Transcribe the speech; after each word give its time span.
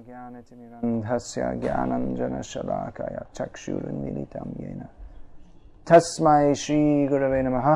ज्ञानतिमिरन्धस्य 0.00 1.40
ज्ञानञ्जनशलाकय 1.62 3.16
चक्षुरुन्मिलितं 3.34 4.48
येन। 4.60 4.82
तस्मै 5.88 6.54
श्रीगुरवे 6.54 7.42
नमः। 7.42 7.68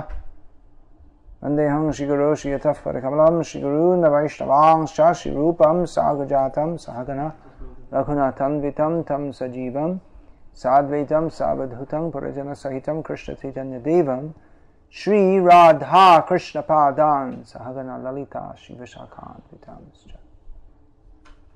वन्देऽहं 1.43 1.91
श्रीगुरो 1.93 2.35
श्रीयतः 2.35 2.73
परकमलं 2.85 3.43
श्रीगुरून् 3.43 4.05
वैष्णवांश्च 4.05 5.01
श्रीरूपं 5.21 5.85
सागजातं 5.85 6.77
सहगन 6.77 7.21
रघुनाथन्वितं 7.95 9.03
तं 9.09 9.31
सजीवं 9.33 9.99
साद्वैतं 10.63 11.29
सावधूतं 11.29 12.11
पुरजनसहितं 12.11 13.03
कृष्णचैतन्यदेवं 13.03 14.31
श्रीराधा 14.95 16.07
कृष्णपादान् 16.29 17.33
सहगन 17.45 17.91
ललिता 18.05 18.45
श्रीविशाखान्वितांश्च 18.59 20.30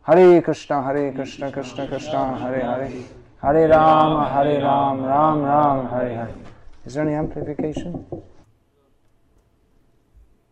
Hare 0.07 0.43
Krishna, 0.43 0.83
Hare 0.83 1.13
Krishna, 1.13 1.51
Krishna 1.51 1.89
Krishna, 1.89 2.37
Hare 2.39 2.61
Hare, 2.61 2.91
Hare 3.41 3.69
Rama, 3.69 4.29
Hare 4.29 4.61
Rama, 4.61 5.09
Ram 5.09 5.43
Ram, 5.43 5.89
Hare 5.89 6.15
Hare. 6.15 6.35
Is 6.85 6.93
there 6.93 7.05
any 7.07 7.15
amplification? 7.15 8.05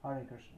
Hare 0.03 0.25
Krishna. 0.27 0.57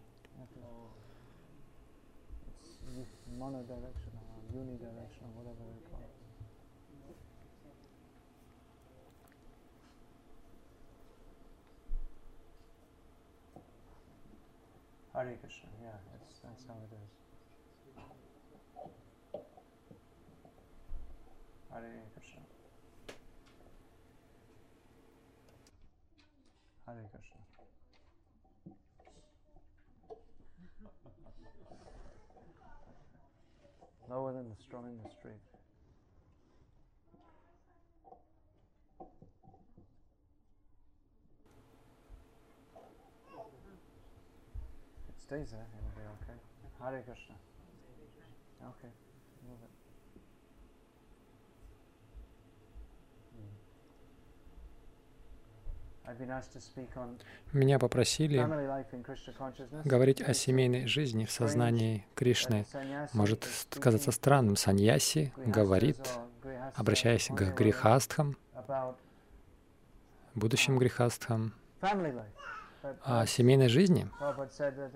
Monodirectional 3.37 4.25
or 4.30 4.43
unidirectional, 4.55 5.35
whatever 5.35 5.65
they 5.66 5.83
call 5.91 6.01
it. 6.01 6.15
Hare 15.13 15.37
Krishna. 15.43 15.73
Hare 21.74 21.91
Krishna. 22.14 22.41
Hare 26.87 27.09
Krishna. 27.10 27.40
Lower 34.09 34.32
than 34.32 34.49
the 34.49 34.54
straw 34.62 34.84
in 34.84 34.99
the 35.02 35.10
street. 35.10 35.34
It 45.09 45.21
stays 45.21 45.51
there, 45.51 45.66
it'll 45.77 45.99
be 45.99 46.06
okay. 46.23 46.38
Hare 46.80 47.02
Krishna. 47.02 47.34
Меня 57.52 57.79
попросили 57.79 58.38
говорить 59.85 60.21
о 60.21 60.35
семейной 60.35 60.87
жизни 60.87 61.24
в 61.24 61.30
сознании 61.30 62.07
Кришны. 62.15 62.66
Может 63.13 63.46
казаться 63.80 64.12
странным. 64.12 64.56
Саньяси 64.56 65.33
говорит, 65.37 65.99
обращаясь 66.75 67.28
к 67.28 67.55
грехастхам, 67.55 68.37
будущим 70.34 70.78
грехастхам, 70.78 71.55
о 73.03 73.25
семейной 73.27 73.69
жизни. 73.69 74.09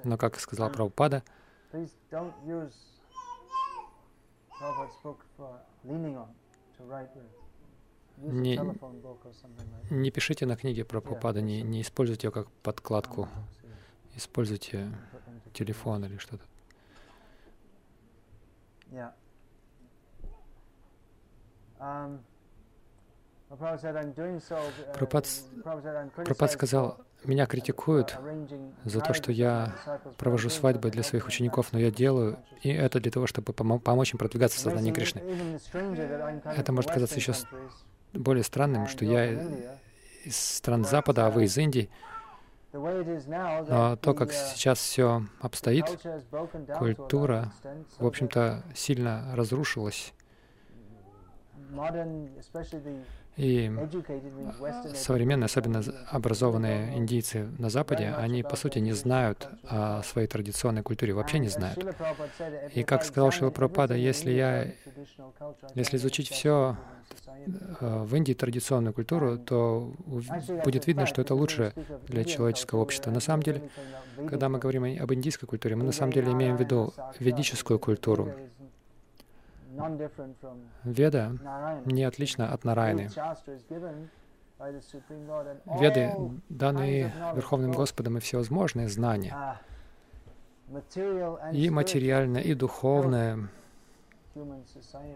Но, 0.05 0.19
как 0.19 0.39
сказал 0.39 0.71
Прабхупада, 0.71 1.23
Prabhupada's 4.61 4.97
book 5.05 5.25
for 5.37 5.61
leaning 5.85 6.17
on 6.17 6.35
to 6.77 6.83
write 6.85 7.15
with. 7.15 7.48
Не- 8.21 8.61
не 9.91 10.11
пишите 10.11 10.47
на 10.47 10.57
книге 10.57 10.85
Прабхупада, 10.85 11.41
не, 11.41 11.63
не 11.63 11.83
используйте 11.83 12.29
ее 12.29 12.33
как 12.33 12.51
подкладку, 12.63 13.29
используйте 14.15 14.93
телефон 15.53 16.05
или 16.05 16.19
что-то. 16.19 16.45
Yeah. 18.91 19.13
Um, 21.79 22.21
uh, 23.51 24.93
Прабхупад 24.95 25.27
Прабхупад 25.63 26.51
criticized 26.51 26.53
сказал, 26.53 26.99
меня 27.25 27.47
критикуют 27.47 28.11
for 28.11 28.25
arranging 28.25 28.73
за 28.85 29.01
то, 29.01 29.15
что 29.15 29.33
я 29.33 29.77
провожу 30.17 30.51
свадьбы 30.51 30.91
для 30.91 31.03
своих 31.03 31.27
учеников, 31.27 31.73
но 31.73 31.79
я 31.79 31.91
делаю, 31.91 32.39
и 32.63 32.71
это 32.71 33.01
для 33.01 33.11
того, 33.11 33.27
чтобы 33.27 33.53
помо- 33.53 33.79
помочь 33.79 34.13
им 34.13 34.19
продвигаться 34.19 34.59
в 34.59 34.61
сознании 34.61 34.93
Кришны. 34.93 35.23
Это 36.45 36.73
может 36.73 36.91
казаться 36.91 37.17
еще 37.17 37.35
Более 38.13 38.45
странным, 38.45 38.87
что 38.87 39.05
я 39.05 39.33
из 40.25 40.37
стран 40.37 40.85
Запада, 40.85 41.27
а 41.27 41.31
вы 41.31 41.45
из 41.45 41.57
Индии, 41.57 41.89
но 42.73 43.97
то, 43.97 44.13
как 44.15 44.31
uh, 44.31 44.53
сейчас 44.55 44.79
все 44.79 45.23
обстоит, 45.41 45.87
культура, 46.79 47.53
в 47.99 48.07
общем-то, 48.07 48.63
сильно 48.75 49.33
разрушилась. 49.35 50.13
И 53.37 53.73
современные, 54.95 55.47
особенно 55.47 55.83
образованные 56.11 56.99
индийцы 56.99 57.49
на 57.59 57.71
Западе, 57.71 58.13
они, 58.17 58.43
по 58.43 58.57
сути, 58.57 58.81
не 58.81 58.93
знают 58.93 59.49
о 59.65 60.03
своей 60.03 60.27
традиционной 60.27 60.83
культуре, 60.83 61.15
вообще 61.15 61.39
не 61.39 61.49
знают. 61.49 61.79
И 62.75 62.83
как 62.83 63.05
сказал 63.05 63.31
Шрила 63.31 63.51
Прабхупада, 63.51 63.95
если 63.95 64.33
я 64.33 64.73
если 65.75 65.97
изучить 65.97 66.33
it's 66.33 66.77
э, 67.81 68.03
в 68.05 68.15
Индии 68.15 68.35
традиционную 68.35 68.93
культуру, 68.93 69.39
то 69.39 69.93
будет 70.65 70.87
видно, 70.87 71.07
что 71.07 71.23
это 71.23 71.35
лучше 71.35 71.73
для 72.07 72.25
человеческого 72.25 72.81
общества. 72.81 73.11
На 73.11 73.21
самом 73.21 73.43
деле, 73.43 73.69
когда 74.29 74.49
мы 74.49 74.59
говорим 74.59 74.85
об 75.01 75.13
индийской 75.13 75.49
культуре, 75.49 75.77
мы 75.77 75.85
на 75.85 75.93
самом 75.93 76.13
деле 76.13 76.33
имеем 76.33 76.57
в 76.57 76.61
виду 76.61 76.93
ведическую 77.19 77.79
культуру. 77.79 78.33
Веда 80.85 81.33
не 81.85 82.05
отлична 82.05 82.53
от 82.53 82.65
Нарайны. 82.65 83.09
Веды 85.81 86.13
knowledge, 86.49 87.35
Верховным 87.37 87.73
Господом 87.73 88.17
и 88.17 88.21
всевозможные 88.21 88.89
знания, 88.89 89.61
uh, 90.69 91.55
и 91.55 91.71
материальное, 91.71 92.43
и 92.43 92.55
духовное. 92.55 93.51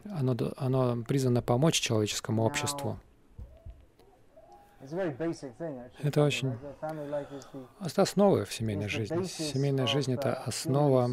Оно, 0.04 0.36
оно 0.56 1.02
призвано 1.04 1.42
помочь 1.42 1.80
человеческому 1.80 2.44
обществу. 2.44 2.98
Это 6.02 6.24
очень 6.24 6.58
Это 7.80 8.02
основы 8.02 8.44
в 8.44 8.52
семейной 8.52 8.88
жизни. 8.88 9.24
Семейная 9.24 9.86
жизнь— 9.86 10.12
это 10.14 10.34
основа 10.34 11.10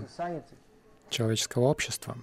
человеческого 1.09 1.65
общества. 1.65 2.17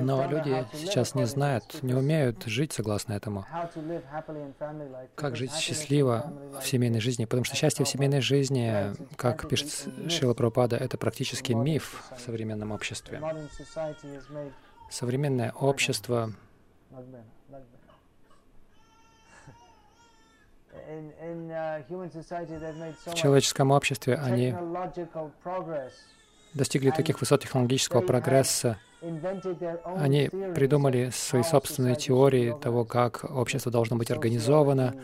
Но 0.00 0.28
люди 0.28 0.66
сейчас 0.72 1.14
не 1.14 1.26
знают, 1.26 1.80
не 1.82 1.94
умеют 1.94 2.42
жить 2.44 2.72
согласно 2.72 3.12
этому. 3.12 3.46
Как 5.14 5.36
жить 5.36 5.54
счастливо 5.54 6.32
в 6.60 6.66
семейной 6.66 6.98
жизни, 7.00 7.24
потому 7.24 7.44
что 7.44 7.54
счастье 7.54 7.84
в 7.84 7.88
семейной 7.88 8.20
жизни, 8.20 8.92
как 9.16 9.48
пишет. 9.48 9.68
Шила 10.08 10.34
Прабхупада, 10.34 10.76
это 10.76 10.98
практически 10.98 11.52
миф 11.52 12.02
в 12.16 12.20
современном 12.20 12.72
обществе. 12.72 13.22
Современное 14.90 15.52
общество 15.52 16.32
uh, 16.90 17.14
в 23.06 23.14
человеческом 23.14 23.70
обществе, 23.70 24.14
они 24.14 24.54
достигли 26.54 26.90
таких 26.90 27.20
высот 27.20 27.42
технологического 27.42 28.00
прогресса, 28.00 28.78
они 29.96 30.28
придумали 30.28 31.10
свои 31.12 31.42
собственные 31.42 31.96
теории 31.96 32.54
того, 32.60 32.84
как 32.84 33.24
общество 33.30 33.70
должно 33.70 33.96
быть 33.96 34.10
организовано, 34.10 34.94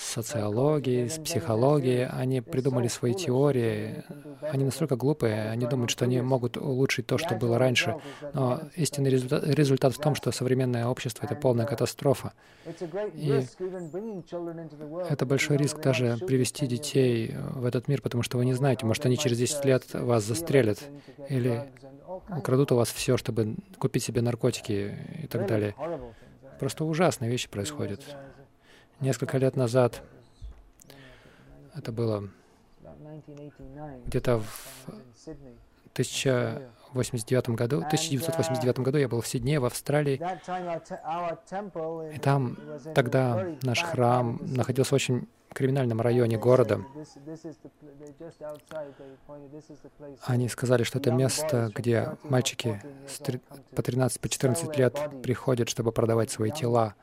с 0.00 0.12
социологией, 0.14 1.08
с 1.08 1.18
психологией. 1.18 2.06
Они 2.06 2.40
придумали 2.40 2.88
свои 2.88 3.12
теории. 3.12 4.02
Они 4.40 4.64
настолько 4.64 4.96
глупые, 4.96 5.50
они 5.50 5.66
думают, 5.66 5.90
что 5.90 6.06
они 6.06 6.20
могут 6.22 6.56
улучшить 6.56 7.06
то, 7.06 7.18
что 7.18 7.34
было 7.34 7.58
раньше. 7.58 7.96
Но 8.32 8.62
истинный 8.76 9.10
результат, 9.10 9.44
результат 9.44 9.94
в 9.94 9.98
том, 9.98 10.14
что 10.14 10.32
современное 10.32 10.86
общество— 10.86 11.24
это 11.26 11.34
полная 11.34 11.66
катастрофа. 11.66 12.32
И 13.14 13.44
это 15.08 15.26
большой 15.26 15.58
риск 15.58 15.80
даже 15.80 16.16
привести 16.26 16.66
детей 16.66 17.34
в 17.54 17.66
этот 17.66 17.86
мир, 17.88 18.00
потому 18.00 18.22
что 18.22 18.38
вы 18.38 18.46
не 18.46 18.54
знаете, 18.54 18.86
может, 18.86 19.04
они 19.04 19.18
через 19.18 19.36
10 19.36 19.64
лет 19.66 19.84
вас 19.92 20.24
застрелят 20.24 20.78
или 21.28 21.70
украдут 22.28 22.72
у 22.72 22.76
вас 22.76 22.90
все, 22.90 23.16
чтобы 23.18 23.56
купить 23.78 24.04
себе 24.04 24.22
наркотики 24.22 24.96
и 25.24 25.26
так 25.26 25.46
далее. 25.46 25.74
Просто 26.58 26.84
ужасные 26.84 27.30
вещи 27.30 27.48
происходят. 27.48 28.02
Несколько 29.00 29.38
лет 29.38 29.56
назад, 29.56 30.02
это 31.74 31.90
было 31.92 32.28
где-то 34.06 34.40
в 34.40 34.88
1989 35.92 37.50
году, 37.50 37.78
1989 37.78 38.78
году 38.80 38.98
я 38.98 39.08
был 39.08 39.20
в 39.20 39.26
Сиднее, 39.26 39.58
в 39.58 39.64
Австралии, 39.64 40.20
и 42.14 42.18
там 42.18 42.58
тогда 42.94 43.46
наш 43.62 43.82
храм 43.82 44.38
находился 44.42 44.90
в 44.90 44.94
очень 44.94 45.28
криминальном 45.52 46.00
районе 46.00 46.38
города. 46.38 46.84
Они 50.26 50.48
сказали, 50.48 50.84
что 50.84 50.98
это 50.98 51.10
место, 51.10 51.70
где 51.74 52.16
мальчики 52.22 52.80
по 53.74 53.82
13, 53.82 54.20
по 54.20 54.28
14 54.28 54.76
лет 54.76 54.98
приходят, 55.22 55.68
чтобы 55.68 55.90
продавать 55.92 56.30
свои 56.30 56.50
тела. 56.50 56.94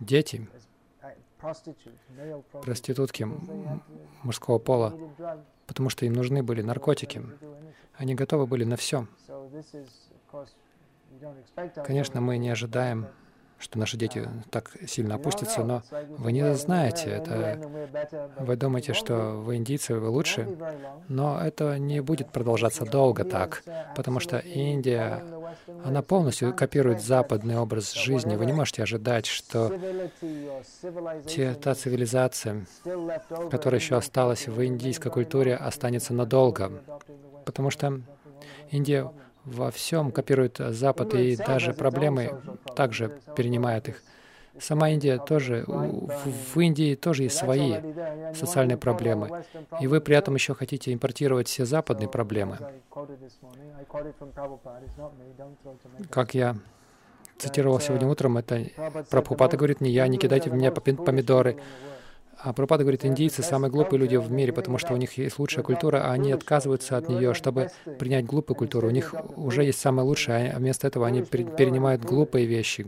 Дети, 0.00 0.48
проститутки 2.62 3.26
мужского 4.22 4.58
пола, 4.58 4.92
потому 5.66 5.88
что 5.88 6.06
им 6.06 6.12
нужны 6.12 6.42
были 6.42 6.62
наркотики. 6.62 7.22
Они 7.94 8.14
готовы 8.14 8.46
были 8.46 8.64
на 8.64 8.76
все. 8.76 9.06
Конечно, 11.84 12.20
мы 12.20 12.36
не 12.38 12.50
ожидаем 12.50 13.08
что 13.58 13.78
наши 13.78 13.96
дети 13.96 14.28
так 14.50 14.70
сильно 14.86 15.14
опустятся, 15.14 15.64
но 15.64 15.82
вы 16.18 16.32
не 16.32 16.54
знаете 16.54 17.10
это. 17.10 17.58
Вы 18.38 18.56
думаете, 18.56 18.92
что 18.92 19.40
вы 19.40 19.56
индийцы, 19.56 19.94
вы 19.94 20.08
лучше, 20.08 20.46
но 21.08 21.40
это 21.40 21.78
не 21.78 22.00
будет 22.00 22.30
продолжаться 22.30 22.84
долго 22.84 23.24
так, 23.24 23.62
потому 23.94 24.20
что 24.20 24.38
Индия, 24.38 25.22
она 25.84 26.02
полностью 26.02 26.54
копирует 26.54 27.02
западный 27.02 27.56
образ 27.56 27.92
жизни. 27.94 28.36
Вы 28.36 28.46
не 28.46 28.52
можете 28.52 28.82
ожидать, 28.82 29.26
что 29.26 29.72
те, 31.26 31.54
та 31.54 31.74
цивилизация, 31.74 32.66
которая 33.50 33.80
еще 33.80 33.96
осталась 33.96 34.48
в 34.48 34.64
индийской 34.64 35.10
культуре, 35.10 35.56
останется 35.56 36.12
надолго, 36.12 36.82
потому 37.44 37.70
что 37.70 38.00
Индия 38.70 39.10
во 39.46 39.70
всем 39.70 40.10
копирует 40.10 40.58
Запад, 40.58 41.14
и 41.14 41.36
даже 41.36 41.72
проблемы 41.72 42.34
также 42.74 43.18
перенимает 43.36 43.88
их. 43.88 44.02
Сама 44.58 44.88
Индия 44.90 45.18
тоже, 45.18 45.64
в 45.66 46.58
Индии 46.58 46.94
тоже 46.94 47.24
есть 47.24 47.36
свои 47.36 47.74
социальные 48.34 48.78
проблемы. 48.78 49.44
И 49.80 49.86
вы 49.86 50.00
при 50.00 50.16
этом 50.16 50.34
еще 50.34 50.54
хотите 50.54 50.92
импортировать 50.92 51.48
все 51.48 51.64
западные 51.64 52.08
проблемы. 52.08 52.58
Как 56.10 56.34
я 56.34 56.56
цитировал 57.36 57.80
сегодня 57.80 58.08
утром, 58.08 58.38
это 58.38 58.64
Прабхупада 59.10 59.56
говорит, 59.56 59.80
не 59.80 59.90
я, 59.90 60.08
не 60.08 60.18
кидайте 60.18 60.50
в 60.50 60.54
меня 60.54 60.72
помидоры. 60.72 61.58
А 62.38 62.52
Пропада 62.52 62.84
говорит, 62.84 63.04
индийцы 63.04 63.42
самые 63.42 63.70
глупые 63.70 63.98
люди 63.98 64.16
в 64.16 64.30
мире, 64.30 64.52
потому 64.52 64.78
что 64.78 64.94
у 64.94 64.96
них 64.96 65.12
есть 65.18 65.38
лучшая 65.38 65.64
культура, 65.64 66.02
а 66.04 66.12
они 66.12 66.32
отказываются 66.32 66.96
от 66.96 67.08
нее, 67.08 67.34
чтобы 67.34 67.70
принять 67.98 68.26
глупую 68.26 68.56
культуру. 68.56 68.88
У 68.88 68.90
них 68.90 69.14
уже 69.36 69.64
есть 69.64 69.80
самая 69.80 70.04
лучшая, 70.04 70.52
а 70.54 70.58
вместо 70.58 70.86
этого 70.86 71.06
они 71.06 71.22
перенимают 71.22 72.04
глупые 72.04 72.46
вещи. 72.46 72.86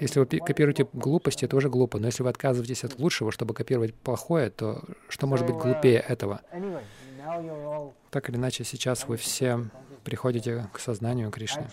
Если 0.00 0.18
вы 0.18 0.26
копируете 0.26 0.86
глупости, 0.92 1.44
это 1.44 1.56
уже 1.56 1.70
глупо. 1.70 1.98
Но 1.98 2.06
если 2.06 2.22
вы 2.22 2.28
отказываетесь 2.30 2.84
от 2.84 2.98
лучшего, 2.98 3.32
чтобы 3.32 3.54
копировать 3.54 3.94
плохое, 3.94 4.50
то 4.50 4.82
что 5.08 5.26
может 5.26 5.46
быть 5.46 5.56
глупее 5.56 6.04
этого? 6.06 6.40
Так 8.10 8.28
или 8.28 8.36
иначе, 8.36 8.64
сейчас 8.64 9.06
вы 9.06 9.16
все 9.16 9.66
приходите 10.04 10.68
к 10.72 10.80
сознанию 10.80 11.30
Кришны. 11.30 11.66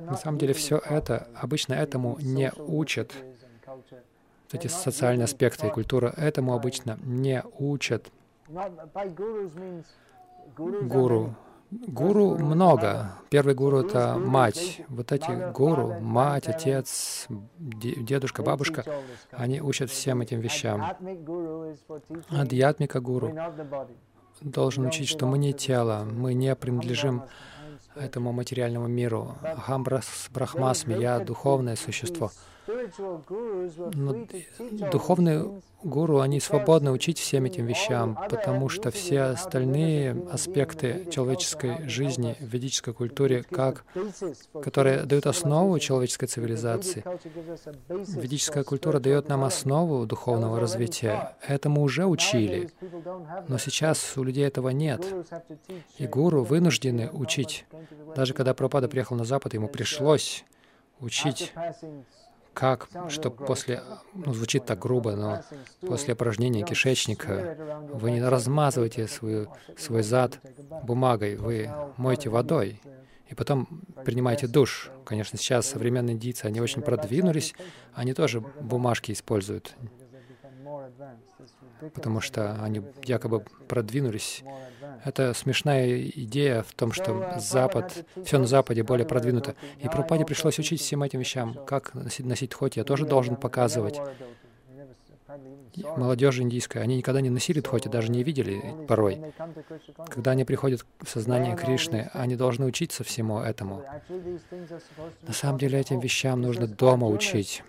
На 0.00 0.16
самом 0.16 0.38
деле 0.38 0.54
все 0.54 0.78
это, 0.78 1.28
обычно 1.34 1.74
этому 1.74 2.18
не 2.20 2.52
учат 2.56 3.12
эти 4.52 4.68
социальные 4.68 5.24
аспекты 5.24 5.66
и 5.66 5.70
культура, 5.70 6.12
этому 6.16 6.54
обычно 6.54 6.98
не 7.02 7.42
учат. 7.58 8.10
Гуру. 10.56 11.34
Гуру 11.70 12.38
много. 12.38 13.12
Первый 13.30 13.54
гуру— 13.54 13.80
это 13.80 14.16
мать. 14.16 14.82
Вот 14.88 15.10
эти 15.10 15.52
гуру, 15.52 15.98
мать, 16.00 16.46
отец, 16.46 17.26
дедушка, 17.58 18.42
бабушка, 18.42 18.84
они 19.32 19.60
учат 19.60 19.90
всем 19.90 20.20
этим 20.20 20.40
вещам. 20.40 20.84
Адьятмика 22.28 23.00
гуру 23.00 23.36
должен 24.40 24.86
учить, 24.86 25.08
что 25.08 25.26
мы 25.26 25.38
не 25.38 25.52
тело, 25.52 26.04
мы 26.04 26.34
не 26.34 26.54
принадлежим 26.54 27.24
этому 27.96 28.32
материальному 28.32 28.86
миру. 28.86 29.34
Ахамбрас 29.42 30.28
Брахмасми, 30.32 30.94
я 30.94 31.18
духовное 31.18 31.76
существо. 31.76 32.30
Но 32.66 34.26
духовные 34.90 35.60
гуру, 35.82 36.20
они 36.20 36.40
свободны 36.40 36.90
учить 36.90 37.18
всем 37.18 37.44
этим 37.44 37.66
вещам, 37.66 38.18
потому 38.30 38.68
что 38.68 38.90
все 38.90 39.22
остальные 39.22 40.16
аспекты 40.30 41.06
человеческой 41.10 41.86
жизни 41.88 42.36
в 42.40 42.44
ведической 42.44 42.94
культуре, 42.94 43.42
как, 43.42 43.84
которые 44.62 45.02
дают 45.02 45.26
основу 45.26 45.78
человеческой 45.78 46.26
цивилизации, 46.26 47.04
ведическая 47.88 48.64
культура 48.64 48.98
дает 48.98 49.28
нам 49.28 49.44
основу 49.44 50.06
духовного 50.06 50.58
развития. 50.58 51.36
Этому 51.46 51.82
уже 51.82 52.06
учили, 52.06 52.70
но 53.48 53.58
сейчас 53.58 54.16
у 54.16 54.22
людей 54.22 54.46
этого 54.46 54.70
нет. 54.70 55.04
И 55.98 56.06
гуру 56.06 56.44
вынуждены 56.44 57.10
учить. 57.10 57.66
Даже 58.16 58.32
когда 58.32 58.54
Пропада 58.54 58.88
приехал 58.88 59.16
на 59.16 59.24
Запад, 59.24 59.52
ему 59.54 59.68
пришлось 59.68 60.44
учить 61.00 61.52
как, 62.54 62.88
что 63.08 63.30
после, 63.30 63.82
ну, 64.14 64.32
звучит 64.32 64.64
так 64.64 64.78
грубо, 64.78 65.16
но 65.16 65.42
после 65.80 66.14
опорожнения 66.14 66.64
кишечника 66.64 67.56
вы 67.92 68.12
не 68.12 68.22
размазываете 68.22 69.06
свою, 69.08 69.48
свой 69.76 70.02
зад 70.02 70.40
бумагой, 70.84 71.36
вы 71.36 71.70
моете 71.96 72.30
водой, 72.30 72.80
и 73.28 73.34
потом 73.34 73.82
принимаете 74.04 74.46
душ. 74.46 74.90
Конечно, 75.04 75.38
сейчас 75.38 75.66
современные 75.66 76.14
индийцы, 76.14 76.44
они 76.44 76.60
очень 76.60 76.82
продвинулись, 76.82 77.54
они 77.92 78.14
тоже 78.14 78.40
бумажки 78.40 79.12
используют, 79.12 79.74
потому 81.94 82.20
что 82.20 82.54
они 82.62 82.82
якобы 83.04 83.44
продвинулись. 83.68 84.42
Это 85.04 85.34
смешная 85.34 86.02
идея 86.08 86.62
в 86.62 86.72
том, 86.72 86.92
что 86.92 87.34
Запад, 87.38 88.04
все 88.24 88.38
на 88.38 88.46
Западе 88.46 88.82
более 88.82 89.06
продвинуто. 89.06 89.54
И 89.80 89.88
Пропаде 89.88 90.24
пришлось 90.24 90.58
учить 90.58 90.80
всем 90.80 91.02
этим 91.02 91.20
вещам. 91.20 91.54
Как 91.66 91.92
носить 91.94 92.50
дхоти, 92.50 92.78
я 92.78 92.84
тоже 92.84 93.06
должен 93.06 93.36
показывать. 93.36 94.00
Молодежь 95.96 96.38
индийская, 96.38 96.80
они 96.80 96.96
никогда 96.96 97.20
не 97.20 97.30
носили 97.30 97.60
дхоти, 97.60 97.88
даже 97.88 98.10
не 98.10 98.22
видели 98.22 98.62
порой. 98.86 99.20
Когда 100.08 100.30
они 100.30 100.44
приходят 100.44 100.86
в 101.00 101.08
сознание 101.08 101.56
Кришны, 101.56 102.10
они 102.12 102.36
должны 102.36 102.66
учиться 102.66 103.02
всему 103.02 103.40
этому. 103.40 103.82
На 105.22 105.32
самом 105.32 105.58
деле 105.58 105.80
этим 105.80 105.98
вещам 105.98 106.40
нужно 106.40 106.68
дома 106.68 107.08
учить. 107.08 107.62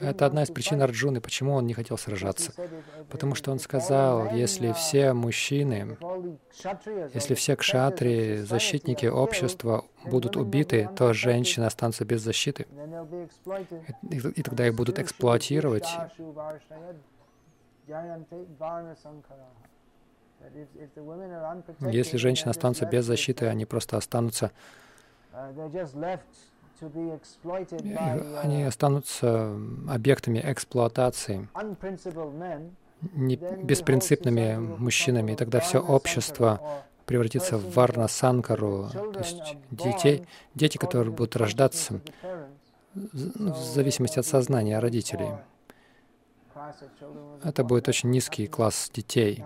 Это 0.00 0.26
одна 0.26 0.42
из 0.42 0.50
причин 0.50 0.82
Арджуны, 0.82 1.20
почему 1.20 1.54
он 1.54 1.66
не 1.66 1.74
хотел 1.74 1.98
сражаться. 1.98 2.52
Потому 3.10 3.34
что 3.34 3.50
он 3.50 3.58
сказал, 3.58 4.32
если 4.34 4.72
все 4.72 5.12
мужчины, 5.12 5.96
если 7.12 7.34
все 7.34 7.56
кшатри, 7.56 8.38
защитники 8.38 9.06
общества 9.06 9.84
будут 10.04 10.36
убиты, 10.36 10.88
то 10.96 11.12
женщины 11.12 11.64
останутся 11.64 12.04
без 12.04 12.22
защиты. 12.22 12.66
И, 14.10 14.16
и 14.18 14.42
тогда 14.42 14.66
их 14.66 14.74
будут 14.74 14.98
эксплуатировать. 14.98 15.88
Если 21.80 22.16
женщины 22.16 22.50
останутся 22.50 22.86
без 22.86 23.04
защиты, 23.04 23.46
они 23.46 23.64
просто 23.64 23.96
останутся 23.96 24.52
они 28.42 28.64
останутся 28.64 29.56
объектами 29.88 30.40
эксплуатации, 30.44 31.48
не 33.12 33.36
беспринципными 33.36 34.56
мужчинами, 34.56 35.32
и 35.32 35.36
тогда 35.36 35.60
все 35.60 35.78
общество 35.80 36.60
превратится 37.06 37.58
в 37.58 37.74
варна 37.74 38.08
санкару, 38.08 38.88
то 38.92 39.18
есть 39.18 39.56
детей, 39.70 40.26
дети, 40.54 40.78
которые 40.78 41.12
будут 41.12 41.36
рождаться 41.36 42.00
в 42.94 43.56
зависимости 43.56 44.18
от 44.18 44.26
сознания 44.26 44.78
родителей. 44.78 45.30
Это 47.42 47.64
будет 47.64 47.88
очень 47.88 48.10
низкий 48.10 48.46
класс 48.46 48.90
детей 48.94 49.44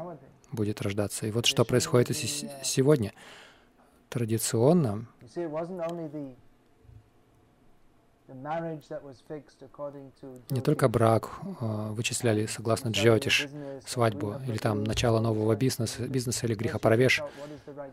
будет 0.53 0.81
рождаться. 0.81 1.27
И 1.27 1.31
вот 1.31 1.47
что 1.47 1.65
происходит 1.65 2.17
сегодня. 2.17 3.13
Традиционно 4.09 5.07
не 10.51 10.61
только 10.61 10.89
брак 10.89 11.31
э, 11.61 11.89
вычисляли 11.93 12.47
согласно 12.47 12.91
Джотиш, 12.91 13.49
свадьбу, 13.87 14.35
или 14.47 14.59
там 14.59 14.85
начало 14.85 15.21
нового 15.21 15.57
бизнеса, 15.57 16.07
бизнеса 16.07 16.47
или 16.47 16.55
грехопаравеш. 16.55 17.23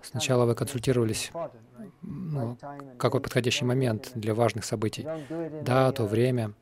Сначала 0.03 0.45
вы 0.45 0.55
консультировались, 0.55 1.31
ну, 2.01 2.57
какой 2.97 3.21
подходящий 3.21 3.65
момент 3.65 4.11
для 4.13 4.33
важных 4.33 4.65
событий. 4.65 5.07
Да, 5.61 5.91
то 5.91 6.05
время. 6.05 6.53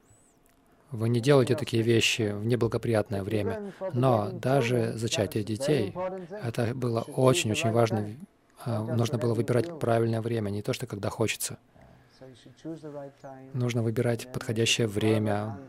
Вы 0.91 1.09
не 1.09 1.19
делаете 1.19 1.55
такие 1.55 1.81
вещи 1.81 2.31
в 2.31 2.45
неблагоприятное 2.45 3.23
время. 3.23 3.73
Но 3.93 4.29
даже 4.31 4.93
зачатие 4.93 5.43
детей, 5.43 5.95
это 6.29 6.75
было 6.75 7.01
очень-очень 7.01 7.71
важно. 7.71 8.15
А, 8.65 8.83
нужно 8.83 9.17
было 9.17 9.33
выбирать 9.33 9.79
правильное 9.79 10.21
время, 10.21 10.51
не 10.51 10.61
то, 10.61 10.73
что 10.73 10.85
когда 10.85 11.09
хочется. 11.09 11.57
Нужно 13.53 13.83
выбирать 13.83 14.31
подходящее 14.31 14.87
время 14.87 15.59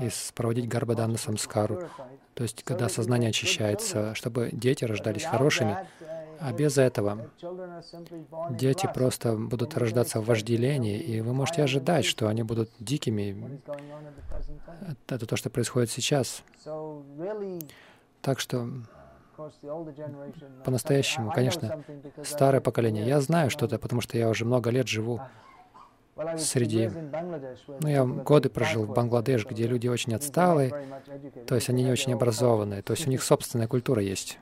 и 0.00 0.08
проводить 0.34 0.68
гарбадан 0.68 1.16
самскару, 1.16 1.88
то 2.34 2.42
есть 2.42 2.62
когда 2.64 2.88
сознание 2.88 3.30
очищается, 3.30 4.14
чтобы 4.14 4.50
дети 4.52 4.84
рождались 4.84 5.24
хорошими. 5.24 5.76
А 6.42 6.54
без 6.54 6.78
этого 6.78 7.28
дети 8.50 8.88
просто 8.94 9.36
будут 9.36 9.76
рождаться 9.76 10.22
в 10.22 10.24
вожделении, 10.24 10.98
и 10.98 11.20
вы 11.20 11.34
можете 11.34 11.62
ожидать, 11.62 12.06
что 12.06 12.28
они 12.28 12.42
будут 12.42 12.70
дикими. 12.78 13.60
Это 15.06 15.26
то, 15.26 15.36
что 15.36 15.50
происходит 15.50 15.90
сейчас. 15.90 16.42
Так 18.22 18.40
что 18.40 18.70
по-настоящему, 20.64 21.30
конечно, 21.30 21.82
старое 22.24 22.60
поколение. 22.60 23.06
Я 23.06 23.20
знаю 23.20 23.50
что-то, 23.50 23.78
потому 23.78 24.00
что 24.00 24.16
я 24.16 24.28
уже 24.28 24.44
много 24.44 24.70
лет 24.70 24.88
живу 24.88 25.20
среди... 26.38 26.90
Ну, 27.80 27.88
я 27.88 28.04
годы 28.04 28.48
прожил 28.48 28.84
в 28.84 28.94
Бангладеш, 28.94 29.46
где 29.46 29.66
люди 29.66 29.88
очень 29.88 30.14
отсталые, 30.14 30.72
то 31.46 31.54
есть 31.54 31.68
они 31.68 31.84
не 31.84 31.90
очень 31.90 32.12
образованные, 32.12 32.82
то 32.82 32.92
есть 32.92 33.06
у 33.06 33.10
них 33.10 33.22
собственная 33.22 33.68
культура 33.68 34.02
есть. 34.02 34.38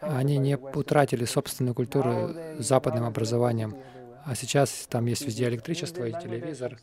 Они 0.00 0.38
не 0.38 0.56
утратили 0.56 1.24
собственную 1.24 1.74
культуру 1.74 2.30
западным 2.58 3.04
образованием, 3.04 3.76
а 4.24 4.34
сейчас 4.34 4.86
там 4.88 5.06
есть 5.06 5.26
везде 5.26 5.48
электричество 5.48 6.04
и 6.04 6.12
телевизор. 6.12 6.78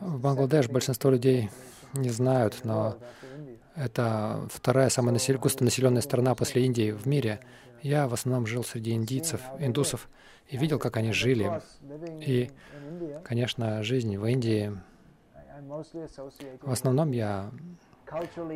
В 0.00 0.18
Бангладеш 0.20 0.68
большинство 0.68 1.10
людей 1.10 1.50
не 1.94 2.08
знают, 2.10 2.60
но 2.64 2.96
это 3.76 4.48
вторая 4.50 4.88
самая 4.88 5.18
густонаселенная 5.38 6.02
страна 6.02 6.34
после 6.34 6.64
Индии 6.64 6.90
в 6.90 7.06
мире. 7.06 7.40
Я 7.82 8.06
в 8.06 8.14
основном 8.14 8.46
жил 8.46 8.62
среди 8.62 8.92
индийцев, 8.92 9.42
индусов, 9.58 10.08
и 10.48 10.56
видел, 10.56 10.78
как 10.78 10.96
они 10.96 11.12
жили. 11.12 11.60
И, 12.20 12.50
конечно, 13.24 13.82
жизнь 13.82 14.16
в 14.16 14.24
Индии, 14.26 14.72
в 16.62 16.70
основном 16.70 17.12
я 17.12 17.50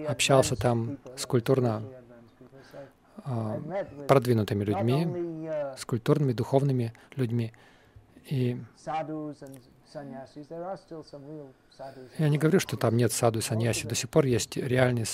общался 0.06 0.56
там 0.56 0.98
с 1.16 1.26
культурно 1.26 1.82
э, 3.24 3.84
продвинутыми 4.06 4.64
людьми, 4.64 5.48
с 5.76 5.84
культурными, 5.84 6.32
духовными 6.32 6.92
людьми. 7.14 7.52
И 8.28 8.60
я 12.18 12.28
не 12.28 12.38
говорю, 12.38 12.60
что 12.60 12.76
там 12.76 12.96
нет 12.96 13.12
саду 13.12 13.38
и 13.38 13.42
саньяси. 13.42 13.86
До 13.86 13.94
сих 13.94 14.10
пор 14.10 14.26
есть 14.26 14.56
реальные, 14.56 15.06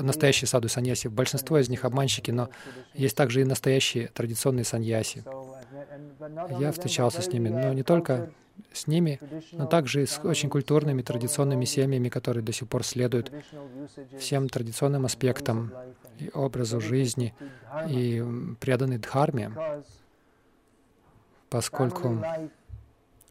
настоящие 0.00 0.48
саду 0.48 0.66
и 0.66 0.70
саньяси. 0.70 1.08
Большинство 1.08 1.58
из 1.58 1.68
них 1.68 1.84
обманщики, 1.84 2.30
но 2.30 2.48
есть 2.94 3.16
также 3.16 3.40
и 3.42 3.44
настоящие 3.44 4.08
традиционные 4.08 4.64
саньяси. 4.64 5.24
Я 6.58 6.72
встречался 6.72 7.22
с 7.22 7.28
ними, 7.28 7.48
но 7.48 7.72
не 7.72 7.82
только 7.82 8.30
с 8.72 8.86
ними, 8.86 9.20
но 9.52 9.66
также 9.66 10.02
и 10.02 10.06
с 10.06 10.20
очень 10.22 10.48
культурными, 10.48 11.02
традиционными 11.02 11.64
семьями, 11.64 12.08
которые 12.08 12.42
до 12.44 12.52
сих 12.52 12.68
пор 12.68 12.84
следуют 12.84 13.32
всем 14.18 14.48
традиционным 14.48 15.04
аспектам 15.04 15.72
и 16.18 16.30
образу 16.32 16.80
жизни 16.80 17.34
и 17.88 18.24
преданы 18.60 18.98
дхарме, 18.98 19.52
поскольку 21.50 22.22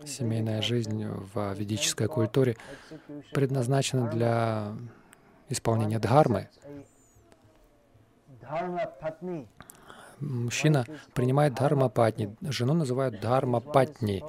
семейная 0.05 0.61
жизнь 0.61 1.05
в 1.05 1.53
ведической 1.53 2.07
культуре 2.07 2.55
предназначена 3.33 4.09
для 4.09 4.73
исполнения 5.49 5.99
дхармы. 5.99 6.49
Мужчина 10.19 10.85
принимает 11.13 11.55
дхарма 11.55 11.89
патни, 11.89 12.35
жену 12.41 12.73
называют 12.73 13.19
дхарма 13.19 13.59
патни, 13.59 14.23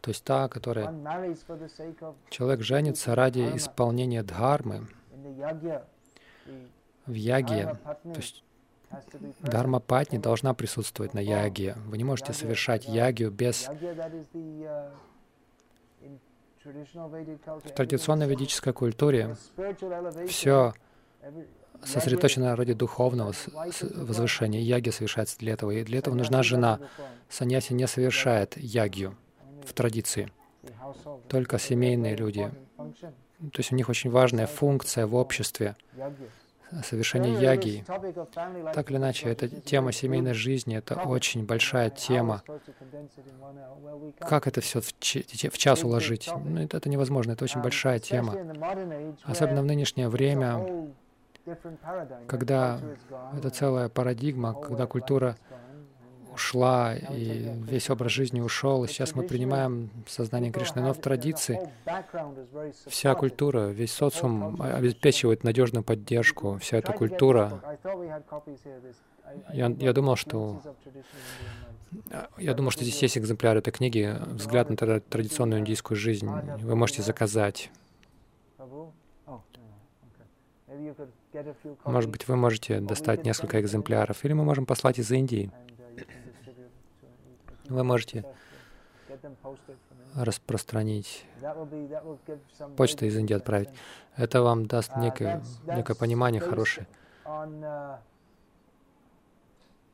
то 0.00 0.10
есть 0.10 0.24
та, 0.24 0.48
которая... 0.48 0.94
Человек 2.30 2.62
женится 2.62 3.14
ради 3.14 3.56
исполнения 3.56 4.22
дхармы 4.22 4.88
в 7.06 7.12
яге, 7.12 7.78
то 7.84 8.16
есть 8.16 8.44
Дharma 9.40 9.80
патни 9.80 10.18
должна 10.18 10.54
присутствовать 10.54 11.14
на 11.14 11.18
яге. 11.18 11.76
Вы 11.86 11.96
не 11.96 12.04
можете 12.04 12.32
совершать 12.32 12.86
ягию 12.86 13.30
без 13.30 13.68
в 16.64 17.70
традиционной 17.74 18.28
ведической 18.28 18.72
культуре 18.72 19.36
все 20.28 20.74
сосредоточено 21.84 22.54
ради 22.54 22.74
духовного 22.74 23.32
возвышения. 23.94 24.60
Яги 24.60 24.90
совершается 24.90 25.38
для 25.38 25.54
этого. 25.54 25.72
И 25.72 25.82
для 25.84 25.98
этого 25.98 26.14
нужна 26.14 26.42
жена. 26.42 26.78
Саньяси 27.28 27.72
не 27.72 27.86
совершает 27.86 28.56
ягью 28.56 29.16
в 29.64 29.72
традиции. 29.72 30.30
Только 31.28 31.58
семейные 31.58 32.14
люди. 32.14 32.50
То 32.76 33.58
есть 33.58 33.72
у 33.72 33.76
них 33.76 33.88
очень 33.88 34.10
важная 34.10 34.46
функция 34.46 35.06
в 35.06 35.14
обществе 35.16 35.76
совершение 36.84 37.40
яги. 37.40 37.84
Так 38.74 38.90
или 38.90 38.96
иначе, 38.98 39.28
эта 39.28 39.48
тема 39.48 39.92
семейной 39.92 40.34
жизни— 40.34 40.76
это 40.78 40.94
очень 40.94 41.44
большая 41.44 41.90
тема. 41.90 42.42
Как 44.18 44.46
это 44.46 44.60
все 44.60 44.80
в, 44.80 44.86
в 44.86 45.58
час 45.58 45.84
уложить? 45.84 46.30
Ну, 46.44 46.60
это, 46.60 46.76
это 46.76 46.88
невозможно, 46.88 47.32
это 47.32 47.44
очень 47.44 47.60
большая 47.60 47.98
тема. 47.98 48.34
Особенно 49.24 49.62
в 49.62 49.66
нынешнее 49.66 50.08
время, 50.08 50.88
когда 52.26 52.80
это 53.36 53.50
целая 53.50 53.88
парадигма, 53.88 54.54
когда 54.54 54.86
культура 54.86 55.36
ушла, 56.34 56.94
и 56.94 57.52
весь 57.68 57.90
образ 57.90 58.12
жизни 58.12 58.40
ушел, 58.40 58.84
и 58.84 58.88
сейчас 58.88 59.14
мы 59.14 59.22
принимаем 59.22 59.90
сознание 60.06 60.52
Кришны. 60.52 60.82
Но 60.82 60.92
в 60.92 60.98
традиции 60.98 61.60
вся 62.86 63.14
культура, 63.14 63.68
весь 63.68 63.92
социум 63.92 64.60
обеспечивает 64.60 65.44
надежную 65.44 65.82
поддержку, 65.84 66.58
вся 66.58 66.78
эта 66.78 66.92
культура. 66.92 67.60
Я, 69.52 69.68
я 69.68 69.92
думал, 69.92 70.16
что 70.16 70.60
я 72.38 72.54
думал, 72.54 72.70
что 72.70 72.84
здесь 72.84 73.00
есть 73.02 73.18
экземпляр 73.18 73.56
этой 73.56 73.70
книги 73.70 74.16
«Взгляд 74.26 74.70
на 74.70 74.76
традиционную 74.76 75.60
индийскую 75.60 75.96
жизнь». 75.96 76.28
Вы 76.28 76.76
можете 76.76 77.02
заказать. 77.02 77.70
Может 81.84 82.10
быть, 82.10 82.28
вы 82.28 82.36
можете 82.36 82.80
достать 82.80 83.24
несколько 83.24 83.60
экземпляров, 83.60 84.24
или 84.24 84.32
мы 84.32 84.44
можем 84.44 84.66
послать 84.66 84.98
из 84.98 85.10
Индии. 85.10 85.50
Вы 87.72 87.84
можете 87.84 88.24
распространить, 90.14 91.24
почту 92.76 93.06
из 93.06 93.16
Индии 93.16 93.34
отправить. 93.34 93.70
Это 94.16 94.42
вам 94.42 94.66
даст 94.66 94.96
некое, 94.96 95.42
некое 95.66 95.94
понимание 95.94 96.40
хорошее. 96.40 96.86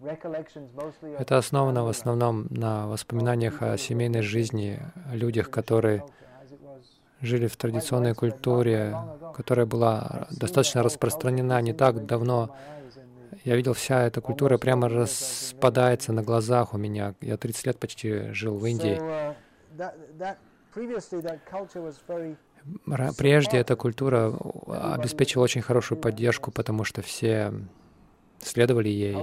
Это 0.01 1.39
основано 1.39 1.85
в 1.85 1.89
основном 1.89 2.47
на 2.51 2.89
воспоминаниях 2.89 3.63
о 3.63 3.79
семейной 3.79 4.23
жизни, 4.23 4.81
о 5.11 5.15
людях, 5.15 5.51
которые 5.51 6.05
жили 7.21 7.47
в 7.47 7.57
традиционной 7.57 8.15
культуре, 8.15 8.97
которая 9.37 9.67
была 9.67 10.27
достаточно 10.31 10.83
распространена 10.83 11.61
не 11.63 11.73
так 11.73 12.07
давно 12.07 12.57
я 13.49 13.57
видел, 13.57 13.73
вся 13.73 14.03
эта 14.03 14.21
культура 14.21 14.59
прямо 14.59 14.91
распадается 14.91 16.13
на 16.13 16.23
глазах 16.23 16.75
у 16.75 16.77
меня. 16.77 17.15
Я 17.23 17.39
30 17.39 17.67
лет 17.67 17.79
почти 17.79 18.31
жил 18.35 18.59
в 18.59 18.67
Индии. 18.67 19.01
Прежде 23.17 23.57
эта 23.57 23.75
культура 23.75 24.37
обеспечивала 24.67 25.45
очень 25.45 25.63
хорошую 25.63 25.99
поддержку, 25.99 26.51
потому 26.51 26.85
что 26.85 27.01
все 27.01 27.55
следовали 28.39 28.91
ей. 28.91 29.17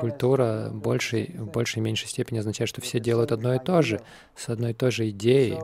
Культура 0.00 0.70
большей, 0.72 1.36
в 1.36 1.50
большей 1.50 1.80
и 1.80 1.82
меньшей 1.82 2.08
степени 2.08 2.38
означает, 2.38 2.70
что 2.70 2.80
все 2.80 2.98
делают 2.98 3.30
одно 3.30 3.54
и 3.54 3.58
то 3.58 3.82
же, 3.82 4.00
с 4.36 4.48
одной 4.48 4.70
и 4.70 4.74
той 4.74 4.90
же 4.90 5.10
идеей. 5.10 5.58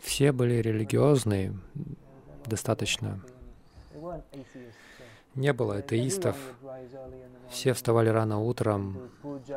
Все 0.00 0.32
были 0.32 0.54
религиозные 0.54 1.54
достаточно 2.46 3.20
не 5.38 5.52
было 5.52 5.76
атеистов. 5.76 6.36
Все 7.48 7.72
вставали 7.72 8.08
рано 8.08 8.40
утром 8.40 9.10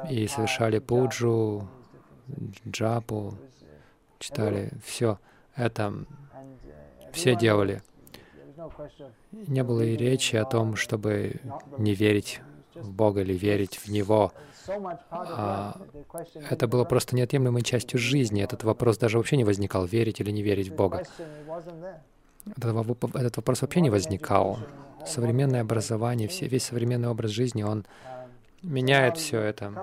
и 0.09 0.27
совершали 0.27 0.79
пуджу, 0.79 1.67
джапу, 2.67 3.33
читали. 4.19 4.71
Все 4.85 5.19
это 5.55 5.93
все 7.11 7.35
делали. 7.35 7.81
Не 9.31 9.63
было 9.63 9.81
и 9.81 9.97
речи 9.97 10.35
о 10.35 10.45
том, 10.45 10.75
чтобы 10.75 11.41
не 11.77 11.95
верить 11.95 12.41
в 12.75 12.91
Бога 12.91 13.21
или 13.21 13.33
верить 13.33 13.77
в 13.77 13.87
Него. 13.89 14.31
А, 15.09 15.75
это 16.49 16.67
было 16.67 16.85
просто 16.85 17.15
неотъемлемой 17.15 17.63
частью 17.63 17.99
жизни. 17.99 18.43
Этот 18.43 18.63
вопрос 18.63 18.97
даже 18.97 19.17
вообще 19.17 19.35
не 19.37 19.43
возникал, 19.43 19.85
верить 19.85 20.21
или 20.21 20.31
не 20.31 20.43
верить 20.43 20.69
в 20.69 20.75
Бога. 20.75 21.03
Этот 22.55 23.35
вопрос 23.35 23.61
вообще 23.61 23.81
не 23.81 23.89
возникал. 23.89 24.59
Современное 25.05 25.61
образование, 25.61 26.27
весь 26.27 26.63
современный 26.63 27.09
образ 27.09 27.31
жизни, 27.31 27.63
он 27.63 27.85
меняет 28.61 29.17
все 29.17 29.39
это. 29.39 29.73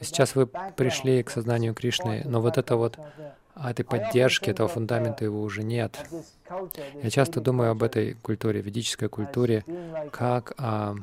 И 0.00 0.04
сейчас 0.04 0.34
вы 0.34 0.46
пришли 0.46 1.22
к 1.22 1.30
сознанию 1.30 1.74
Кришны, 1.74 2.22
но 2.24 2.40
вот 2.40 2.58
это 2.58 2.76
вот, 2.76 2.98
а 3.54 3.70
этой 3.70 3.84
поддержки, 3.84 4.50
этого 4.50 4.68
фундамента 4.68 5.24
его 5.24 5.42
уже 5.42 5.62
нет. 5.62 5.98
Я 7.02 7.10
часто 7.10 7.40
думаю 7.40 7.70
об 7.70 7.82
этой 7.82 8.14
культуре, 8.14 8.60
ведической 8.60 9.08
культуре, 9.08 9.64
как 10.12 10.54
а, 10.58 10.94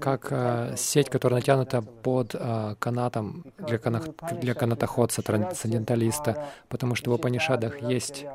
как 0.00 0.28
а, 0.30 0.76
сеть, 0.76 1.10
которая 1.10 1.40
натянута 1.40 1.82
под 1.82 2.34
а, 2.34 2.74
канатом 2.76 3.44
для, 3.58 3.78
кана 3.78 4.02
для 4.40 4.54
канатоходца, 4.54 5.22
трансценденталиста, 5.22 6.46
потому 6.68 6.94
что 6.94 7.14
в 7.14 7.18
Панишадах 7.18 7.82
есть 7.82 8.26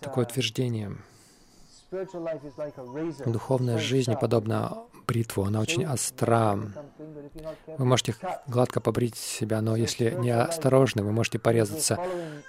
такое 0.00 0.24
утверждение. 0.24 0.96
Духовная 3.24 3.78
жизнь 3.78 4.14
подобна 4.20 4.78
бритву, 5.06 5.44
она 5.44 5.60
очень 5.60 5.86
остра. 5.86 6.58
Вы 7.78 7.84
можете 7.84 8.14
гладко 8.46 8.80
побрить 8.80 9.16
себя, 9.16 9.60
но 9.62 9.76
если 9.76 10.10
не 10.10 10.30
осторожны, 10.30 11.02
вы 11.02 11.12
можете 11.12 11.38
порезаться. 11.38 11.98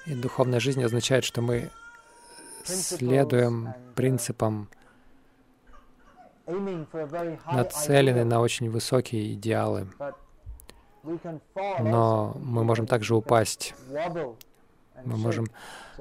И 0.05 0.15
духовная 0.15 0.59
жизнь 0.59 0.83
означает, 0.83 1.23
что 1.23 1.41
мы 1.41 1.69
следуем 2.63 3.73
принципам, 3.95 4.69
нацелены 7.51 8.23
на 8.23 8.39
очень 8.39 8.69
высокие 8.69 9.33
идеалы. 9.33 9.87
Но 11.79 12.35
мы 12.39 12.63
можем 12.63 12.87
также 12.87 13.15
упасть. 13.15 13.75
Мы 15.05 15.17
можем 15.17 15.47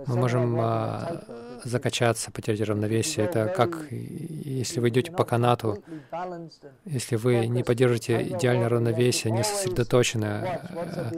мы 0.07 0.17
можем 0.17 0.59
а, 0.61 1.23
закачаться, 1.65 2.31
потерять 2.31 2.61
равновесие. 2.61 3.25
Это 3.25 3.47
как 3.47 3.91
если 3.91 4.81
вы 4.81 4.91
идете 4.91 5.11
по 5.11 5.25
канату, 5.25 5.83
если 6.85 7.17
вы 7.17 7.47
не 7.47 7.63
поддержите 7.63 8.23
идеальное 8.23 8.69
равновесие, 8.69 9.33
не 9.33 9.43
сосредоточены, 9.43 10.27
а, 10.27 11.11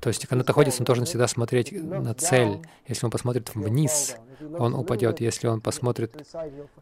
то 0.00 0.08
есть 0.08 0.26
канатоходец, 0.26 0.78
он 0.78 0.84
должен 0.84 1.06
всегда 1.06 1.26
смотреть 1.28 1.72
на 1.72 2.14
цель. 2.14 2.60
Если 2.86 3.06
он 3.06 3.10
посмотрит 3.10 3.54
вниз, 3.54 4.16
он 4.58 4.74
упадет. 4.74 5.20
Если 5.20 5.46
он 5.46 5.60
посмотрит 5.60 6.14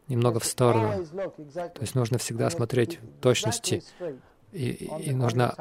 немного 0.09 0.41
в 0.41 0.45
сторону, 0.45 1.05
то 1.07 1.81
есть 1.81 1.95
нужно 1.95 2.19
всегда 2.19 2.51
смотреть 2.51 2.99
точности 3.21 3.83
и, 4.55 4.89
и 5.01 5.13
нужно 5.13 5.55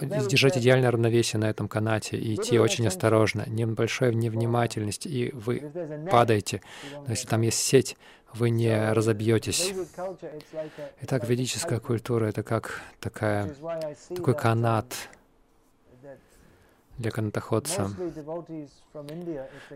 держать 0.00 0.58
идеальное 0.58 0.90
равновесие 0.90 1.40
на 1.40 1.48
этом 1.48 1.68
канате 1.68 2.16
и 2.16 2.34
идти 2.34 2.58
очень 2.58 2.86
осторожно. 2.86 3.44
Небольшая 3.46 4.12
невнимательность, 4.12 5.06
и 5.06 5.30
вы 5.32 5.72
падаете. 6.10 6.60
Но 7.06 7.10
если 7.10 7.26
там 7.26 7.40
есть 7.42 7.58
сеть, 7.58 7.96
вы 8.34 8.50
не 8.50 8.92
разобьетесь. 8.92 9.72
Итак, 11.02 11.28
ведическая 11.28 11.80
культура— 11.80 12.26
это 12.26 12.42
как 12.42 12.82
такая, 13.00 13.54
такой 14.14 14.34
канат, 14.34 14.94
для 16.98 17.10
канатоходца. 17.10 17.90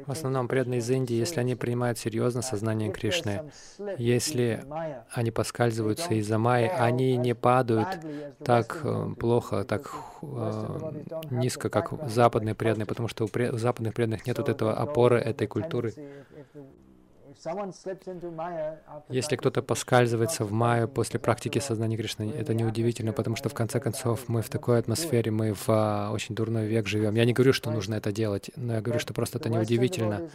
В 0.06 0.10
основном 0.10 0.48
преданные 0.48 0.80
из 0.80 0.90
Индии, 0.90 1.14
если 1.14 1.40
они 1.40 1.54
принимают 1.54 1.98
серьезно 1.98 2.42
сознание 2.42 2.90
Кришны, 2.90 3.50
если 3.98 4.64
они 5.12 5.30
поскальзываются 5.30 6.14
из-за 6.14 6.38
майи, 6.38 6.68
они 6.68 7.16
не 7.16 7.34
падают 7.34 7.88
так 8.44 8.80
э, 8.82 9.14
плохо, 9.18 9.64
так 9.64 9.90
э, 10.22 11.02
низко, 11.30 11.68
как 11.68 11.92
западные 12.08 12.54
преданные, 12.54 12.86
потому 12.86 13.08
что 13.08 13.24
у 13.24 13.58
западных 13.58 13.94
преданных 13.94 14.26
нет 14.26 14.38
вот 14.38 14.48
этого 14.48 14.74
опоры 14.74 15.18
этой 15.18 15.46
культуры. 15.46 15.94
Если 19.09 19.37
кто-то 19.37 19.62
поскальзывается 19.62 20.44
в 20.44 20.53
маю 20.53 20.88
после 20.88 21.18
практики 21.18 21.59
сознания 21.59 21.96
Кришны, 21.96 22.31
это 22.31 22.55
неудивительно, 22.55 23.12
потому 23.12 23.37
что 23.37 23.48
в 23.48 23.55
конце 23.55 23.81
концов 23.81 24.29
мы 24.29 24.42
в 24.42 24.48
такой 24.48 24.79
атмосфере, 24.79 25.31
мы 25.31 25.55
в 25.55 25.68
а, 25.68 26.11
очень 26.12 26.35
дурной 26.35 26.66
век 26.66 26.87
живем. 26.87 27.14
Я 27.14 27.24
не 27.24 27.33
говорю, 27.33 27.53
что 27.53 27.70
нужно 27.70 27.94
это 27.94 28.12
делать, 28.12 28.50
но 28.57 28.74
я 28.74 28.81
говорю, 28.81 29.00
что 29.00 29.14
просто 29.14 29.38
это 29.38 29.48
неудивительно. 29.48 30.29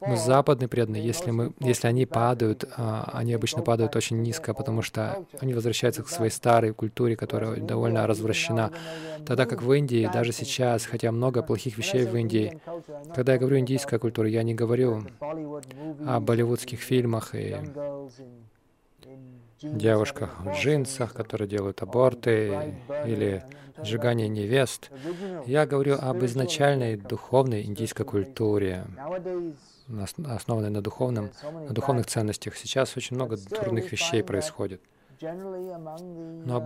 Но 0.00 0.16
западные 0.16 0.68
преданные, 0.68 1.04
если, 1.04 1.30
мы, 1.30 1.52
если 1.58 1.88
они 1.88 2.06
падают, 2.06 2.64
а, 2.76 3.10
они 3.12 3.32
обычно 3.32 3.62
падают 3.62 3.96
очень 3.96 4.22
низко, 4.22 4.54
потому 4.54 4.82
что 4.82 5.24
они 5.40 5.54
возвращаются 5.54 6.02
к 6.02 6.08
своей 6.08 6.30
старой 6.30 6.72
культуре, 6.72 7.16
которая 7.16 7.56
довольно 7.56 8.06
развращена. 8.06 8.70
Тогда 9.26 9.46
как 9.46 9.62
в 9.62 9.72
Индии, 9.72 10.08
даже 10.12 10.32
сейчас, 10.32 10.86
хотя 10.86 11.10
много 11.10 11.42
плохих 11.42 11.78
вещей 11.78 12.06
в 12.06 12.16
Индии, 12.16 12.60
когда 13.14 13.32
я 13.32 13.38
говорю 13.38 13.58
индийская 13.58 13.98
культура, 13.98 14.28
я 14.28 14.42
не 14.42 14.54
говорю 14.54 15.04
о 15.20 16.20
болливудских 16.20 16.80
фильмах 16.80 17.34
и 17.34 17.56
девушках 19.60 20.38
в 20.40 20.52
джинсах, 20.52 21.12
которые 21.12 21.48
делают 21.48 21.82
аборты, 21.82 22.76
или 23.04 23.42
сжигание 23.82 24.28
невест. 24.28 24.90
Я 25.46 25.66
говорю 25.66 25.96
об 26.00 26.24
изначальной 26.24 26.96
духовной 26.96 27.62
индийской 27.62 28.06
культуре 28.06 28.84
основанной 30.26 30.70
на, 30.70 30.82
духовном, 30.82 31.30
на 31.42 31.72
духовных 31.72 32.06
ценностях. 32.06 32.56
Сейчас 32.56 32.96
очень 32.96 33.16
много 33.16 33.36
дурных 33.36 33.90
вещей 33.92 34.22
происходит. 34.22 34.80
Но 35.20 36.64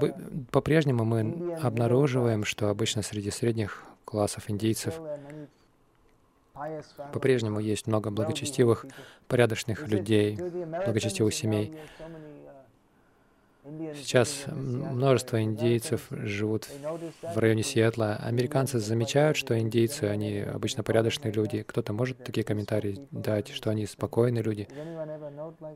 по-прежнему 0.51 1.05
мы 1.05 1.57
обнаруживаем, 1.63 2.45
что 2.45 2.69
обычно 2.69 3.03
среди 3.03 3.31
средних 3.31 3.85
классов 4.05 4.51
индийцев 4.51 5.01
по-прежнему 7.13 7.61
есть 7.61 7.87
много 7.87 8.11
благочестивых, 8.11 8.85
порядочных 9.27 9.89
людей, 9.89 10.37
благочестивых 10.37 11.33
семей. 11.33 11.75
Сейчас 13.95 14.45
множество 14.49 15.41
индейцев 15.41 16.09
живут 16.11 16.69
в 17.23 17.39
районе 17.39 17.63
Сиэтла. 17.63 18.17
Американцы 18.17 18.81
замечают, 18.81 19.37
что 19.37 19.57
индейцы, 19.59 20.05
они 20.05 20.41
обычно 20.41 20.83
порядочные 20.83 21.33
люди. 21.33 21.63
Кто-то 21.63 21.93
может 21.93 22.25
такие 22.25 22.43
комментарии 22.43 23.07
дать, 23.13 23.49
что 23.51 23.71
они 23.71 23.87
спокойные 23.87 24.43
люди. 24.43 24.69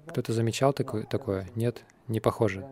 Кто-то 0.09 0.33
замечал 0.33 0.72
такое? 0.72 1.49
Нет, 1.55 1.85
не 2.09 2.18
похоже. 2.18 2.66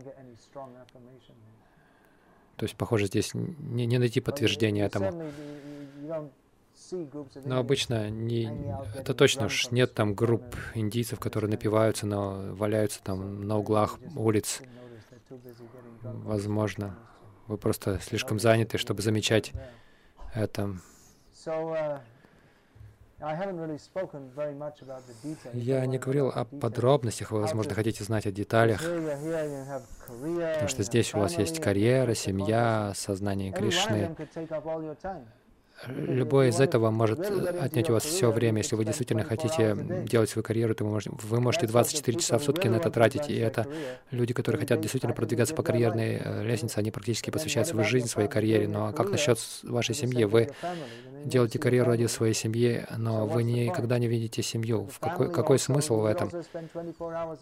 То 2.56 2.64
есть, 2.64 2.76
похоже, 2.76 3.06
здесь 3.06 3.34
не, 3.34 3.86
не 3.86 3.98
найти 3.98 4.20
подтверждения 4.20 4.84
этому. 4.84 5.30
Но 7.44 7.58
обычно 7.58 8.10
не, 8.10 8.50
это 8.96 9.14
точно 9.14 9.46
уж 9.46 9.70
нет 9.70 9.94
там 9.94 10.14
групп 10.14 10.56
индийцев, 10.74 11.18
которые 11.18 11.50
напиваются, 11.50 12.06
но 12.06 12.54
валяются 12.54 13.00
там 13.02 13.42
на 13.46 13.58
углах 13.58 13.98
улиц. 14.16 14.60
Возможно, 16.02 16.98
вы 17.46 17.58
просто 17.58 17.98
слишком 18.00 18.38
заняты, 18.38 18.78
чтобы 18.78 19.02
замечать 19.02 19.52
это. 20.34 20.76
Я 25.52 25.86
не 25.86 25.98
говорил 25.98 26.28
о 26.28 26.44
подробностях, 26.44 27.30
вы, 27.30 27.40
возможно, 27.40 27.74
хотите 27.74 28.04
знать 28.04 28.26
о 28.26 28.32
деталях, 28.32 28.82
потому 28.82 30.68
что 30.68 30.82
здесь 30.82 31.14
у 31.14 31.18
вас 31.18 31.38
есть 31.38 31.60
карьера, 31.60 32.14
семья, 32.14 32.92
сознание 32.94 33.52
Кришны. 33.52 34.14
Любое 35.86 36.48
из 36.48 36.60
этого 36.60 36.90
может 36.90 37.20
отнять 37.20 37.90
у 37.90 37.94
вас 37.94 38.04
все 38.04 38.30
время. 38.30 38.58
Если 38.58 38.76
вы 38.76 38.84
действительно 38.84 39.24
хотите 39.24 39.76
делать 40.04 40.30
свою 40.30 40.42
карьеру, 40.42 40.74
то 40.74 40.84
вы 40.84 40.90
можете, 40.90 41.10
вы 41.22 41.40
можете 41.40 41.66
24 41.66 42.18
часа 42.18 42.38
в 42.38 42.44
сутки 42.44 42.68
на 42.68 42.76
это 42.76 42.90
тратить. 42.90 43.28
И 43.28 43.36
это 43.36 43.66
люди, 44.10 44.32
которые 44.32 44.60
хотят 44.60 44.80
действительно 44.80 45.12
продвигаться 45.12 45.54
по 45.54 45.62
карьерной 45.62 46.20
э, 46.22 46.44
лестнице, 46.44 46.78
они 46.78 46.90
практически 46.90 47.30
посвящают 47.30 47.68
свою 47.68 47.86
жизнь 47.86 48.06
своей 48.06 48.28
карьере. 48.28 48.68
Но 48.68 48.92
как 48.92 49.10
насчет 49.10 49.38
вашей 49.62 49.94
семьи? 49.94 50.24
Вы 50.24 50.50
делаете 51.24 51.58
карьеру 51.58 51.90
ради 51.90 52.06
своей 52.06 52.34
семьи, 52.34 52.86
но 52.96 53.26
вы 53.26 53.42
никогда 53.42 53.98
не 53.98 54.08
видите 54.08 54.42
семью. 54.42 54.88
В 54.92 54.98
какой, 55.00 55.30
какой 55.30 55.58
смысл 55.58 56.00
в 56.00 56.04
этом? 56.04 56.30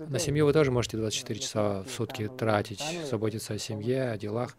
На 0.08 0.18
семью 0.18 0.46
вы 0.46 0.52
тоже 0.52 0.70
можете 0.70 0.96
24 0.96 1.40
часа 1.40 1.82
в 1.82 1.90
сутки 1.90 2.28
тратить, 2.28 2.82
заботиться 3.08 3.54
о 3.54 3.58
семье, 3.58 4.10
о 4.10 4.18
делах. 4.18 4.56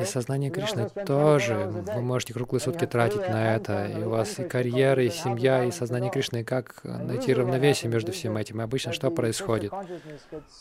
И 0.00 0.04
сознание 0.04 0.50
Кришны 0.50 0.88
тоже. 1.06 1.56
Вы 1.94 2.00
можете 2.02 2.34
круглые 2.34 2.60
сутки 2.60 2.86
тратить 2.86 3.28
на 3.28 3.54
это. 3.54 3.86
И 3.86 4.02
у 4.02 4.10
вас 4.10 4.38
и 4.38 4.44
карьера, 4.44 5.02
и 5.02 5.10
семья, 5.10 5.64
и 5.64 5.70
сознание 5.70 6.10
Кришны. 6.10 6.44
Как 6.44 6.82
найти 6.84 7.34
равновесие 7.34 7.90
между 7.90 8.12
всем 8.12 8.36
этим? 8.36 8.60
И 8.60 8.64
обычно 8.64 8.92
что 8.92 9.10
происходит? 9.10 9.72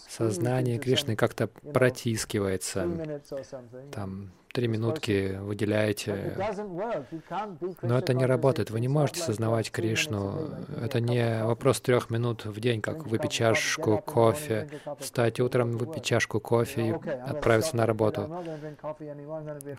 Сознание 0.09 0.77
Кришны 0.79 1.15
как-то 1.15 1.47
протискивается. 1.47 2.87
Там 3.91 4.31
три 4.57 4.67
минутки 4.67 5.37
выделяете. 5.39 6.35
Но 7.83 7.99
это 7.99 8.15
не 8.15 8.25
работает. 8.25 8.71
Вы 8.71 8.79
не 8.79 8.87
можете 8.87 9.21
сознавать 9.21 9.69
Кришну. 9.69 10.49
Это 10.83 10.99
не 10.99 11.43
вопрос 11.43 11.79
трех 11.79 12.09
минут 12.09 12.45
в 12.45 12.59
день, 12.59 12.81
как 12.81 13.05
выпить 13.05 13.29
чашку 13.29 13.99
кофе, 13.99 14.67
встать 14.99 15.39
утром, 15.39 15.77
выпить 15.77 16.05
чашку 16.05 16.39
кофе 16.39 16.87
и 16.87 16.91
отправиться 16.91 17.77
на 17.77 17.85
работу. 17.85 18.35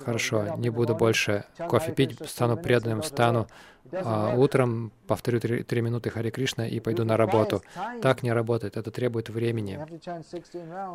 Хорошо, 0.05 0.55
не 0.59 0.71
буду 0.71 0.95
больше 0.95 1.45
кофе 1.69 1.91
пить, 1.91 2.17
стану 2.31 2.57
преданным, 2.57 3.03
встану 3.03 3.49
а 3.93 4.35
утром, 4.37 4.93
повторю 5.07 5.41
три, 5.41 5.63
три 5.63 5.81
минуты 5.81 6.11
Хари 6.11 6.31
Кришна 6.31 6.67
и 6.67 6.81
пойду 6.81 7.05
на 7.05 7.17
работу. 7.17 7.63
Так 8.03 8.23
не 8.23 8.33
работает, 8.33 8.77
это 8.77 8.91
требует 8.91 9.29
времени. 9.29 9.79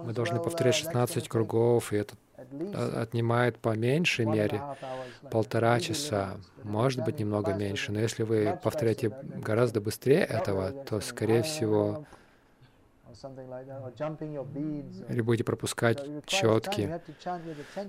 Мы 0.03 0.13
должны 0.13 0.39
повторять 0.39 0.75
16 0.75 1.27
кругов, 1.27 1.93
и 1.93 1.97
это 1.97 2.15
отнимает 2.95 3.57
по 3.57 3.75
меньшей 3.75 4.25
мере 4.25 4.61
полтора 5.31 5.79
часа, 5.79 6.37
может 6.63 7.03
быть, 7.03 7.19
немного 7.19 7.53
меньше. 7.53 7.91
Но 7.91 7.99
если 7.99 8.23
вы 8.23 8.59
повторяете 8.61 9.09
гораздо 9.09 9.81
быстрее 9.81 10.23
этого, 10.23 10.71
то, 10.71 10.99
скорее 11.01 11.43
всего, 11.43 12.05
или 15.09 15.21
будете 15.21 15.43
пропускать 15.43 16.03
четки. 16.25 16.99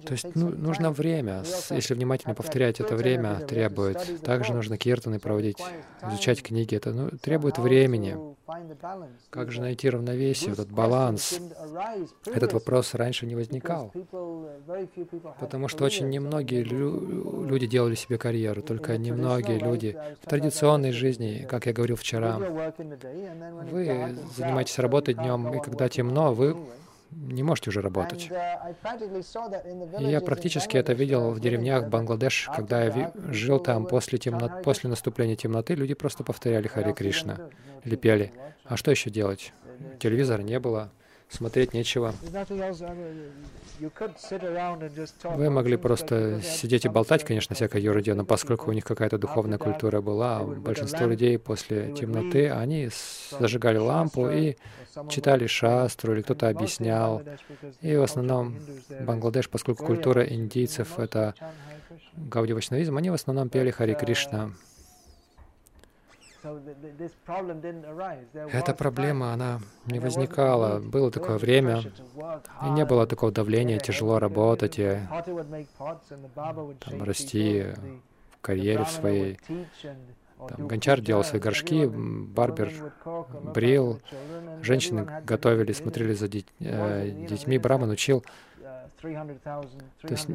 То 0.04 0.12
есть 0.12 0.34
ну, 0.34 0.50
нужно 0.50 0.90
время. 0.90 1.42
Если 1.70 1.94
внимательно 1.94 2.34
повторять, 2.34 2.80
это 2.80 2.96
время 2.96 3.40
требует. 3.40 4.22
Также 4.22 4.52
нужно 4.52 4.76
киртаны 4.76 5.18
проводить, 5.18 5.58
изучать 6.02 6.42
книги. 6.42 6.76
Это 6.76 6.92
ну, 6.92 7.10
требует 7.10 7.58
времени. 7.58 8.16
Как 9.30 9.50
же 9.50 9.60
найти 9.60 9.90
равновесие, 9.90 10.52
этот 10.52 10.70
баланс? 10.70 11.40
Этот 12.26 12.52
вопрос 12.52 12.94
раньше 12.94 13.26
не 13.26 13.34
возникал. 13.34 13.92
Потому 15.40 15.68
что 15.68 15.84
очень 15.84 16.08
немногие 16.08 16.62
лю 16.62 17.44
люди 17.44 17.66
делали 17.66 17.94
себе 17.94 18.18
карьеру, 18.18 18.62
только 18.62 18.96
немногие 18.96 19.58
люди 19.58 19.96
в 20.22 20.28
традиционной 20.28 20.92
жизни, 20.92 21.46
как 21.48 21.66
я 21.66 21.72
говорил 21.72 21.96
вчера. 21.96 22.38
Вы 23.70 24.16
занимаетесь 24.36 24.78
работой 24.78 25.14
днем, 25.14 25.52
и 25.54 25.60
когда 25.60 25.88
темно, 25.88 26.34
вы 26.34 26.56
не 27.16 27.42
можете 27.42 27.70
уже 27.70 27.80
работать. 27.80 28.30
Я 29.98 30.20
практически 30.20 30.76
это 30.76 30.92
видел 30.92 31.30
в 31.30 31.40
деревнях 31.40 31.88
Бангладеш, 31.88 32.50
когда 32.54 32.84
я 32.84 33.12
жил 33.30 33.58
там 33.58 33.86
после, 33.86 34.18
темно... 34.18 34.50
после 34.62 34.90
наступления 34.90 35.36
темноты, 35.36 35.74
люди 35.74 35.94
просто 35.94 36.24
повторяли 36.24 36.68
Хари 36.68 36.92
Кришна 36.92 37.38
или 37.84 37.96
пели. 37.96 38.32
А 38.64 38.76
что 38.76 38.90
еще 38.90 39.10
делать? 39.10 39.52
Телевизора 39.98 40.42
не 40.42 40.58
было, 40.58 40.90
смотреть 41.34 41.74
нечего. 41.74 42.14
Вы 45.24 45.50
могли 45.50 45.76
просто 45.76 46.40
сидеть 46.42 46.84
и 46.84 46.88
болтать, 46.88 47.24
конечно, 47.24 47.54
всякой 47.54 47.82
ерунде, 47.82 48.14
но 48.14 48.24
поскольку 48.24 48.70
у 48.70 48.72
них 48.72 48.84
какая-то 48.84 49.18
духовная 49.18 49.58
культура 49.58 50.00
была, 50.00 50.42
большинство 50.42 51.06
людей 51.06 51.38
после 51.38 51.92
темноты, 51.92 52.50
они 52.50 52.88
зажигали 53.38 53.78
лампу 53.78 54.28
и 54.28 54.56
читали 55.08 55.46
шастру, 55.46 56.14
или 56.14 56.22
кто-то 56.22 56.48
объяснял. 56.48 57.22
И 57.80 57.96
в 57.96 58.02
основном 58.02 58.56
Бангладеш, 59.00 59.48
поскольку 59.48 59.84
культура 59.84 60.24
индийцев— 60.24 60.98
это 60.98 61.34
гаудивачнавизм, 62.16 62.96
они 62.96 63.10
в 63.10 63.14
основном 63.14 63.48
пели 63.48 63.70
Хари 63.70 63.94
Кришна. 63.94 64.52
Эта 68.52 68.74
проблема, 68.74 69.32
она 69.32 69.60
не 69.86 69.98
возникала. 69.98 70.78
Было 70.80 71.10
такое 71.10 71.38
время, 71.38 71.82
и 72.64 72.70
не 72.70 72.84
было 72.84 73.06
такого 73.06 73.32
давления, 73.32 73.78
тяжело 73.78 74.18
работать, 74.18 74.78
и 74.78 74.98
там, 76.80 77.02
расти 77.02 77.66
в 78.36 78.40
карьере 78.40 78.84
в 78.84 78.90
своей. 78.90 79.38
Там, 80.48 80.68
гончар 80.68 81.00
делал 81.00 81.24
свои 81.24 81.40
горшки, 81.40 81.86
барбер 81.86 82.70
брил, 83.54 84.00
женщины 84.62 85.06
готовили, 85.24 85.72
смотрели 85.72 86.12
за 86.12 86.28
деть, 86.28 86.48
э, 86.60 87.08
детьми, 87.28 87.56
Браман 87.56 87.88
учил 87.90 88.24
то 89.04 90.08
есть 90.08 90.28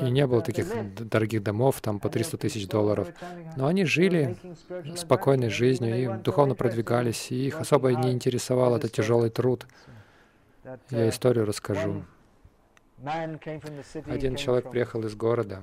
и 0.00 0.10
не 0.10 0.26
было 0.26 0.42
таких 0.42 0.66
дорогих 1.08 1.42
домов, 1.42 1.80
там 1.80 2.00
по 2.00 2.08
300 2.08 2.38
тысяч 2.38 2.68
долларов. 2.68 3.08
Но 3.56 3.66
они 3.66 3.84
жили 3.84 4.36
спокойной 4.96 5.48
жизнью 5.48 5.96
и 5.96 6.18
духовно 6.22 6.54
продвигались, 6.54 7.30
и 7.30 7.46
их 7.46 7.60
особо 7.60 7.92
не 7.94 8.12
интересовал 8.12 8.76
этот 8.76 8.92
тяжелый 8.92 9.30
труд. 9.30 9.66
Я 10.90 11.08
историю 11.08 11.46
расскажу. 11.46 12.04
Один 14.06 14.36
человек 14.36 14.70
приехал 14.70 15.04
из 15.04 15.14
города, 15.14 15.60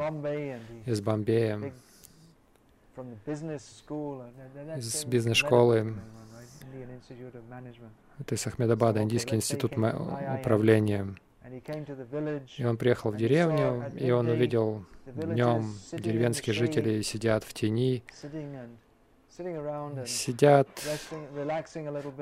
из 0.85 1.01
Бомбея, 1.01 1.73
из 4.77 5.05
бизнес-школы, 5.05 5.95
это 8.19 8.35
из 8.35 8.45
Ахмедабада, 8.47 9.01
Индийский 9.01 9.35
институт 9.35 9.73
управления. 9.73 11.15
И 12.57 12.65
он 12.65 12.77
приехал 12.77 13.11
в 13.11 13.17
деревню, 13.17 13.91
и 13.95 14.09
он 14.11 14.29
увидел 14.29 14.85
днем 15.05 15.75
деревенские 15.91 16.53
жители 16.53 17.01
сидят 17.01 17.43
в 17.43 17.53
тени, 17.53 18.03
сидят 20.05 20.67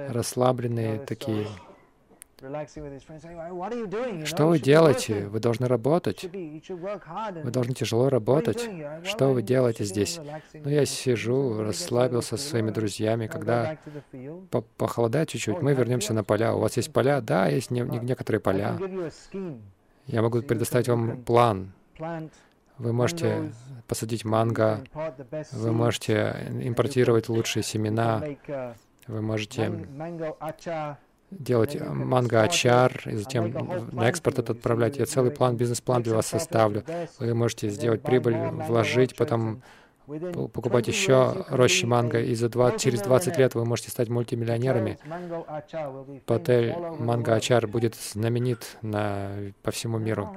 расслабленные 0.10 1.00
такие, 1.00 1.48
что 4.26 4.48
вы 4.48 4.60
делаете? 4.60 5.28
Вы 5.28 5.40
должны 5.40 5.68
работать. 5.68 6.24
Вы 6.24 7.52
должны 7.52 7.74
тяжело 7.74 8.10
работать. 8.10 8.68
Что 9.04 9.30
вы 9.30 9.44
делаете 9.44 9.84
здесь? 9.84 10.20
Ну, 10.54 10.70
я 10.70 10.86
сижу, 10.86 11.62
расслабился 11.62 12.38
со 12.38 12.50
своими 12.50 12.72
друзьями. 12.72 13.28
Когда 13.28 13.78
по 14.50 14.62
похолодает 14.62 15.30
чуть-чуть, 15.30 15.62
мы 15.62 15.74
вернемся 15.74 16.14
на 16.14 16.24
поля. 16.24 16.54
У 16.56 16.60
вас 16.60 16.78
есть 16.78 16.92
поля? 16.92 17.22
Да, 17.22 17.48
есть 17.48 17.70
не 17.70 17.82
некоторые 17.82 18.40
поля. 18.42 18.78
Я 20.08 20.22
могу 20.22 20.42
предоставить 20.42 20.88
вам 20.88 21.22
план. 21.22 21.74
Вы 22.78 22.94
можете 22.94 23.52
посадить 23.88 24.26
манго, 24.26 24.84
вы 25.52 25.72
можете 25.72 26.50
импортировать 26.64 27.30
лучшие 27.30 27.62
семена, 27.62 28.24
вы 29.08 29.22
можете 29.22 29.72
делать 31.32 31.80
манго-ачар, 31.80 33.02
и 33.06 33.16
затем 33.16 33.52
на 33.92 34.10
экспорт 34.10 34.40
это 34.40 34.52
отправлять. 34.54 34.98
Я 34.98 35.06
целый 35.06 35.32
план, 35.32 35.58
бизнес-план 35.58 36.04
для 36.04 36.16
вас 36.16 36.28
составлю. 36.28 36.84
Вы 37.20 37.34
можете 37.34 37.70
сделать 37.70 38.02
прибыль, 38.02 38.36
вложить, 38.36 39.16
потом 39.16 39.64
покупать 40.06 40.88
еще 40.88 41.46
рощи 41.48 41.86
манго, 41.86 42.20
и 42.20 42.36
за 42.36 42.50
20, 42.50 42.82
через 42.82 43.02
20 43.02 43.38
лет 43.38 43.56
вы 43.56 43.66
можете 43.66 43.92
стать 43.92 44.10
мультимиллионерами. 44.10 44.98
Отель 46.28 46.76
Манго 47.00 47.36
Ачар 47.36 47.68
будет 47.68 47.96
знаменит 47.96 48.78
на, 48.82 49.32
по 49.64 49.72
всему 49.72 50.00
миру. 50.00 50.36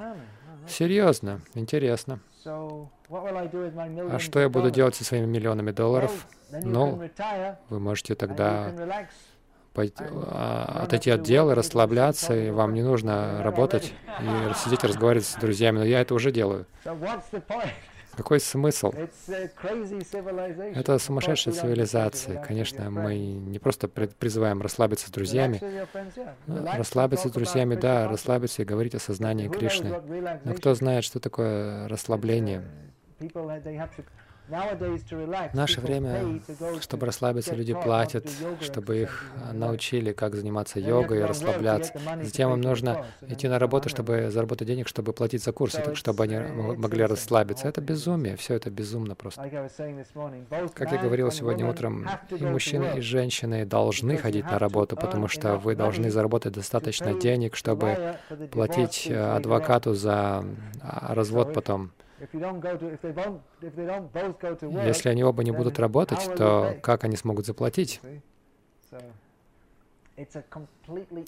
Серьезно, 0.69 1.41
интересно. 1.55 2.21
А 2.47 4.19
что 4.19 4.41
я 4.41 4.49
буду 4.49 4.71
делать 4.71 4.95
со 4.95 5.05
своими 5.05 5.27
миллионами 5.27 5.73
долларов? 5.73 6.27
Ну, 6.51 7.03
вы 7.69 7.81
можете 7.81 8.15
тогда 8.15 8.73
отойти 9.75 11.11
от 11.11 11.23
дела, 11.23 11.55
расслабляться, 11.55 12.35
и 12.37 12.51
вам 12.51 12.75
не 12.75 12.83
нужно 12.83 13.43
работать 13.43 13.93
и 14.21 14.55
сидеть 14.55 14.85
разговаривать 14.85 15.27
с 15.27 15.35
друзьями. 15.35 15.79
Но 15.79 15.85
я 15.85 16.01
это 16.01 16.15
уже 16.15 16.31
делаю. 16.33 16.67
Какой 18.17 18.39
смысл? 18.39 18.93
Это 19.27 20.99
сумасшедшая 20.99 21.55
цивилизация. 21.55 22.43
Конечно, 22.43 22.91
мы 22.91 23.19
не 23.19 23.59
просто 23.59 23.89
призываем 23.89 24.63
расслабиться 24.63 25.09
с 25.09 25.11
друзьями. 25.11 25.61
Ну, 26.47 26.65
расслабиться 26.65 27.29
с 27.29 27.33
друзьями, 27.33 27.75
да, 27.75 28.09
расслабиться 28.09 28.63
и 28.63 28.65
говорить 28.65 28.95
о 28.95 29.01
сознании 29.01 29.49
Кришны. 29.49 30.01
Но 30.45 30.55
кто 30.55 30.75
знает, 30.75 31.05
что 31.05 31.19
такое 31.19 31.89
расслабление? 31.89 32.63
В 34.47 35.55
наше 35.55 35.81
время, 35.81 36.41
чтобы 36.81 37.07
расслабиться, 37.07 37.55
люди 37.55 37.73
платят, 37.73 38.29
чтобы 38.61 38.99
их 38.99 39.25
научили, 39.53 40.13
как 40.13 40.35
заниматься 40.35 40.79
йогой 40.79 41.21
и 41.21 41.23
расслабляться. 41.23 41.95
Затем 42.23 42.53
им 42.53 42.61
нужно 42.61 43.07
идти 43.27 43.49
на 43.49 43.59
работу, 43.59 43.89
чтобы 43.89 44.31
заработать 44.31 44.69
денег, 44.69 44.87
чтобы 44.89 45.13
платить 45.15 45.43
за 45.43 45.53
курсы, 45.53 45.81
так 45.81 45.97
чтобы 45.97 46.25
они 46.25 46.39
могли 46.77 47.05
расслабиться. 47.05 47.69
Это 47.69 47.81
безумие, 47.81 48.37
все 48.37 48.55
это 48.55 48.71
безумно 48.71 49.15
просто. 49.15 49.43
Как 50.75 50.93
я 50.93 50.99
говорил 50.99 51.31
сегодня 51.31 51.67
утром, 51.69 52.07
и 52.31 52.45
мужчины, 52.45 52.99
и 52.99 53.01
женщины 53.01 53.65
должны 53.65 54.19
ходить 54.19 54.45
на 54.45 54.59
работу, 54.59 54.97
потому 54.97 55.29
что 55.29 55.57
вы 55.57 55.75
должны 55.75 56.11
заработать 56.11 56.53
достаточно 56.53 57.15
денег, 57.15 57.57
чтобы 57.57 58.17
платить 58.51 59.07
э, 59.09 59.19
адвокату 59.19 59.95
за 59.95 60.45
а, 60.83 61.15
развод 61.15 61.55
потом. 61.55 61.93
Если 64.87 65.09
они 65.09 65.25
оба 65.25 65.45
не 65.45 65.51
будут 65.51 65.79
работать, 65.79 66.35
то 66.37 66.77
как 66.83 67.05
они 67.05 67.17
смогут 67.17 67.47
заплатить? 67.47 68.01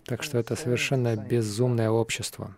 Так 0.05 0.23
что 0.23 0.39
это 0.39 0.57
совершенно 0.57 1.17
безумное 1.17 1.91
общество. 1.91 2.55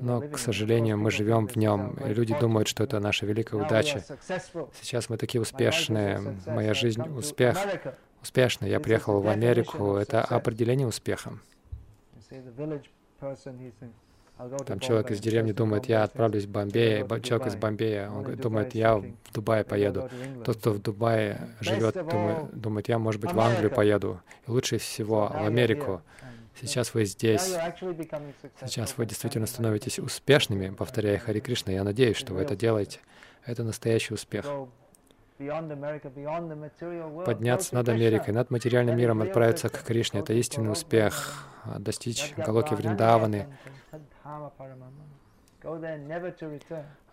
Но, 0.00 0.20
к 0.20 0.36
сожалению, 0.36 0.98
мы 0.98 1.12
живем 1.12 1.46
в 1.46 1.54
нем, 1.54 1.94
и 1.94 2.12
люди 2.12 2.36
думают, 2.38 2.66
что 2.66 2.82
это 2.82 2.98
наша 2.98 3.24
великая 3.24 3.62
удача. 3.62 4.04
Сейчас 4.80 5.08
мы 5.08 5.16
такие 5.16 5.40
успешные, 5.40 6.36
моя 6.46 6.74
жизнь— 6.74 7.02
успех. 7.16 7.56
Успешно. 8.20 8.66
Я 8.66 8.78
приехал 8.78 9.20
в 9.20 9.28
Америку. 9.28 9.94
Это 9.96 10.22
определение 10.22 10.86
успеха. 10.86 11.38
Там 14.66 14.80
человек 14.80 15.10
из 15.10 15.20
деревни 15.20 15.52
думает, 15.52 15.86
я 15.86 16.02
отправлюсь 16.02 16.44
в 16.44 16.50
Бомбей, 16.50 17.04
человек 17.22 17.46
из 17.48 17.56
Бомбея, 17.56 18.10
он 18.10 18.24
думает, 18.36 18.74
я 18.74 18.96
в 18.96 19.04
Дубай 19.32 19.64
поеду. 19.64 20.08
Тот, 20.44 20.56
кто 20.56 20.72
в 20.72 20.80
Дубае 20.80 21.48
живет, 21.60 21.94
думает, 21.94 22.50
думает, 22.52 22.88
я, 22.88 22.98
может 22.98 23.20
быть, 23.20 23.32
в 23.32 23.40
Англию 23.40 23.70
поеду. 23.70 24.20
И 24.46 24.50
лучше 24.50 24.78
всего 24.78 25.28
в 25.28 25.44
Америку. 25.44 26.02
Сейчас 26.60 26.94
вы 26.94 27.04
здесь. 27.06 27.56
Сейчас 28.64 28.94
вы 28.96 29.06
действительно 29.06 29.46
становитесь 29.46 29.98
успешными, 29.98 30.70
повторяя 30.70 31.18
Хари 31.18 31.40
Кришна. 31.40 31.72
Я 31.72 31.82
надеюсь, 31.82 32.16
что 32.16 32.34
вы 32.34 32.42
это 32.42 32.54
делаете. 32.56 33.00
Это 33.44 33.64
настоящий 33.64 34.14
успех. 34.14 34.46
Подняться 37.24 37.74
над 37.74 37.88
Америкой, 37.88 38.34
над 38.34 38.50
материальным 38.50 38.96
миром, 38.96 39.22
отправиться 39.22 39.68
к 39.68 39.82
Кришне— 39.82 40.20
это 40.22 40.34
истинный 40.34 40.70
успех. 40.70 41.48
Достичь 41.78 42.32
Галоки 42.36 42.74
Вриндаваны. 42.74 43.48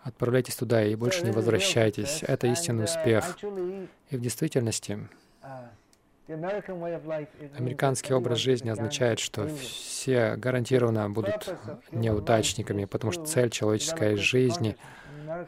Отправляйтесь 0.04 0.56
туда 0.56 0.84
и 0.84 0.96
больше 0.96 1.24
не 1.24 1.32
возвращайтесь. 1.32 2.24
Это 2.24 2.48
истинный 2.48 2.86
успех. 2.86 3.38
И 4.10 4.18
в 4.18 4.22
действительности 4.22 5.00
Американский 7.58 8.14
образ 8.14 8.38
жизни 8.38 8.70
означает, 8.70 9.20
что 9.20 9.48
все 9.48 10.36
гарантированно 10.36 11.10
будут 11.10 11.56
неудачниками, 11.92 12.86
потому 12.86 13.12
что 13.12 13.26
цель 13.26 13.50
человеческой 13.50 14.16
жизни— 14.16 14.78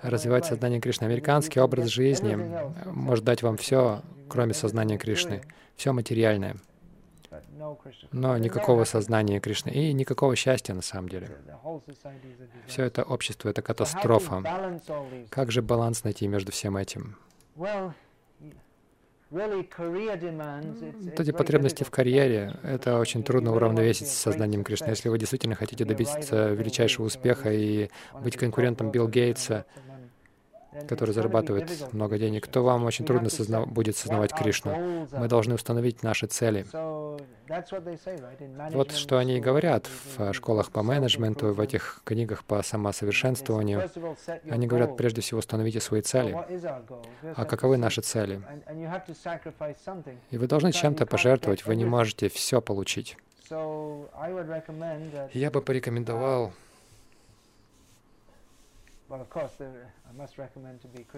развивать 0.02 0.45
сознание 0.45 0.80
Кришны. 0.80 1.06
Американский 1.06 1.60
образ 1.60 1.88
жизни 1.88 2.38
может 2.86 3.24
дать 3.26 3.41
вам 3.43 3.58
все, 3.58 4.02
кроме 4.30 4.54
сознания 4.54 4.97
Кришны, 4.97 5.43
все 5.76 5.91
материальное, 5.91 6.58
но 8.12 8.38
никакого 8.38 8.84
сознания 8.84 9.39
Кришны 9.39 9.70
и 9.70 9.94
никакого 9.94 10.36
счастья 10.36 10.74
на 10.74 10.82
самом 10.82 11.10
деле. 11.10 11.30
Все 12.67 12.84
это 12.84 13.04
общество— 13.04 13.50
это 13.52 13.62
катастрофа. 13.62 14.80
Как 15.30 15.52
же 15.52 15.62
баланс 15.62 16.04
найти 16.04 16.28
между 16.28 16.52
всем 16.52 16.78
этим? 16.78 17.17
Вот 19.32 21.20
эти 21.20 21.32
потребности 21.32 21.86
в 21.86 21.89
карьере, 21.89 22.60
это 22.63 23.00
очень 23.00 23.24
трудно 23.24 23.56
уравновесить 23.56 24.10
с 24.10 24.13
сознанием 24.13 24.65
Кришны. 24.65 24.89
Если 24.89 25.08
вы 25.08 25.17
действительно 25.17 25.56
хотите 25.56 25.86
добиться 25.86 26.50
величайшего 26.50 27.06
успеха 27.06 27.50
и 27.50 27.89
быть 28.22 28.36
конкурентом 28.36 28.91
Билл 28.91 29.08
Гейтса, 29.08 29.65
который 30.88 31.14
зарабатывает 31.14 31.94
много 31.94 32.18
денег, 32.18 32.48
то 32.48 32.62
вам 32.62 32.86
очень 32.86 33.06
трудно 33.06 33.30
созна 33.30 33.66
будет 33.66 33.98
сознавать 33.98 34.34
Кришну. 34.34 35.08
Мы 35.12 35.28
должны 35.28 35.56
установить 35.56 36.04
наши 36.04 36.28
цели. 36.28 36.66
Вот 38.74 38.92
что 38.92 39.18
они 39.18 39.38
и 39.38 39.42
говорят 39.42 39.88
в 40.16 40.34
школах 40.34 40.72
по 40.72 40.84
менеджменту, 40.84 41.54
в 41.54 41.60
этих 41.60 42.02
книгах 42.06 42.44
по 42.46 42.62
самосовершенствованию. 42.64 43.90
Они 44.50 44.68
говорят, 44.68 44.96
прежде 44.98 45.22
всего, 45.22 45.40
установите 45.40 45.80
свои 45.80 46.02
цели. 46.02 46.38
А 47.36 47.46
каковы 47.46 47.78
наши 47.78 48.02
цели? 48.02 48.42
И 50.30 50.38
вы 50.38 50.48
должны 50.48 50.72
чем-то 50.72 51.06
пожертвовать, 51.06 51.66
вы 51.66 51.76
не 51.76 51.86
можете 51.86 52.30
все 52.30 52.62
получить. 52.62 53.18
Я 55.34 55.52
бы 55.52 55.62
порекомендовал 55.62 56.54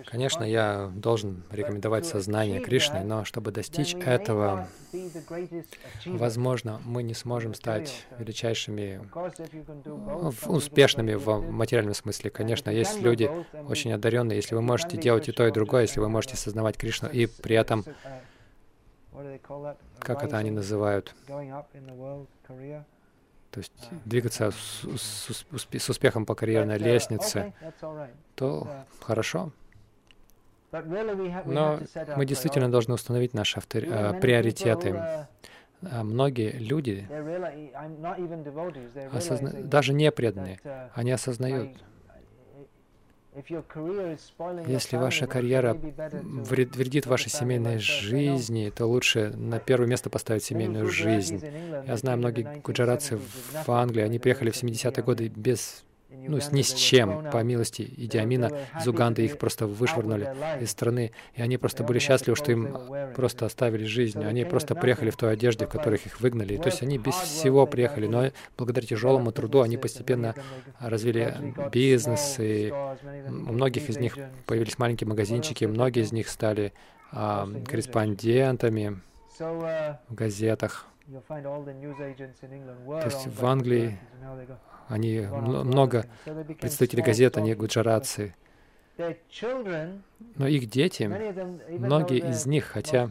Конечно, 0.06 0.44
я 0.44 0.92
должен 0.96 1.44
рекомендовать 1.52 2.06
сознание 2.06 2.60
Кришны, 2.60 3.04
но 3.04 3.26
чтобы 3.26 3.52
достичь 3.52 3.96
этого, 3.96 4.68
возможно, 6.06 6.82
мы 6.86 7.04
не 7.04 7.14
сможем 7.14 7.54
стать 7.54 8.06
величайшими, 8.18 9.02
успешными 10.48 11.14
в 11.14 11.52
материальном 11.52 11.94
смысле. 11.94 12.30
Конечно, 12.30 12.70
есть 12.70 13.02
люди 13.02 13.30
очень 13.68 13.94
одаренные. 13.94 14.38
Если 14.38 14.56
вы 14.56 14.62
можете 14.62 14.98
делать 14.98 15.30
и 15.30 15.32
то, 15.32 15.48
и 15.48 15.52
другое, 15.52 15.82
если 15.84 16.00
вы 16.00 16.10
можете 16.10 16.36
сознавать 16.36 16.78
Кришну 16.78 17.10
и 17.10 17.28
при 17.28 17.56
этом, 17.56 17.84
как 20.00 20.24
это 20.24 20.38
они 20.38 20.52
называют, 20.52 21.14
то 23.54 23.60
есть 23.60 23.72
двигаться 24.06 24.50
с, 24.50 24.84
с, 24.98 25.46
с 25.72 25.90
успехом 25.90 26.26
по 26.26 26.34
карьерной 26.34 26.80
лестнице, 26.80 27.54
то 28.36 28.68
хорошо. 29.00 29.52
Но 30.72 31.80
мы 32.18 32.26
действительно 32.26 32.72
должны 32.72 32.96
установить 32.96 33.36
наши 33.36 33.60
автори... 33.60 33.88
Э, 33.88 34.20
приоритеты. 34.20 35.28
А 35.84 36.04
многие 36.04 36.52
люди, 36.54 37.08
осозна... 39.12 39.52
даже 39.52 39.94
не 39.94 40.12
преданные, 40.12 40.60
они 40.96 41.12
осознают, 41.12 41.72
если 44.68 44.98
ваша 44.98 45.28
карьера 45.28 45.74
вредит 45.74 47.06
вашей 47.06 47.30
семейной 47.30 47.78
жизни, 47.80 48.72
то 48.76 48.86
лучше 48.86 49.34
на 49.36 49.60
первое 49.60 49.88
место 49.88 50.10
поставить 50.10 50.44
семейную 50.44 50.90
жизнь. 50.90 51.44
Я 51.88 51.98
знаю 51.98 52.18
многие 52.18 52.62
гуджаратцы 52.62 53.18
в 53.66 53.72
Англии, 53.72 54.04
они 54.04 54.20
приехали 54.20 54.52
в 54.52 54.62
70-е 54.62 55.04
годы 55.04 55.28
без 55.28 55.84
ну, 56.14 56.40
ни 56.52 56.62
с 56.62 56.74
чем, 56.74 57.30
по 57.32 57.44
милости 57.44 57.82
Идиамина, 57.98 58.52
из 58.80 58.88
Уганды 58.88 59.26
их 59.26 59.38
просто 59.38 59.68
вышвырнули 59.68 60.36
из 60.62 60.72
страны, 60.72 61.12
и 61.36 61.42
они 61.42 61.58
просто 61.58 61.84
были 61.84 62.00
счастливы, 62.00 62.36
что 62.36 62.52
им 62.52 62.78
просто 63.16 63.46
оставили 63.46 63.86
жизнь. 63.86 64.24
Они 64.24 64.46
просто 64.46 64.76
приехали 64.76 65.10
в 65.10 65.18
той 65.18 65.34
одежде, 65.34 65.66
в 65.66 65.70
которых 65.70 66.06
их 66.06 66.20
выгнали. 66.22 66.58
То 66.58 66.68
есть 66.70 66.82
они 66.82 66.98
без 66.98 67.16
всего 67.16 67.66
приехали, 67.66 68.08
но 68.08 68.32
благодаря 68.58 68.88
тяжелому 68.88 69.32
труду 69.32 69.62
они 69.62 69.78
постепенно 69.78 70.36
развили 70.80 71.54
бизнес, 71.72 72.36
и 72.40 72.74
у 73.28 73.54
многих 73.54 73.90
из 73.90 73.98
них 73.98 74.18
появились 74.46 74.78
маленькие 74.78 75.08
магазинчики, 75.08 75.66
многие 75.66 76.04
из 76.04 76.12
них 76.12 76.30
стали 76.30 76.74
а, 77.12 77.48
корреспондентами 77.68 79.00
в 79.40 80.00
газетах. 80.10 80.88
То 81.26 83.04
есть 83.06 83.28
в 83.28 83.46
Англии 83.46 84.00
они 84.88 85.22
много 85.22 86.06
представителей 86.60 87.04
газет, 87.04 87.38
они 87.38 87.54
гуджаратцы. 87.54 88.36
Но 90.36 90.48
их 90.48 90.68
дети, 90.68 91.04
многие 91.70 92.20
из 92.20 92.46
них, 92.46 92.66
хотя 92.66 93.10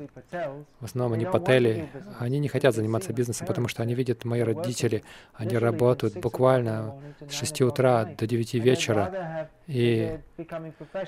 в 0.81 0.85
основном 0.85 1.13
они 1.15 1.25
патели, 1.25 1.89
они 2.19 2.39
не 2.39 2.49
хотят 2.49 2.75
заниматься 2.75 3.13
бизнесом, 3.13 3.47
потому 3.47 3.69
что 3.69 3.83
они 3.83 3.95
видят, 3.95 4.25
мои 4.25 4.41
родители, 4.41 5.05
они 5.35 5.57
работают 5.57 6.17
буквально 6.19 6.95
с 7.29 7.35
6 7.35 7.63
утра 7.63 8.05
до 8.05 8.27
9 8.27 8.55
вечера, 8.55 9.49
и 9.69 10.19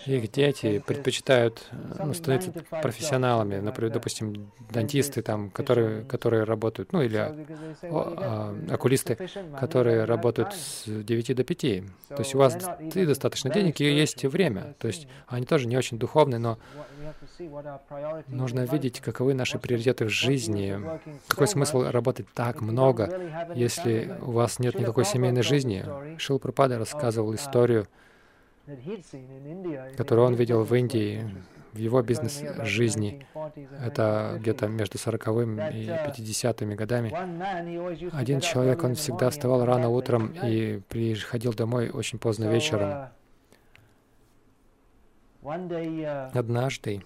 их 0.06 0.30
дети 0.30 0.82
предпочитают 0.86 1.68
ну, 1.98 2.14
становиться 2.14 2.52
профессионалами, 2.82 3.56
например, 3.56 3.92
допустим, 3.92 4.52
дантисты, 4.70 5.22
там, 5.22 5.50
которые, 5.50 6.04
которые 6.04 6.44
работают, 6.44 6.92
ну 6.92 7.02
или 7.02 7.16
о, 7.16 7.34
о, 7.82 8.74
окулисты, 8.74 9.18
которые 9.58 10.04
работают 10.04 10.54
с 10.54 10.84
9 10.86 11.36
до 11.36 11.44
5. 11.44 11.60
То 11.60 11.84
есть 12.18 12.34
у 12.34 12.38
вас 12.38 12.56
и 12.94 13.04
достаточно 13.04 13.50
денег, 13.50 13.80
и 13.80 13.84
есть 13.84 14.24
время. 14.24 14.74
То 14.78 14.86
есть 14.86 15.08
они 15.26 15.46
тоже 15.46 15.66
не 15.66 15.76
очень 15.76 15.93
духовны, 15.98 16.38
но 16.38 16.58
нужно 18.28 18.60
видеть, 18.60 19.00
каковы 19.00 19.34
наши 19.34 19.58
приоритеты 19.58 20.06
в 20.06 20.10
жизни. 20.10 20.78
Какой 21.28 21.48
смысл 21.48 21.82
работать 21.82 22.26
так 22.34 22.60
много, 22.60 23.20
если 23.54 24.16
у 24.20 24.32
вас 24.32 24.58
нет 24.58 24.78
никакой 24.78 25.04
семейной 25.04 25.42
жизни? 25.42 25.84
Шил 26.18 26.38
Пропада 26.38 26.78
рассказывал 26.78 27.34
историю, 27.34 27.86
которую 29.96 30.26
он 30.26 30.34
видел 30.34 30.62
в 30.64 30.74
Индии, 30.74 31.24
в 31.72 31.78
его 31.78 32.02
бизнес-жизни. 32.02 33.26
Это 33.84 34.36
где-то 34.38 34.68
между 34.68 34.96
40-м 34.96 35.58
и 35.58 35.86
50-ми 35.88 36.74
годами. 36.76 37.12
Один 38.12 38.40
человек, 38.40 38.84
он 38.84 38.94
всегда 38.94 39.28
вставал 39.30 39.64
рано 39.64 39.88
утром 39.88 40.32
и 40.42 40.80
приходил 40.88 41.52
домой 41.52 41.90
очень 41.90 42.18
поздно 42.18 42.44
вечером. 42.44 43.08
Однажды 45.44 47.02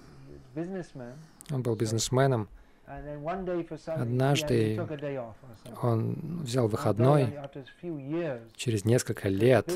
он 1.51 1.63
был 1.63 1.75
бизнесменом, 1.77 2.49
Однажды 3.87 4.81
он 5.83 6.17
взял 6.43 6.69
выходной 6.69 7.35
через 8.57 8.85
несколько 8.85 9.29
лет, 9.29 9.71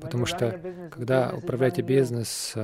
потому 0.00 0.26
что 0.26 0.60
когда 0.90 1.32
управляете 1.34 1.82
бизнес, 1.82 2.54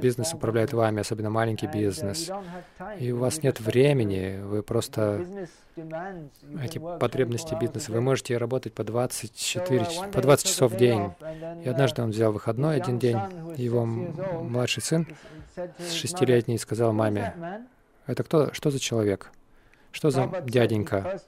бизнес 0.00 0.32
управляет 0.32 0.72
вами, 0.72 1.00
особенно 1.00 1.30
маленький 1.30 1.66
бизнес, 1.66 2.30
и 2.98 3.12
у 3.12 3.18
вас 3.18 3.42
нет 3.42 3.60
времени, 3.60 4.40
вы 4.42 4.62
просто 4.62 5.26
эти 6.62 6.78
потребности 6.78 7.54
бизнеса, 7.60 7.92
вы 7.92 8.00
можете 8.00 8.38
работать 8.38 8.72
по 8.72 8.84
24, 8.84 9.86
по 10.12 10.22
20 10.22 10.46
часов 10.46 10.72
в 10.72 10.76
день. 10.76 11.10
И 11.62 11.68
однажды 11.68 12.02
он 12.02 12.10
взял 12.10 12.32
выходной 12.32 12.76
один 12.76 12.98
день, 12.98 13.18
его 13.56 13.84
младший 13.84 14.82
сын 14.82 15.06
шестилетний 15.90 16.58
сказал 16.58 16.92
маме, 16.92 17.34
это 18.06 18.22
кто, 18.22 18.52
что 18.52 18.70
за 18.70 18.78
человек? 18.78 19.30
Что 19.92 20.10
за 20.10 20.42
дяденька? 20.44 21.20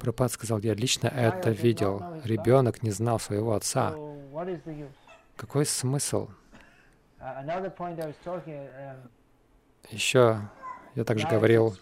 Пропад 0.00 0.32
сказал, 0.32 0.58
я 0.58 0.74
лично 0.74 1.08
это 1.08 1.50
видел. 1.50 2.02
Ребенок 2.24 2.82
не 2.82 2.90
знал 2.90 3.20
своего 3.20 3.54
отца. 3.54 3.94
Какой 5.36 5.64
смысл? 5.66 6.28
Еще 9.90 10.40
я 10.94 11.04
также 11.04 11.28
говорил 11.28 11.76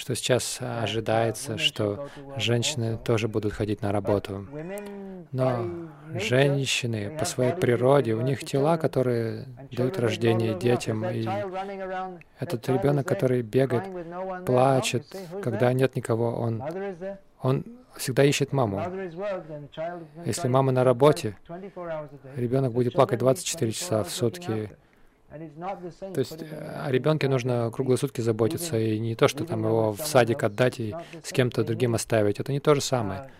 что 0.00 0.14
сейчас 0.14 0.58
ожидается, 0.62 1.58
что 1.58 2.08
женщины 2.38 2.96
тоже 2.96 3.28
будут 3.28 3.52
ходить 3.52 3.82
на 3.82 3.92
работу. 3.92 4.46
Но 5.30 5.90
женщины 6.14 7.14
по 7.18 7.26
своей 7.26 7.52
природе, 7.52 8.14
у 8.14 8.22
них 8.22 8.42
тела, 8.42 8.78
которые 8.78 9.44
дают 9.70 9.98
рождение 9.98 10.58
детям, 10.58 11.04
и 11.04 11.28
этот 12.38 12.66
ребенок, 12.70 13.06
который 13.06 13.42
бегает, 13.42 13.84
плачет, 14.46 15.04
когда 15.42 15.70
нет 15.74 15.94
никого, 15.96 16.32
он, 16.34 16.62
он 17.42 17.64
всегда 17.94 18.24
ищет 18.24 18.54
маму. 18.54 18.82
Если 20.24 20.48
мама 20.48 20.72
на 20.72 20.82
работе, 20.82 21.36
ребенок 22.36 22.72
будет 22.72 22.94
плакать 22.94 23.18
24 23.18 23.72
часа 23.72 24.02
в 24.02 24.10
сутки, 24.10 24.70
то 25.30 26.18
есть 26.18 26.42
э, 26.42 26.82
о 26.86 26.90
ребенке 26.90 27.28
нужно 27.28 27.70
круглые 27.70 27.98
сутки 27.98 28.20
заботиться, 28.20 28.78
и 28.78 28.98
не 28.98 29.14
то, 29.14 29.28
что 29.28 29.44
там 29.44 29.64
его 29.64 29.92
в 29.92 30.00
садик 30.00 30.42
отдать 30.42 30.80
и 30.80 30.94
с 31.22 31.32
кем-то 31.32 31.62
другим 31.62 31.94
оставить. 31.94 32.40
Это 32.40 32.52
не 32.52 32.58
то 32.58 32.74
же 32.74 32.80
самое. 32.80 33.30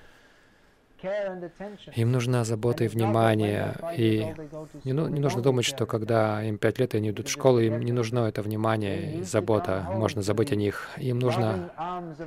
Им 1.96 2.12
нужна 2.12 2.44
забота 2.44 2.84
и 2.84 2.88
внимание. 2.88 3.74
И 3.96 4.26
не, 4.84 4.92
ну, 4.92 5.08
не 5.08 5.20
нужно 5.20 5.42
думать, 5.42 5.64
что 5.64 5.86
когда 5.86 6.42
им 6.42 6.58
пять 6.58 6.78
лет, 6.78 6.94
и 6.94 6.98
они 6.98 7.10
идут 7.10 7.28
в 7.28 7.30
школу, 7.30 7.58
им 7.60 7.80
не 7.80 7.92
нужно 7.92 8.20
это 8.20 8.42
внимание 8.42 9.18
и 9.18 9.22
забота. 9.22 9.86
Можно 9.90 10.22
забыть 10.22 10.52
о 10.52 10.56
них. 10.56 10.88
Им 10.98 11.18
нужно, 11.18 11.70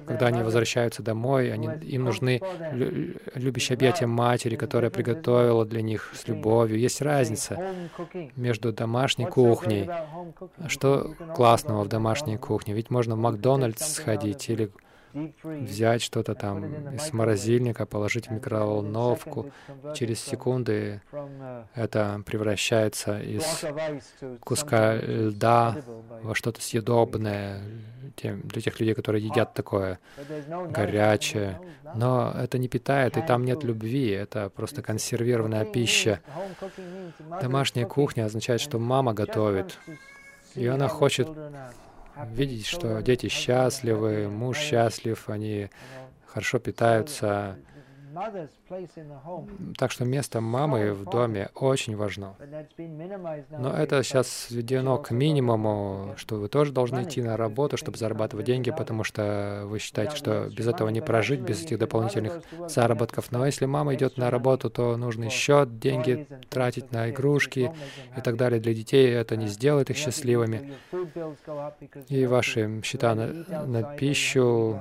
когда 0.06 0.28
они 0.28 0.42
возвращаются 0.44 1.04
домой, 1.04 1.52
они, 1.52 1.70
им 1.84 2.06
нужны 2.06 2.42
любящие 3.36 3.76
объятия 3.76 4.08
матери, 4.08 4.56
которая 4.56 4.92
приготовила 4.92 5.66
для 5.66 5.82
них 5.82 6.12
с 6.14 6.28
любовью. 6.28 6.80
Есть 6.80 7.02
разница 7.02 7.60
между 8.36 8.74
домашней 8.74 9.26
кухней. 9.26 9.90
Что 10.68 11.14
классного 11.36 11.84
в 11.84 11.88
домашней 11.88 12.38
кухне? 12.38 12.74
Ведь 12.74 12.90
можно 12.90 13.16
в 13.16 13.20
Макдональдс 13.20 13.96
сходить 13.96 14.50
или 14.50 14.72
взять 15.14 16.02
что-то 16.02 16.36
там 16.36 16.94
из 16.94 17.14
морозильника, 17.14 17.86
положить 17.86 18.28
в 18.28 18.32
микроволновку. 18.32 19.52
Через 19.94 20.20
секунды 20.22 21.02
это 21.76 22.22
превращается 22.26 23.20
из 23.20 23.64
куска 24.40 24.96
льда 24.96 25.78
во 26.22 26.36
что-то 26.36 26.62
съедобное 26.62 27.62
для 28.22 28.62
тех 28.62 28.80
людей, 28.80 28.94
которые 28.94 29.26
едят 29.26 29.54
такое 29.54 30.00
горячее. 30.70 31.60
Но 31.96 32.34
это 32.36 32.58
не 32.58 32.68
питает, 32.68 33.18
и 33.18 33.22
там 33.22 33.46
нет 33.46 33.64
любви, 33.64 34.10
это 34.10 34.50
просто 34.50 34.82
консервированная 34.82 35.66
пища. 35.66 36.22
Домашняя 37.42 37.86
кухня 37.86 38.26
означает, 38.26 38.62
что 38.62 38.80
мама 38.80 39.14
готовит, 39.14 39.78
и 40.56 40.66
она 40.68 40.88
хочет 40.88 41.28
видеть, 42.34 42.66
что 42.66 43.02
дети 43.02 43.28
счастливы, 43.28 44.28
муж 44.30 44.58
счастлив, 44.58 45.30
они 45.30 45.70
хорошо 46.26 46.60
питаются. 46.60 47.58
Так 49.78 49.92
что 49.92 50.06
место 50.06 50.42
мамы 50.42 50.94
в 50.94 51.06
доме 51.06 51.50
очень 51.56 51.96
важно. 51.96 52.36
Но 53.50 53.72
это 53.74 54.04
сейчас 54.04 54.28
сведено 54.28 54.98
к 54.98 55.12
минимуму, 55.12 56.14
что 56.18 56.36
вы 56.36 56.48
тоже 56.50 56.72
должны 56.72 57.04
идти 57.04 57.22
на 57.22 57.38
работу, 57.38 57.78
чтобы 57.78 57.98
зарабатывать 57.98 58.46
деньги, 58.46 58.72
потому 58.72 59.04
что 59.04 59.64
вы 59.66 59.80
считаете, 59.80 60.16
что 60.16 60.50
без 60.50 60.68
этого 60.68 60.90
не 60.90 61.02
прожить, 61.02 61.42
без 61.42 61.64
этих 61.64 61.80
дополнительных 61.80 62.42
заработков. 62.68 63.32
Но 63.32 63.46
если 63.46 63.66
мама 63.66 63.96
идет 63.96 64.18
на 64.18 64.30
работу, 64.30 64.70
то 64.70 64.98
нужно 64.98 65.26
еще 65.26 65.68
деньги 65.68 66.28
тратить 66.50 66.92
на 66.92 67.10
игрушки 67.10 67.72
и 68.18 68.22
так 68.22 68.38
далее 68.38 68.60
для 68.60 68.74
детей. 68.74 69.10
Это 69.12 69.36
не 69.36 69.48
сделает 69.48 69.90
их 69.90 69.98
счастливыми. 69.98 70.74
И 72.10 72.26
ваши 72.26 72.82
счета 72.84 73.16
на, 73.16 73.66
на 73.66 73.84
пищу, 73.96 74.80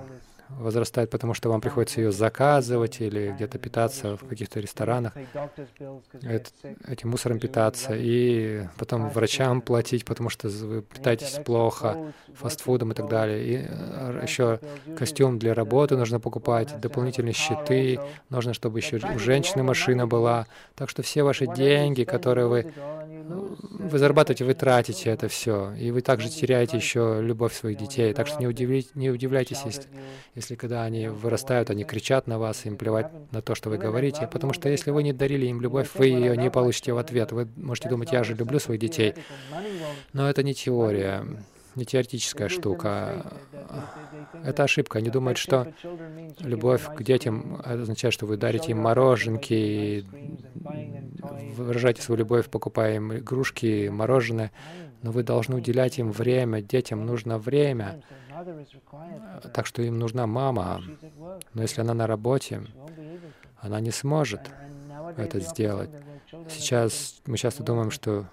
возрастает, 0.59 1.11
потому 1.11 1.35
что 1.35 1.49
вам 1.49 1.61
приходится 1.61 2.01
ее 2.01 2.13
заказывать 2.13 3.01
или 3.01 3.33
где-то 3.33 3.59
питаться 3.59 4.17
в 4.17 4.27
каких-то 4.27 4.61
ресторанах, 4.61 5.15
это, 6.23 6.51
этим 6.87 7.11
мусором 7.11 7.39
питаться, 7.39 7.95
и 7.95 8.67
потом 8.79 9.09
врачам 9.11 9.61
платить, 9.61 10.05
потому 10.05 10.29
что 10.29 10.49
вы 10.49 10.83
питаетесь 10.83 11.41
плохо, 11.45 12.13
фастфудом 12.35 12.93
и 12.93 12.95
так 12.95 13.09
далее. 13.09 13.45
И 13.45 13.67
э, 13.69 14.21
еще 14.23 14.61
костюм 14.97 15.39
для 15.39 15.55
работы 15.55 15.97
нужно 15.97 16.21
покупать, 16.21 16.81
дополнительные 16.81 17.35
щиты, 17.35 17.99
нужно, 18.31 18.55
чтобы 18.55 18.79
еще 18.79 18.97
у 18.97 19.19
женщины 19.19 19.63
машина 19.63 20.07
была. 20.07 20.47
Так 20.75 20.89
что 20.89 21.03
все 21.03 21.23
ваши 21.23 21.47
деньги, 21.47 22.05
которые 22.05 22.47
вы, 22.47 22.73
вы 23.29 23.99
зарабатываете, 23.99 24.45
вы 24.45 24.55
тратите 24.55 25.11
это 25.11 25.29
все. 25.29 25.73
И 25.75 25.91
вы 25.91 26.01
также 26.01 26.29
теряете 26.29 26.77
еще 26.77 27.21
любовь 27.21 27.55
своих 27.55 27.79
детей. 27.79 28.13
Так 28.15 28.27
что 28.27 28.39
не, 28.39 28.47
удивляйтесь, 28.47 28.95
не 28.95 29.11
удивляйтесь, 29.11 29.63
если, 29.65 29.89
если 30.43 30.57
когда 30.57 30.83
они 30.83 31.07
вырастают, 31.07 31.71
они 31.71 31.85
кричат 31.85 32.27
на 32.27 32.37
вас, 32.37 32.67
им 32.67 32.77
плевать 32.77 33.11
на 33.31 33.43
то, 33.43 33.55
что 33.55 33.71
вы 33.71 33.79
говорите, 33.79 34.29
потому 34.31 34.53
что 34.53 34.69
если 34.69 34.91
вы 34.91 35.05
не 35.05 35.13
дарили 35.13 35.47
им 35.47 35.61
любовь, 35.61 35.91
вы 35.95 36.07
ее 36.07 36.37
не 36.37 36.51
получите 36.51 36.93
в 36.93 36.99
ответ. 36.99 37.31
Вы 37.31 37.49
можете 37.57 37.89
думать, 37.89 38.11
я 38.13 38.25
же 38.25 38.35
люблю 38.35 38.59
своих 38.59 38.81
детей. 38.81 39.15
Но 40.13 40.29
это 40.29 40.43
не 40.43 40.53
теория, 40.53 41.25
не 41.77 41.85
теоретическая 41.85 42.49
штука. 42.49 43.33
Это 44.45 44.65
ошибка. 44.65 44.99
Они 44.99 45.11
думают, 45.11 45.39
что 45.39 45.73
любовь 46.41 46.83
к 46.93 47.03
детям 47.05 47.63
означает, 47.65 48.13
что 48.13 48.27
вы 48.27 48.37
дарите 48.37 48.73
им 48.73 48.79
мороженки, 48.79 50.05
выражаете 51.57 52.03
свою 52.03 52.19
любовь, 52.19 52.49
покупая 52.49 52.97
им 52.97 53.15
игрушки, 53.15 53.89
мороженое, 53.89 54.51
но 55.03 55.13
вы 55.13 55.23
должны 55.23 55.55
уделять 55.57 56.01
им 56.01 56.11
время. 56.11 56.63
Детям 56.63 57.07
нужно 57.07 57.39
время. 57.39 58.03
Так 59.53 59.67
что 59.67 59.83
им 59.83 59.99
нужна 59.99 60.27
мама. 60.27 60.83
Но 61.55 61.63
если 61.63 61.81
она 61.81 61.95
на 61.95 62.07
работе, 62.07 62.63
она 63.59 63.81
не 63.81 63.91
сможет 63.91 64.41
это 65.17 65.41
сделать. 65.41 65.91
Сейчас 66.49 67.21
мы 67.27 67.37
часто 67.37 67.63
думаем, 67.63 67.91
что 67.91 68.27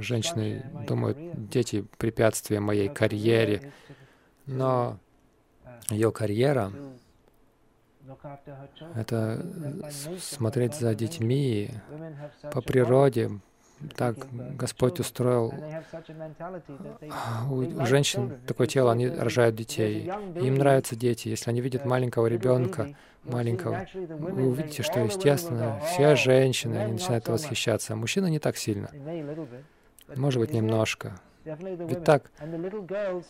женщины 0.00 0.64
думают, 0.86 1.18
дети— 1.48 1.86
препятствия 1.98 2.60
моей 2.60 2.88
карьере, 2.88 3.72
но 4.46 4.98
ее 5.90 6.10
карьера— 6.10 6.72
это 8.94 9.46
смотреть 10.18 10.74
за 10.74 10.94
детьми 10.94 11.70
по 12.52 12.60
природе, 12.60 13.30
так 13.96 14.16
Господь 14.56 15.00
устроил. 15.00 15.52
У 17.50 17.86
женщин 17.86 18.38
такое 18.46 18.66
тело, 18.66 18.92
они 18.92 19.08
рожают 19.08 19.54
детей. 19.54 20.10
Им 20.36 20.56
нравятся 20.56 20.96
дети. 20.96 21.28
Если 21.28 21.50
они 21.50 21.60
видят 21.60 21.84
маленького 21.84 22.26
ребенка, 22.26 22.94
маленького, 23.24 23.86
вы 23.92 24.48
увидите, 24.48 24.82
что, 24.82 25.00
естественно, 25.00 25.80
все 25.86 26.16
женщины, 26.16 26.76
они 26.76 26.92
начинают 26.94 27.28
восхищаться. 27.28 27.92
А 27.92 27.96
мужчины 27.96 28.30
не 28.30 28.38
так 28.38 28.56
сильно. 28.56 28.90
Может 30.16 30.40
быть, 30.40 30.52
немножко. 30.52 31.20
Ведь 31.56 32.04
так, 32.04 32.30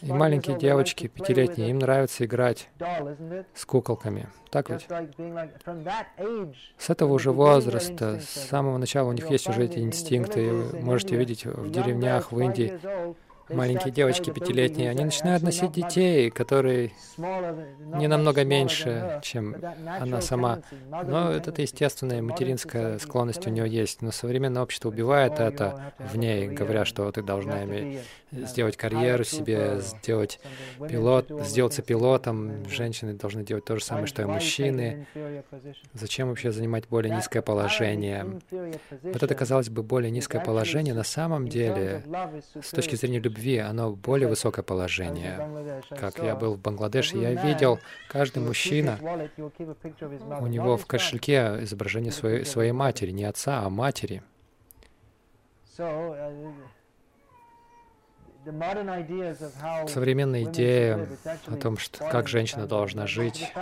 и 0.00 0.12
маленькие 0.12 0.59
девочки, 0.59 1.07
пятилетние, 1.07 1.70
им 1.70 1.78
нравится 1.78 2.24
играть 2.24 2.68
с 3.54 3.64
куколками. 3.64 4.28
Так 4.50 4.70
ведь? 4.70 4.88
С 6.78 6.90
этого 6.90 7.12
уже 7.12 7.31
возраста, 7.33 8.20
с 8.20 8.28
самого 8.28 8.78
начала 8.78 9.09
у 9.09 9.12
них 9.12 9.31
есть 9.31 9.48
уже 9.48 9.64
эти 9.64 9.78
инстинкты. 9.78 10.50
Вы 10.50 10.81
можете 10.81 11.16
видеть 11.16 11.44
в 11.44 11.70
деревнях, 11.70 12.33
в 12.33 12.40
Индии, 12.40 12.81
маленькие 13.48 13.92
девочки 13.92 14.30
пятилетние, 14.30 14.90
они 14.90 15.04
начинают 15.04 15.42
носить 15.42 15.72
детей, 15.72 16.30
которые 16.30 16.92
не 17.16 18.06
намного 18.06 18.44
меньше, 18.44 19.20
чем 19.22 19.56
она 19.87 20.20
сама. 20.20 20.61
Но 20.90 21.31
это 21.31 21.60
естественная 21.62 22.23
материнская 22.23 22.98
склонность 22.98 23.46
у 23.46 23.50
нее 23.50 23.68
есть. 23.68 24.02
Но 24.02 24.10
современное 24.10 24.62
общество 24.62 24.88
убивает 24.88 25.40
это 25.40 25.92
в 25.98 26.16
ней, 26.16 26.48
говоря, 26.48 26.85
что 26.85 27.10
ты 27.12 27.23
должна 27.23 27.64
иметь, 27.64 28.00
сделать 28.33 28.77
карьеру 28.77 29.25
себе, 29.25 29.81
сделать 29.81 30.40
пилот, 30.88 31.31
сделаться 31.44 31.83
пилотом. 31.83 32.68
Женщины 32.68 33.14
должны 33.14 33.44
делать 33.44 33.64
то 33.64 33.77
же 33.77 33.85
самое, 33.85 34.06
что 34.06 34.23
и 34.23 34.27
мужчины. 34.27 35.06
Зачем 35.94 36.29
вообще 36.29 36.52
занимать 36.52 36.88
более 36.88 37.14
низкое 37.14 37.42
положение? 37.42 38.40
Вот 38.50 39.23
это, 39.23 39.35
казалось 39.35 39.68
бы, 39.68 39.83
более 39.83 40.10
низкое 40.10 40.42
положение 40.42 40.94
на 40.94 41.04
самом 41.04 41.48
деле, 41.48 42.02
с 42.62 42.70
точки 42.70 42.94
зрения 42.94 43.20
любви, 43.20 43.37
оно 43.56 43.92
более 43.92 44.28
высокое 44.28 44.62
положение. 44.62 45.82
Как 45.90 46.18
я 46.18 46.34
был 46.36 46.54
в 46.54 46.60
Бангладеше, 46.60 47.16
я 47.16 47.32
видел, 47.34 47.78
каждый 48.08 48.42
мужчина, 48.42 48.98
у 50.40 50.46
него 50.46 50.76
в 50.76 50.86
кошельке 50.86 51.58
изображение 51.62 52.12
своей, 52.12 52.44
своей 52.44 52.72
матери, 52.72 53.10
не 53.10 53.24
отца, 53.24 53.62
а 53.62 53.68
матери. 53.68 54.22
Современная 59.88 60.44
идея 60.44 61.09
о 61.46 61.57
том, 61.57 61.77
что, 61.79 62.09
как 62.09 62.29
женщина 62.29 62.67
должна 62.67 63.07
жить, 63.07 63.53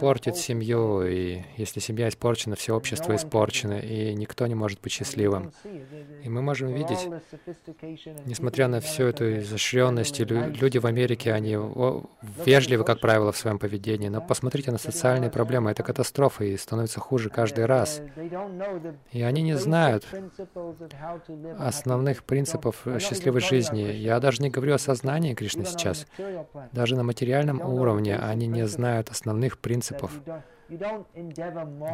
портит 0.00 0.36
семью, 0.36 1.02
и 1.02 1.42
если 1.56 1.80
семья 1.80 2.08
испорчена, 2.08 2.56
все 2.56 2.74
общество 2.76 3.16
испорчено, 3.16 3.78
и 3.78 4.14
никто 4.14 4.46
не 4.46 4.54
может 4.54 4.80
быть 4.80 4.92
счастливым. 4.92 5.52
И 6.22 6.28
мы 6.28 6.42
можем 6.42 6.72
видеть, 6.72 7.08
несмотря 8.26 8.68
на 8.68 8.80
всю 8.80 9.04
эту 9.04 9.38
изощренность, 9.38 10.20
люди 10.20 10.78
в 10.78 10.86
Америке, 10.86 11.32
они 11.32 11.58
вежливы, 12.44 12.84
как 12.84 13.00
правило, 13.00 13.32
в 13.32 13.36
своем 13.36 13.58
поведении, 13.58 14.08
но 14.08 14.20
посмотрите 14.20 14.70
на 14.70 14.78
социальные 14.78 15.30
проблемы, 15.30 15.70
это 15.70 15.82
катастрофа, 15.82 16.44
и 16.44 16.56
становится 16.56 17.00
хуже 17.00 17.28
каждый 17.28 17.66
раз. 17.66 18.00
И 19.10 19.22
они 19.22 19.42
не 19.42 19.56
знают 19.56 20.06
основных 21.58 22.24
принципов 22.24 22.86
счастливой 23.00 23.40
жизни. 23.40 23.82
Я 23.82 24.11
даже 24.20 24.42
не 24.42 24.50
говорю 24.50 24.74
о 24.74 24.78
сознании 24.78 25.34
Кришны 25.34 25.64
сейчас. 25.64 26.06
Даже 26.72 26.96
на 26.96 27.02
материальном 27.02 27.60
уровне 27.60 28.16
они 28.16 28.46
не 28.46 28.66
знают 28.66 29.10
основных 29.10 29.58
принципов 29.58 30.12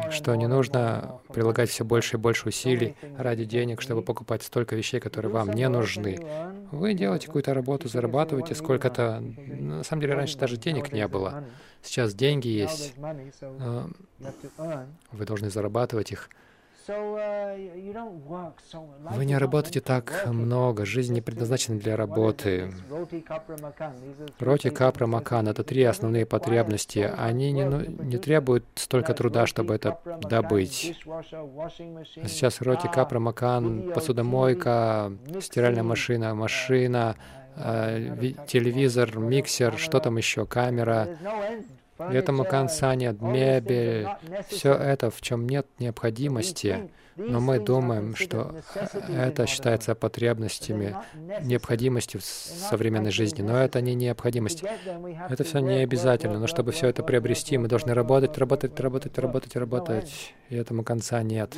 что 0.09 0.35
не 0.35 0.47
нужно 0.47 1.19
прилагать 1.33 1.69
все 1.69 1.83
больше 1.83 2.17
и 2.17 2.19
больше 2.19 2.49
усилий 2.49 2.95
ради 3.17 3.45
денег, 3.45 3.81
чтобы 3.81 4.01
покупать 4.01 4.43
столько 4.43 4.75
вещей, 4.75 4.99
которые 4.99 5.31
вам 5.31 5.51
не 5.51 5.67
нужны. 5.67 6.19
Вы 6.71 6.93
делаете 6.93 7.27
какую-то 7.27 7.53
работу, 7.53 7.89
зарабатываете 7.89 8.55
сколько-то. 8.55 9.21
На 9.21 9.83
самом 9.83 10.01
деле 10.01 10.13
раньше 10.13 10.37
даже 10.37 10.57
денег 10.57 10.91
не 10.91 11.07
было. 11.07 11.43
Сейчас 11.81 12.13
деньги 12.13 12.47
есть. 12.47 12.93
Вы 15.11 15.25
должны 15.25 15.49
зарабатывать 15.49 16.11
их. 16.11 16.29
Uh, 16.89 17.69
Вы 19.11 19.25
не 19.25 19.37
работаете 19.37 19.79
так 19.79 20.25
много, 20.25 20.85
жизнь 20.85 21.13
не 21.13 21.21
предназначена 21.21 21.79
для 21.79 21.95
работы. 21.95 22.73
Роти, 24.39 24.69
капра, 24.71 25.05
макан— 25.05 25.47
это 25.49 25.63
три 25.63 25.83
основные 25.83 26.25
потребности. 26.25 27.11
Они 27.15 27.51
не, 27.51 27.65
ну, 27.65 27.81
не 27.81 28.17
требуют 28.17 28.65
столько 28.73 29.13
труда, 29.13 29.45
чтобы 29.45 29.75
это 29.75 29.99
добыть. 30.21 30.97
Сейчас 32.25 32.59
роти, 32.61 32.87
капра, 32.87 33.19
макан, 33.19 33.91
посудомойка, 33.93 35.11
стиральная 35.41 35.83
машина, 35.83 36.33
машина, 36.33 37.15
э, 37.55 38.33
телевизор, 38.47 39.15
миксер, 39.19 39.77
что 39.77 39.99
там 39.99 40.17
еще, 40.17 40.47
камера. 40.47 41.07
Этому 41.99 42.45
конца 42.45 42.95
нет, 42.95 43.21
мебель, 43.21 44.07
все 44.47 44.73
это, 44.73 45.11
в 45.11 45.21
чем 45.21 45.47
нет 45.47 45.67
необходимости, 45.79 46.89
но 47.17 47.41
мы 47.41 47.59
думаем, 47.59 48.15
что 48.15 48.55
это 49.09 49.45
считается 49.45 49.93
потребностями, 49.95 50.95
необходимостью 51.41 52.21
в 52.21 52.23
современной 52.23 53.11
жизни, 53.11 53.41
но 53.41 53.57
это 53.57 53.81
не 53.81 53.93
необходимость. 53.95 54.63
Это 55.29 55.43
все 55.43 55.59
не 55.59 55.83
обязательно, 55.83 56.39
но 56.39 56.47
чтобы 56.47 56.71
все 56.71 56.87
это 56.87 57.03
приобрести, 57.03 57.57
мы 57.57 57.67
должны 57.67 57.93
работать, 57.93 58.37
работать, 58.37 58.79
работать, 58.79 59.17
работать, 59.17 59.55
работать, 59.57 60.33
и 60.49 60.55
этому 60.55 60.83
конца 60.83 61.21
нет. 61.21 61.57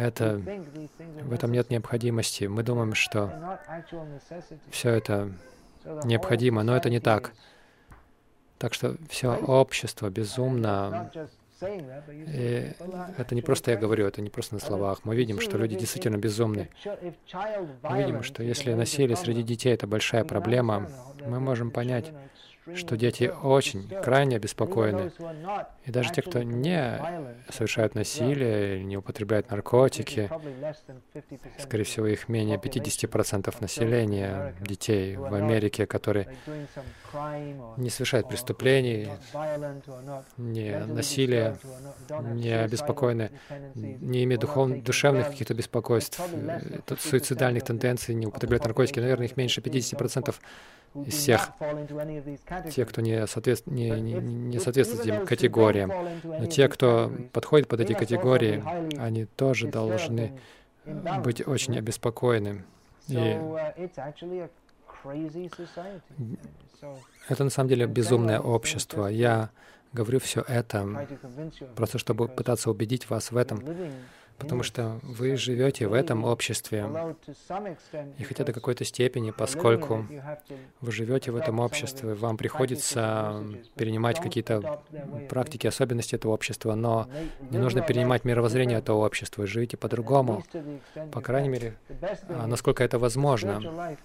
Это, 0.00 0.40
в 1.22 1.32
этом 1.32 1.50
нет 1.50 1.70
необходимости. 1.70 2.44
Мы 2.44 2.62
думаем, 2.62 2.94
что 2.94 3.58
все 4.70 4.90
это 4.90 5.32
необходимо, 6.04 6.62
но 6.62 6.76
это 6.76 6.90
не 6.90 7.00
так. 7.00 7.32
Так 8.58 8.74
что 8.74 8.96
все 9.08 9.34
общество 9.34 10.08
безумно. 10.10 11.10
И 11.62 12.72
это 13.16 13.34
не 13.34 13.40
просто 13.40 13.70
я 13.70 13.76
говорю, 13.78 14.06
это 14.06 14.20
не 14.20 14.28
просто 14.28 14.54
на 14.54 14.60
словах. 14.60 15.00
Мы 15.04 15.16
видим, 15.16 15.40
что 15.40 15.56
люди 15.56 15.76
действительно 15.76 16.18
безумны. 16.18 16.68
Мы 17.82 17.98
видим, 17.98 18.22
что 18.22 18.42
если 18.42 18.74
насилие 18.74 19.16
среди 19.16 19.42
детей— 19.42 19.72
это 19.74 19.86
большая 19.86 20.24
проблема, 20.24 20.90
мы 21.26 21.40
можем 21.40 21.70
понять, 21.70 22.12
что 22.74 22.96
дети 22.96 23.32
очень, 23.42 23.88
крайне 24.02 24.36
обеспокоены. 24.36 25.12
И 25.84 25.90
даже 25.90 26.12
те, 26.12 26.22
кто 26.22 26.42
не 26.42 27.00
совершают 27.50 27.94
насилие, 27.94 28.82
не 28.82 28.96
употребляют 28.96 29.50
наркотики, 29.50 30.30
скорее 31.58 31.84
всего, 31.84 32.06
их 32.06 32.28
менее 32.28 32.58
50% 32.58 33.54
населения 33.60 34.54
детей 34.60 35.16
в 35.16 35.32
Америке, 35.34 35.86
которые 35.86 36.36
не 37.76 37.90
совершают 37.90 38.28
преступлений, 38.28 39.08
не 40.36 40.78
насилия, 40.86 41.56
не 42.34 42.50
обеспокоены, 42.50 43.30
не 43.74 44.24
имеют 44.24 44.42
духов, 44.42 44.82
душевных 44.82 45.28
каких-то 45.28 45.54
беспокойств, 45.54 46.20
э, 46.20 46.80
суицидальных 46.98 47.64
тенденций, 47.64 48.14
не 48.14 48.26
употребляют 48.26 48.64
наркотики, 48.64 49.00
наверное, 49.00 49.26
их 49.26 49.36
меньше 49.36 49.60
50% 49.60 50.34
из 51.04 51.14
всех, 51.14 51.52
те, 52.70 52.84
кто 52.84 53.00
не, 53.00 53.26
соответств... 53.26 53.66
не, 53.66 53.90
не, 53.90 54.14
не 54.14 54.58
соответствует 54.58 55.02
этим 55.02 55.26
категориям. 55.26 55.92
Но 56.22 56.46
те, 56.46 56.68
кто 56.68 57.12
подходит 57.32 57.68
под 57.68 57.80
эти 57.80 57.92
категории, 57.92 58.62
они 58.98 59.24
тоже 59.24 59.68
должны 59.68 60.38
быть 60.84 61.46
очень 61.46 61.76
обеспокоены. 61.76 62.64
И 63.08 63.38
это 67.28 67.44
на 67.44 67.50
самом 67.50 67.68
деле 67.68 67.86
безумное 67.86 68.40
общество. 68.40 69.06
Я 69.06 69.50
говорю 69.92 70.20
все 70.20 70.44
это 70.46 71.06
просто, 71.74 71.98
чтобы 71.98 72.28
пытаться 72.28 72.70
убедить 72.70 73.08
вас 73.08 73.30
в 73.30 73.36
этом 73.36 73.62
потому 74.38 74.62
что 74.62 75.00
вы 75.02 75.36
живете 75.36 75.86
в 75.86 75.92
этом 75.92 76.24
обществе. 76.24 76.86
И 78.18 78.24
хотя 78.24 78.44
до 78.44 78.52
какой-то 78.52 78.84
степени, 78.84 79.30
поскольку 79.30 80.06
вы 80.80 80.92
живете 80.92 81.30
в 81.30 81.36
этом 81.36 81.60
обществе, 81.60 82.14
вам 82.14 82.36
приходится 82.36 83.42
перенимать 83.74 84.20
какие-то 84.20 84.82
практики, 85.28 85.66
особенности 85.66 86.14
этого 86.14 86.32
общества, 86.32 86.74
но 86.74 87.08
не 87.50 87.58
нужно 87.58 87.80
перенимать 87.80 88.24
мировоззрение 88.24 88.78
этого 88.78 89.04
общества, 89.04 89.42
вы 89.42 89.46
живете 89.46 89.76
по-другому, 89.76 90.44
по 91.12 91.20
крайней 91.20 91.48
мере, 91.48 91.76
а, 92.28 92.46
насколько 92.46 92.84
это 92.84 92.98
возможно. 92.98 93.96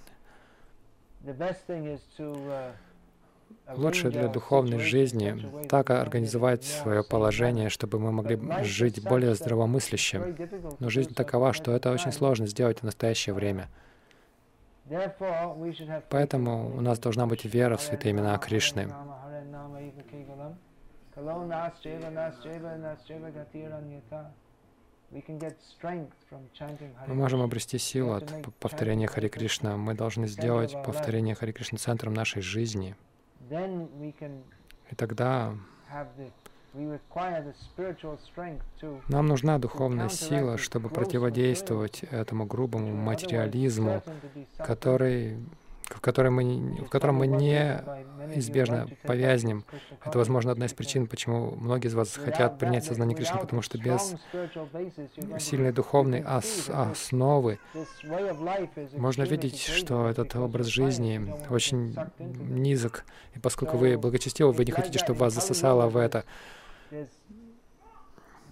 Лучше 3.75 4.09
для 4.09 4.27
духовной 4.27 4.79
жизни 4.79 5.67
так 5.67 5.89
организовать 5.89 6.63
свое 6.63 7.03
положение, 7.03 7.69
чтобы 7.69 7.99
мы 7.99 8.11
могли 8.11 8.39
жить 8.63 9.03
более 9.03 9.35
здравомыслящим. 9.35 10.35
Но 10.79 10.89
жизнь 10.89 11.13
такова, 11.13 11.53
что 11.53 11.71
это 11.71 11.91
очень 11.91 12.11
сложно 12.11 12.47
сделать 12.47 12.79
в 12.79 12.83
настоящее 12.83 13.33
время. 13.33 13.69
Поэтому 16.09 16.75
у 16.75 16.81
нас 16.81 16.99
должна 16.99 17.25
быть 17.25 17.45
вера 17.45 17.77
в 17.77 17.81
святые 17.81 18.11
имена 18.11 18.37
Кришны. 18.37 18.87
Мы 27.07 27.13
можем 27.13 27.41
обрести 27.41 27.77
силу 27.77 28.13
от 28.13 28.33
повторения 28.59 29.07
Хари 29.07 29.27
Кришна. 29.27 29.75
Мы 29.75 29.93
должны 29.93 30.27
сделать 30.27 30.73
повторение 30.85 31.35
Хари 31.35 31.51
Кришна 31.51 31.77
центром 31.77 32.13
нашей 32.13 32.41
жизни. 32.41 32.95
И 33.49 34.95
тогда 34.95 35.55
нам 39.07 39.27
нужна 39.27 39.59
духовная 39.59 40.09
сила, 40.09 40.57
чтобы 40.57 40.89
противодействовать 40.89 42.03
этому 42.03 42.45
грубому 42.45 42.95
материализму, 42.95 44.01
который 44.57 45.37
в 45.95 46.01
котором 46.01 46.35
мы, 46.35 46.85
в 46.85 46.89
котором 46.89 47.15
мы 47.15 47.27
неизбежно 47.27 48.87
повязнем. 49.03 49.65
Это, 50.05 50.17
возможно, 50.17 50.51
одна 50.51 50.65
из 50.65 50.73
причин, 50.73 51.07
почему 51.07 51.55
многие 51.55 51.87
из 51.87 51.93
вас 51.93 52.15
хотят 52.15 52.59
принять 52.59 52.85
сознание 52.85 53.15
Кришны, 53.15 53.39
потому 53.39 53.61
что 53.61 53.77
без 53.77 54.15
сильной 55.39 55.71
духовной 55.71 56.23
ос 56.23 56.69
основы 56.69 57.59
можно 58.93 59.23
видеть, 59.23 59.59
что 59.61 60.07
этот 60.07 60.35
образ 60.35 60.67
жизни 60.67 61.33
очень 61.49 61.95
низок. 62.19 63.05
И 63.35 63.39
поскольку 63.39 63.77
вы 63.77 63.97
благочестивы, 63.97 64.51
вы 64.51 64.65
не 64.65 64.71
хотите, 64.71 64.99
чтобы 64.99 65.19
вас 65.19 65.33
засосало 65.33 65.89
в 65.89 65.97
это. 65.97 66.25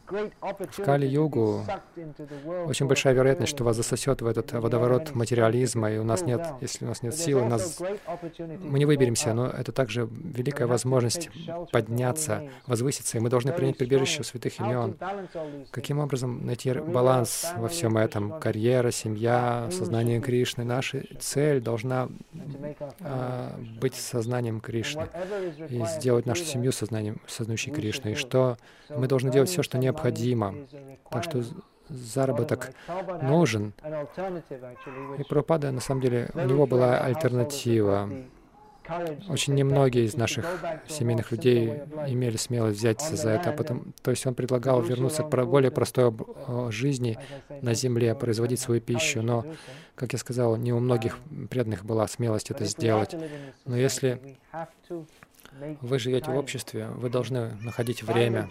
В 0.09 0.83
Кали-югу 0.83 1.63
очень 2.65 2.87
большая 2.87 3.13
вероятность, 3.13 3.51
что 3.51 3.63
вас 3.63 3.75
засосет 3.75 4.21
в 4.21 4.27
этот 4.27 4.51
водоворот 4.53 5.13
материализма, 5.13 5.91
и 5.91 5.97
у 5.97 6.03
нас 6.03 6.23
нет, 6.23 6.45
если 6.61 6.85
у 6.85 6.87
нас 6.87 7.03
нет 7.03 7.15
силы, 7.15 7.45
нас... 7.45 7.79
мы 8.39 8.79
не 8.79 8.85
выберемся, 8.85 9.33
но 9.33 9.47
это 9.47 9.71
также 9.71 10.09
великая 10.11 10.65
возможность 10.65 11.29
подняться, 11.71 12.49
возвыситься, 12.65 13.17
и 13.17 13.21
мы 13.21 13.29
должны 13.29 13.51
принять 13.51 13.77
прибежище 13.77 14.21
у 14.21 14.23
святых 14.23 14.59
имен. 14.59 14.97
Каким 15.71 15.99
образом 15.99 16.45
найти 16.45 16.73
баланс 16.73 17.47
во 17.55 17.67
всем 17.67 17.97
этом? 17.97 18.39
Карьера, 18.39 18.91
семья, 18.91 19.69
сознание 19.71 20.19
Кришны. 20.19 20.63
Наша 20.63 21.03
цель 21.19 21.61
должна 21.61 22.09
а, 23.01 23.55
быть 23.79 23.95
сознанием 23.95 24.59
Кришны 24.59 25.07
и 25.69 25.83
сделать 25.85 26.25
нашу 26.25 26.45
семью 26.45 26.71
сознанием, 26.71 27.21
сознающей 27.27 27.71
Кришны. 27.71 28.13
И 28.13 28.15
что 28.15 28.57
мы 28.89 29.07
должны 29.07 29.31
делать 29.31 29.49
все, 29.49 29.61
что 29.61 29.77
необходимо 29.77 29.98
необходимо. 29.99 30.55
Так 31.11 31.23
что 31.23 31.43
заработок 31.89 32.71
нужен. 33.21 33.73
И 35.17 35.23
Пропада, 35.23 35.71
на 35.71 35.81
самом 35.81 36.01
деле, 36.01 36.29
у 36.33 36.41
него 36.41 36.67
была 36.67 36.99
альтернатива. 36.99 38.09
Очень 39.27 39.53
немногие 39.53 40.05
из 40.05 40.15
наших 40.15 40.45
семейных 40.87 41.31
людей 41.31 41.83
имели 42.07 42.37
смелость 42.37 42.79
взяться 42.79 43.15
за 43.15 43.29
это. 43.31 43.51
Потом, 43.51 43.93
то 44.01 44.09
есть 44.09 44.25
он 44.25 44.33
предлагал 44.33 44.81
вернуться 44.81 45.21
к 45.23 45.45
более 45.45 45.69
простой 45.69 46.11
жизни 46.71 47.17
на 47.61 47.75
земле, 47.75 48.15
производить 48.15 48.59
свою 48.59 48.81
пищу. 48.81 49.21
Но, 49.21 49.45
как 49.93 50.13
я 50.13 50.19
сказал, 50.19 50.55
не 50.57 50.73
у 50.73 50.79
многих 50.79 51.19
преданных 51.51 51.85
была 51.85 52.07
смелость 52.07 52.49
это 52.49 52.65
сделать. 52.65 53.15
Но 53.65 53.77
если 53.77 54.37
вы 55.81 55.99
живете 55.99 56.31
в 56.31 56.35
обществе, 56.35 56.87
вы 56.87 57.09
должны 57.09 57.51
находить 57.61 58.03
время, 58.03 58.49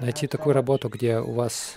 найти 0.00 0.26
такую 0.26 0.54
работу, 0.54 0.88
где 0.88 1.18
у 1.18 1.32
вас 1.32 1.76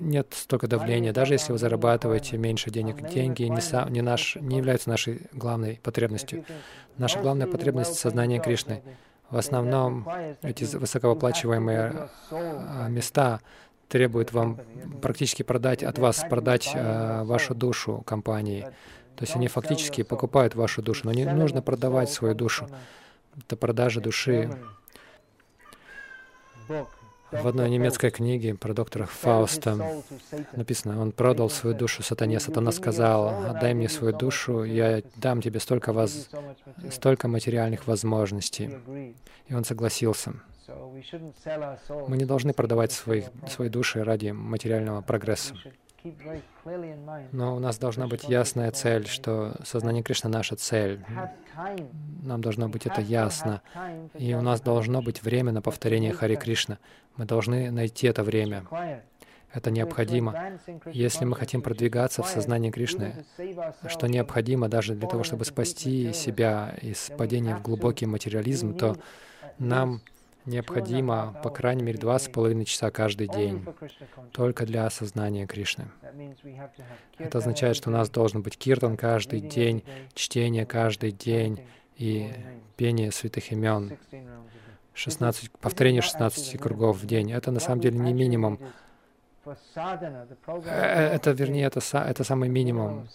нет 0.00 0.28
столько 0.32 0.66
давления, 0.66 1.12
даже 1.12 1.34
если 1.34 1.52
вы 1.52 1.58
зарабатываете 1.58 2.36
меньше 2.38 2.70
денег. 2.70 3.08
Деньги 3.08 3.44
не, 3.44 3.60
сам, 3.60 3.92
не, 3.92 4.02
наш, 4.02 4.36
не 4.36 4.58
являются 4.58 4.88
нашей 4.88 5.22
главной 5.32 5.80
потребностью. 5.82 6.44
Наша 6.98 7.20
главная 7.20 7.46
потребность— 7.46 7.94
сознание 7.98 8.40
Кришны. 8.40 8.82
В 9.30 9.36
основном 9.36 10.08
эти 10.42 10.64
высокооплачиваемые 10.64 12.08
а, 12.30 12.88
места 12.88 13.40
требуют 13.88 14.32
вам 14.32 14.58
практически 15.02 15.42
продать 15.42 15.82
от 15.82 15.98
вас, 15.98 16.24
продать 16.28 16.70
э, 16.74 17.22
вашу 17.24 17.54
душу 17.54 18.02
компании. 18.06 18.68
То 19.20 19.24
есть 19.24 19.36
они 19.36 19.48
фактически 19.48 20.02
покупают 20.02 20.54
вашу 20.54 20.80
душу, 20.80 21.02
но 21.04 21.12
не 21.12 21.26
нужно 21.26 21.60
продавать 21.60 22.10
свою 22.10 22.34
душу. 22.34 22.66
Это 23.36 23.54
продажа 23.54 24.00
души. 24.00 24.50
В 26.66 27.46
одной 27.46 27.68
немецкой 27.68 28.10
книге 28.10 28.54
про 28.54 28.72
доктора 28.72 29.04
Фауста 29.04 30.02
написано, 30.54 31.02
он 31.02 31.12
продал 31.12 31.50
свою 31.50 31.76
душу 31.76 32.02
сатане. 32.02 32.40
Сатана 32.40 32.72
сказал, 32.72 33.44
отдай 33.44 33.74
мне 33.74 33.90
свою 33.90 34.16
душу, 34.16 34.64
я 34.64 35.02
дам 35.16 35.42
тебе 35.42 35.60
столько, 35.60 35.92
воз... 35.92 36.30
столько 36.90 37.28
материальных 37.28 37.86
возможностей. 37.86 38.70
И 39.48 39.54
он 39.54 39.64
согласился. 39.66 40.32
Мы 42.08 42.16
не 42.16 42.24
должны 42.24 42.54
продавать 42.54 42.92
своих, 42.92 43.26
свои 43.50 43.68
души 43.68 44.02
ради 44.02 44.30
материального 44.30 45.02
прогресса. 45.02 45.54
Но 47.32 47.56
у 47.56 47.58
нас 47.58 47.78
должна 47.78 48.06
быть 48.06 48.24
ясная 48.24 48.70
цель, 48.70 49.06
что 49.06 49.56
сознание 49.64 50.02
Кришны— 50.02 50.30
наша 50.30 50.56
цель. 50.56 51.00
Нам 52.22 52.40
должно 52.40 52.68
быть 52.68 52.86
это 52.86 53.00
ясно. 53.00 53.62
И 54.14 54.34
у 54.34 54.40
нас 54.40 54.60
должно 54.60 55.02
быть 55.02 55.22
время 55.22 55.52
на 55.52 55.62
повторение 55.62 56.12
Хари 56.12 56.36
Кришна. 56.36 56.78
Мы 57.16 57.24
должны 57.24 57.70
найти 57.70 58.06
это 58.06 58.22
время. 58.22 58.64
Это 59.52 59.70
необходимо. 59.70 60.58
Если 60.86 61.24
мы 61.24 61.34
хотим 61.34 61.60
продвигаться 61.60 62.22
в 62.22 62.28
сознании 62.28 62.70
Кришны, 62.70 63.24
что 63.88 64.06
необходимо 64.06 64.68
даже 64.68 64.94
для 64.94 65.08
того, 65.08 65.24
чтобы 65.24 65.44
спасти 65.44 66.12
себя 66.12 66.76
из 66.80 67.10
падения 67.18 67.56
в 67.56 67.62
глубокий 67.62 68.06
материализм, 68.06 68.76
то 68.76 68.96
нам 69.58 70.00
необходимо, 70.46 71.38
по 71.42 71.50
крайней 71.50 71.82
мере, 71.82 71.98
два 71.98 72.18
с 72.18 72.28
половиной 72.28 72.64
часа 72.64 72.90
каждый 72.90 73.28
день 73.28 73.64
только 74.32 74.66
для 74.66 74.86
осознания 74.86 75.46
Кришны. 75.46 75.88
Это 77.18 77.38
означает, 77.38 77.76
что 77.76 77.90
у 77.90 77.92
нас 77.92 78.10
должен 78.10 78.42
быть 78.42 78.56
киртан 78.56 78.96
каждый 78.96 79.40
день, 79.40 79.84
чтение 80.14 80.66
каждый 80.66 81.12
день 81.12 81.60
и 81.96 82.32
пение 82.76 83.12
святых 83.12 83.52
имен. 83.52 83.98
16, 84.94 85.50
повторение 85.52 86.02
16 86.02 86.58
кругов 86.58 86.98
в 86.98 87.06
день. 87.06 87.32
Это 87.32 87.50
на 87.50 87.60
самом 87.60 87.80
деле 87.80 87.98
не 87.98 88.12
минимум. 88.12 88.58
Э, 89.46 91.14
это, 91.14 91.30
вернее, 91.30 91.64
это, 91.64 91.80
это 91.98 92.24
самый 92.24 92.48
минимум. 92.48 93.08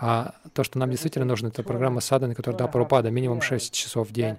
А 0.00 0.34
то, 0.52 0.64
что 0.64 0.78
нам 0.78 0.90
действительно 0.90 1.24
нужно, 1.24 1.48
это 1.48 1.62
программа 1.62 2.00
саданы, 2.00 2.34
которая 2.34 2.58
дала 2.58 2.70
Прабхупада, 2.70 3.10
минимум 3.10 3.40
6 3.40 3.72
часов 3.72 4.08
в 4.08 4.12
день. 4.12 4.38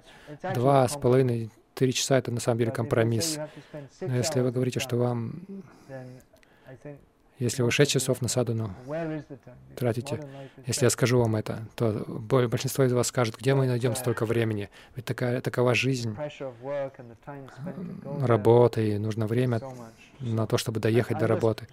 Два 0.54 0.86
с 0.86 0.96
половиной 0.96 1.50
Три 1.78 1.92
часа— 1.92 2.18
это 2.18 2.32
на 2.32 2.40
самом 2.40 2.58
деле 2.58 2.72
компромисс. 2.72 3.38
Но 4.00 4.16
если 4.16 4.40
вы 4.40 4.50
говорите, 4.50 4.80
что 4.80 4.96
вам 4.96 5.44
если 7.38 7.62
вы 7.62 7.70
шесть 7.70 7.92
часов 7.92 8.20
на 8.20 8.26
садану 8.26 8.74
тратите, 9.76 10.20
если 10.66 10.86
я 10.86 10.90
скажу 10.90 11.20
вам 11.20 11.36
это, 11.36 11.60
то 11.76 12.04
большинство 12.48 12.82
из 12.82 12.92
вас 12.92 13.06
скажет, 13.06 13.36
где 13.38 13.54
мы 13.54 13.68
найдем 13.68 13.94
столько 13.94 14.26
времени? 14.26 14.70
Ведь 14.96 15.04
такая, 15.04 15.40
такова 15.40 15.72
жизнь, 15.72 16.16
работа, 18.22 18.80
и 18.80 18.98
нужно 18.98 19.28
время 19.28 19.60
на 20.20 20.46
то, 20.46 20.58
чтобы 20.58 20.80
доехать 20.80 21.18
до 21.18 21.26
работы. 21.26 21.66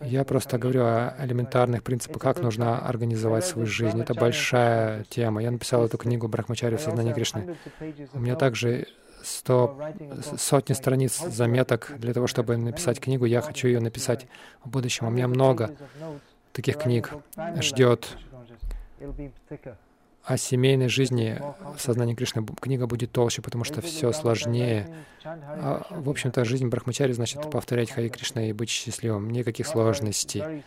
Я 0.00 0.24
просто 0.24 0.58
говорю 0.58 0.82
о 0.84 1.14
элементарных 1.18 1.82
принципах, 1.82 2.22
как 2.22 2.40
нужно 2.40 2.78
организовать 2.86 3.44
свою 3.44 3.66
жизнь. 3.66 4.00
Это 4.00 4.14
большая 4.14 5.04
тема. 5.04 5.42
Я 5.42 5.50
написал 5.50 5.84
эту 5.84 5.98
книгу 5.98 6.28
«Брахмачари 6.28 6.76
в 6.76 6.80
сознании 6.80 7.12
Кришны». 7.12 7.56
У 8.12 8.20
меня 8.20 8.36
также 8.36 8.86
сто, 9.22 9.78
сотни 10.36 10.72
страниц 10.74 11.18
заметок 11.18 11.92
для 11.98 12.12
того, 12.12 12.26
чтобы 12.26 12.56
написать 12.56 13.00
книгу. 13.00 13.24
Я 13.24 13.40
хочу 13.40 13.68
ее 13.68 13.80
написать 13.80 14.26
в 14.64 14.68
будущем. 14.68 15.06
У 15.06 15.10
меня 15.10 15.28
много 15.28 15.70
таких 16.52 16.78
книг 16.78 17.12
ждет 17.60 18.16
о 20.24 20.36
семейной 20.36 20.88
жизни 20.88 21.40
в 21.76 21.80
сознании 21.80 22.14
Кришны. 22.14 22.44
Книга 22.60 22.86
будет 22.86 23.12
толще, 23.12 23.42
потому 23.42 23.64
что 23.64 23.80
все 23.80 24.12
сложнее. 24.12 24.88
А, 25.24 25.86
в 25.90 26.08
общем-то, 26.08 26.44
жизнь 26.44 26.68
Брахмачари 26.68 27.12
значит 27.12 27.50
повторять 27.50 27.90
Хари 27.90 28.08
Кришна 28.08 28.48
и 28.48 28.52
быть 28.52 28.68
счастливым. 28.68 29.30
Никаких 29.30 29.66
сложностей 29.66 30.62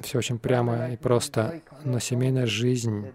все 0.00 0.18
очень 0.18 0.38
прямо 0.38 0.90
и 0.90 0.96
просто, 0.96 1.60
но 1.84 1.98
семейная 1.98 2.46
жизнь, 2.46 3.06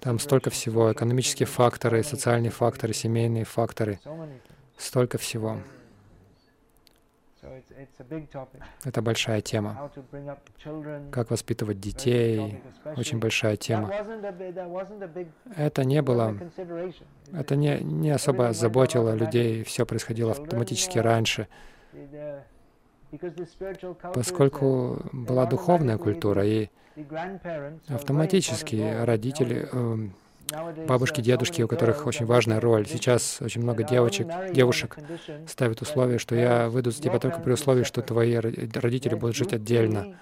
там 0.00 0.18
столько 0.18 0.50
всего, 0.50 0.92
экономические 0.92 1.46
факторы, 1.46 2.02
социальные 2.02 2.50
факторы, 2.50 2.92
семейные 2.92 3.44
факторы, 3.44 3.98
столько 4.76 5.18
всего. 5.18 5.58
Это 8.84 9.02
большая 9.02 9.40
тема. 9.40 9.90
Как 11.10 11.30
воспитывать 11.30 11.80
детей, 11.80 12.60
очень 12.96 13.18
большая 13.18 13.56
тема. 13.56 13.92
Это 15.56 15.84
не 15.84 16.02
было, 16.02 16.36
это 17.32 17.56
не, 17.56 17.80
не 17.80 18.10
особо 18.10 18.52
заботило 18.52 19.14
людей, 19.14 19.64
все 19.64 19.84
происходило 19.84 20.32
автоматически 20.32 20.98
раньше. 20.98 21.48
поскольку 24.14 25.00
была 25.12 25.46
духовная 25.46 25.98
культура, 25.98 26.46
и 26.46 26.68
автоматически 27.88 29.04
родители, 29.04 29.68
бабушки, 30.86 31.20
дедушки, 31.20 31.62
у 31.62 31.68
которых 31.68 32.06
очень 32.06 32.26
важная 32.26 32.60
роль. 32.60 32.86
Сейчас 32.86 33.40
очень 33.40 33.62
много 33.62 33.82
девочек, 33.82 34.28
девушек 34.52 34.98
ставят 35.46 35.82
условие, 35.82 36.18
что 36.18 36.34
я 36.34 36.68
выйду 36.68 36.90
за 36.90 37.02
тебя 37.02 37.18
только 37.18 37.40
при 37.40 37.52
условии, 37.52 37.84
что 37.84 38.02
твои 38.02 38.34
родители 38.36 39.14
будут 39.14 39.36
жить 39.36 39.52
отдельно. 39.52 40.16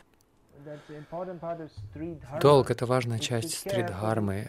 Долг— 2.41 2.71
это 2.73 2.87
важная 2.87 3.19
часть 3.19 3.59
стридхармы. 3.59 4.49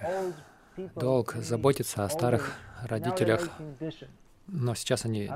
Долг— 0.96 1.34
заботиться 1.36 2.06
о 2.06 2.10
старых 2.10 2.54
родителях, 2.84 3.50
Но 4.48 4.76
сейчас 4.76 5.06
они 5.06 5.32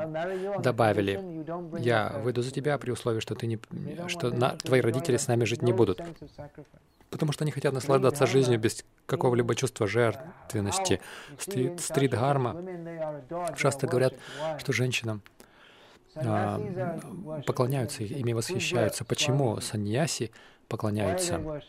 добавили, 0.59 1.45
я 1.79 2.09
выйду 2.23 2.41
за 2.41 2.51
тебя 2.51 2.77
при 2.77 2.91
условии, 2.91 3.21
что, 3.21 3.35
ты 3.35 3.47
не, 3.47 3.59
что 4.07 4.29
на, 4.29 4.57
твои 4.57 4.81
родители 4.81 5.15
с 5.15 5.27
нами 5.27 5.45
жить 5.45 5.61
не 5.61 5.71
будут. 5.71 6.01
Потому 7.09 7.31
что 7.31 7.43
они 7.43 7.51
хотят 7.51 7.73
наслаждаться 7.73 8.25
жизнью 8.25 8.59
без 8.59 8.83
какого-либо 9.05 9.55
чувства 9.55 9.87
жертвенности. 9.87 10.99
Стрит, 11.39 11.79
стрит-гарма 11.79 12.63
часто 13.57 13.87
говорят, 13.87 14.13
что 14.59 14.73
женщинам 14.73 15.21
а, 16.15 16.59
поклоняются, 17.45 18.03
ими 18.03 18.33
восхищаются. 18.33 19.05
Почему 19.05 19.59
саньяси 19.61 20.31
поклоняются? 20.67 21.61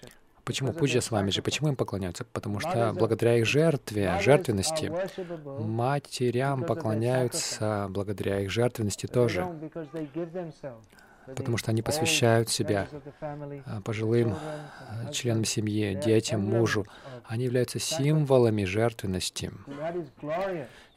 Почему 0.44 0.72
пуджа 0.72 1.00
с 1.00 1.10
вами 1.10 1.30
же? 1.30 1.42
Почему 1.42 1.70
им 1.70 1.76
поклоняются? 1.76 2.24
Потому 2.24 2.60
что 2.60 2.92
благодаря 2.96 3.36
их 3.36 3.46
жертве, 3.46 4.20
жертвенности, 4.20 4.92
матерям 5.44 6.62
поклоняются 6.62 7.88
благодаря 7.90 8.40
их 8.40 8.50
жертвенности 8.50 9.06
тоже. 9.06 9.44
Потому 11.34 11.56
что 11.56 11.70
они 11.70 11.82
посвящают 11.82 12.48
себя 12.48 12.88
а, 13.20 13.80
пожилым 13.80 14.34
а, 14.34 15.10
членам 15.12 15.44
семьи, 15.44 15.94
детям, 15.94 16.42
мужу. 16.42 16.86
Они 17.26 17.44
являются 17.44 17.78
символами 17.78 18.64
жертвенности. 18.64 19.50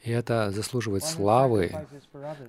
И 0.03 0.11
это 0.11 0.51
заслуживает 0.51 1.03
славы, 1.03 1.71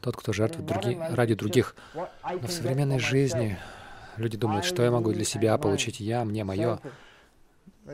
тот, 0.03 0.17
кто 0.17 0.33
жертвует 0.33 0.67
други, 0.67 0.99
ради 1.11 1.35
других. 1.35 1.75
Но 1.95 2.09
в 2.25 2.51
современной 2.51 2.99
жизни 2.99 3.59
Люди 4.21 4.37
думают, 4.37 4.67
что 4.67 4.83
я 4.83 4.91
могу 4.91 5.13
для 5.13 5.25
себя 5.25 5.57
получить 5.57 5.99
я, 6.01 6.25
мне, 6.25 6.45
мое. 6.45 6.79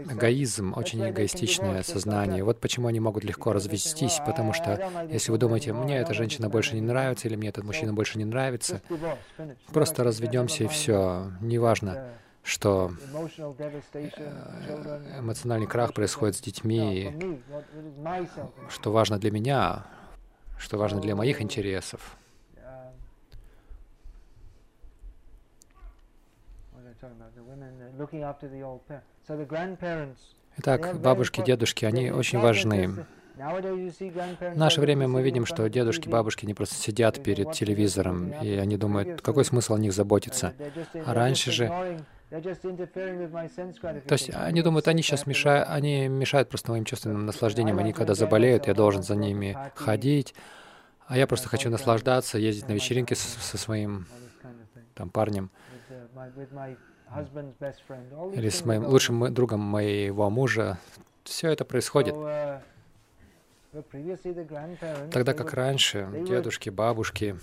Эгоизм, 0.04 0.74
очень 0.76 1.08
эгоистичное 1.08 1.82
сознание. 1.82 2.44
Вот 2.44 2.60
почему 2.60 2.88
они 2.88 3.00
могут 3.00 3.24
легко 3.24 3.52
развестись, 3.52 4.20
потому 4.24 4.52
что 4.52 4.90
если 5.10 5.30
вы 5.30 5.38
думаете, 5.38 5.72
мне 5.72 5.98
эта 5.98 6.14
женщина 6.14 6.48
больше 6.48 6.74
не 6.74 6.80
нравится 6.80 7.28
или 7.28 7.36
мне 7.36 7.48
этот 7.48 7.64
мужчина 7.64 7.92
больше 7.92 8.18
не 8.18 8.24
нравится, 8.24 8.82
просто 9.72 10.04
разведемся 10.04 10.64
и 10.64 10.68
все. 10.68 11.30
Неважно, 11.40 12.08
что 12.42 12.92
э, 13.92 14.10
эмоциональный 15.18 15.66
крах 15.66 15.92
происходит 15.92 16.36
с 16.36 16.40
детьми, 16.40 17.12
что 18.68 18.92
важно 18.92 19.18
для 19.18 19.30
меня, 19.32 19.86
что 20.58 20.78
важно 20.78 21.00
для 21.00 21.16
моих 21.16 21.42
интересов. 21.42 22.16
Итак, 30.58 31.00
бабушки, 31.00 31.42
дедушки, 31.44 31.84
они 31.84 32.10
очень 32.10 32.38
важны. 32.38 33.06
В 33.36 34.56
наше 34.56 34.80
время 34.80 35.06
мы 35.08 35.22
видим, 35.22 35.44
что 35.44 35.68
дедушки, 35.68 36.08
бабушки 36.08 36.46
не 36.46 36.54
просто 36.54 36.76
сидят 36.76 37.22
перед 37.22 37.52
телевизором, 37.52 38.32
и 38.42 38.56
они 38.56 38.78
думают, 38.78 39.20
какой 39.20 39.44
смысл 39.44 39.74
о 39.74 39.78
них 39.78 39.92
заботиться. 39.92 40.54
А 41.04 41.12
раньше 41.12 41.52
же 41.52 42.00
то 42.28 42.40
есть 44.10 44.30
они 44.34 44.62
думают, 44.62 44.88
они 44.88 45.02
сейчас 45.02 45.26
мешают, 45.26 45.68
они 45.68 46.08
мешают 46.08 46.48
просто 46.48 46.72
моим 46.72 46.84
чувственным 46.84 47.24
наслаждениям. 47.24 47.78
Они 47.78 47.92
когда 47.92 48.14
заболеют, 48.14 48.66
я 48.66 48.74
должен 48.74 49.04
за 49.04 49.14
ними 49.14 49.56
ходить, 49.76 50.34
а 51.06 51.16
я 51.16 51.28
просто 51.28 51.48
хочу 51.48 51.70
наслаждаться, 51.70 52.36
ездить 52.38 52.68
на 52.68 52.72
вечеринки 52.72 53.14
со, 53.14 53.28
со 53.40 53.58
своим 53.58 54.06
там 54.94 55.10
парнем 55.10 55.50
или 58.34 58.48
с 58.48 58.64
моим 58.64 58.86
лучшим 58.86 59.32
другом 59.32 59.60
моего 59.60 60.28
мужа. 60.30 60.78
Все 61.24 61.50
это 61.50 61.64
происходит. 61.64 62.14
Uh, 62.14 62.60
Тогда 65.12 65.34
как 65.34 65.52
раньше, 65.52 66.08
дедушки, 66.26 66.70
бабушки, 66.70 67.36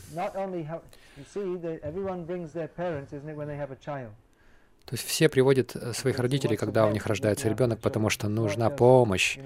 то 4.85 4.95
есть 4.95 5.07
все 5.07 5.29
приводят 5.29 5.75
э, 5.75 5.93
своих 5.93 6.19
родителей, 6.19 6.57
когда 6.57 6.85
у 6.85 6.91
них 6.91 7.05
рождается 7.07 7.47
ребенок, 7.47 7.79
потому 7.79 8.09
что 8.09 8.27
нужна 8.27 8.69
помощь 8.69 9.37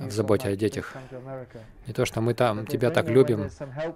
в 0.00 0.10
заботе 0.10 0.48
о 0.48 0.56
детях. 0.56 0.94
Не 1.86 1.92
то, 1.92 2.06
что 2.06 2.22
мы 2.22 2.32
там 2.32 2.66
тебя 2.66 2.90
так 2.90 3.08
любим, 3.08 3.50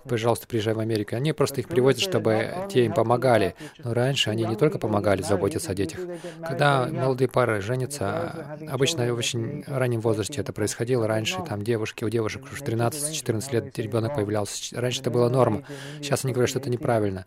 пожалуйста, 0.07 0.47
приезжай 0.47 0.75
в 0.75 0.79
Америку. 0.79 1.17
Они 1.17 1.33
просто 1.33 1.63
их 1.63 1.69
приводят, 1.69 2.01
чтобы 2.01 2.51
те 2.71 2.85
им 2.85 2.93
помогали. 2.93 3.55
Но 3.83 3.95
раньше 3.95 4.29
они 4.29 4.45
не 4.45 4.57
только 4.57 4.79
помогали 4.79 5.23
заботиться 5.23 5.73
о 5.73 5.75
детях. 5.75 6.01
Когда 6.47 6.87
молодые 6.87 7.29
пары 7.29 7.63
женятся, 7.63 8.59
обычно 8.69 9.13
в 9.13 9.17
очень 9.17 9.65
раннем 9.67 10.01
возрасте 10.01 10.41
это 10.41 10.53
происходило. 10.53 11.07
Раньше 11.07 11.43
там 11.49 11.63
девушки, 11.63 12.05
у 12.05 12.11
девушек 12.11 12.45
в 12.45 12.63
13-14 12.63 13.53
лет 13.53 13.79
ребенок 13.79 14.15
появлялся. 14.15 14.79
Раньше 14.79 15.01
это 15.01 15.11
была 15.11 15.31
норма. 15.31 15.63
Сейчас 16.01 16.25
они 16.25 16.35
говорят, 16.35 16.51
что 16.51 16.59
это 16.59 16.69
неправильно. 16.69 17.25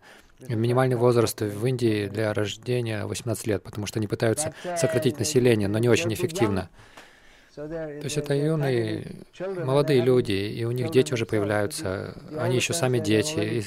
Минимальный 0.48 0.96
возраст 0.96 1.40
в 1.40 1.66
Индии 1.66 2.06
для 2.06 2.34
рождения 2.34 3.06
18 3.06 3.46
лет, 3.46 3.63
потому 3.64 3.86
что 3.86 3.98
они 3.98 4.06
пытаются 4.06 4.54
сократить 4.76 5.18
население, 5.18 5.68
но 5.68 5.78
не 5.78 5.88
очень 5.88 6.12
эффективно. 6.12 6.68
То 7.54 8.00
есть 8.02 8.16
это 8.16 8.34
юные, 8.34 9.06
молодые 9.38 10.00
люди, 10.00 10.32
и 10.32 10.64
у 10.64 10.72
них 10.72 10.90
дети 10.90 11.12
уже 11.12 11.24
появляются, 11.24 12.16
они 12.36 12.56
еще 12.56 12.72
сами 12.72 12.98
дети, 12.98 13.38
и 13.38 13.64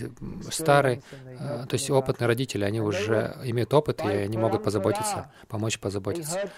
старые, 0.52 1.02
то 1.38 1.74
есть 1.74 1.90
опытные 1.90 2.28
родители, 2.28 2.64
они 2.64 2.82
уже 2.82 3.38
имеют 3.44 3.74
опыт, 3.74 4.02
и 4.04 4.08
они 4.08 4.38
могут 4.38 4.64
позаботиться, 4.64 5.32
помочь 5.48 5.80
позаботиться. 5.80 6.50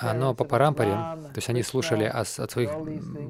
А, 0.00 0.14
но 0.14 0.34
по 0.34 0.44
парампаре, 0.44 0.90
то 0.90 1.36
есть 1.36 1.48
они 1.48 1.62
слушали 1.62 2.04
от 2.04 2.28
своих 2.28 2.70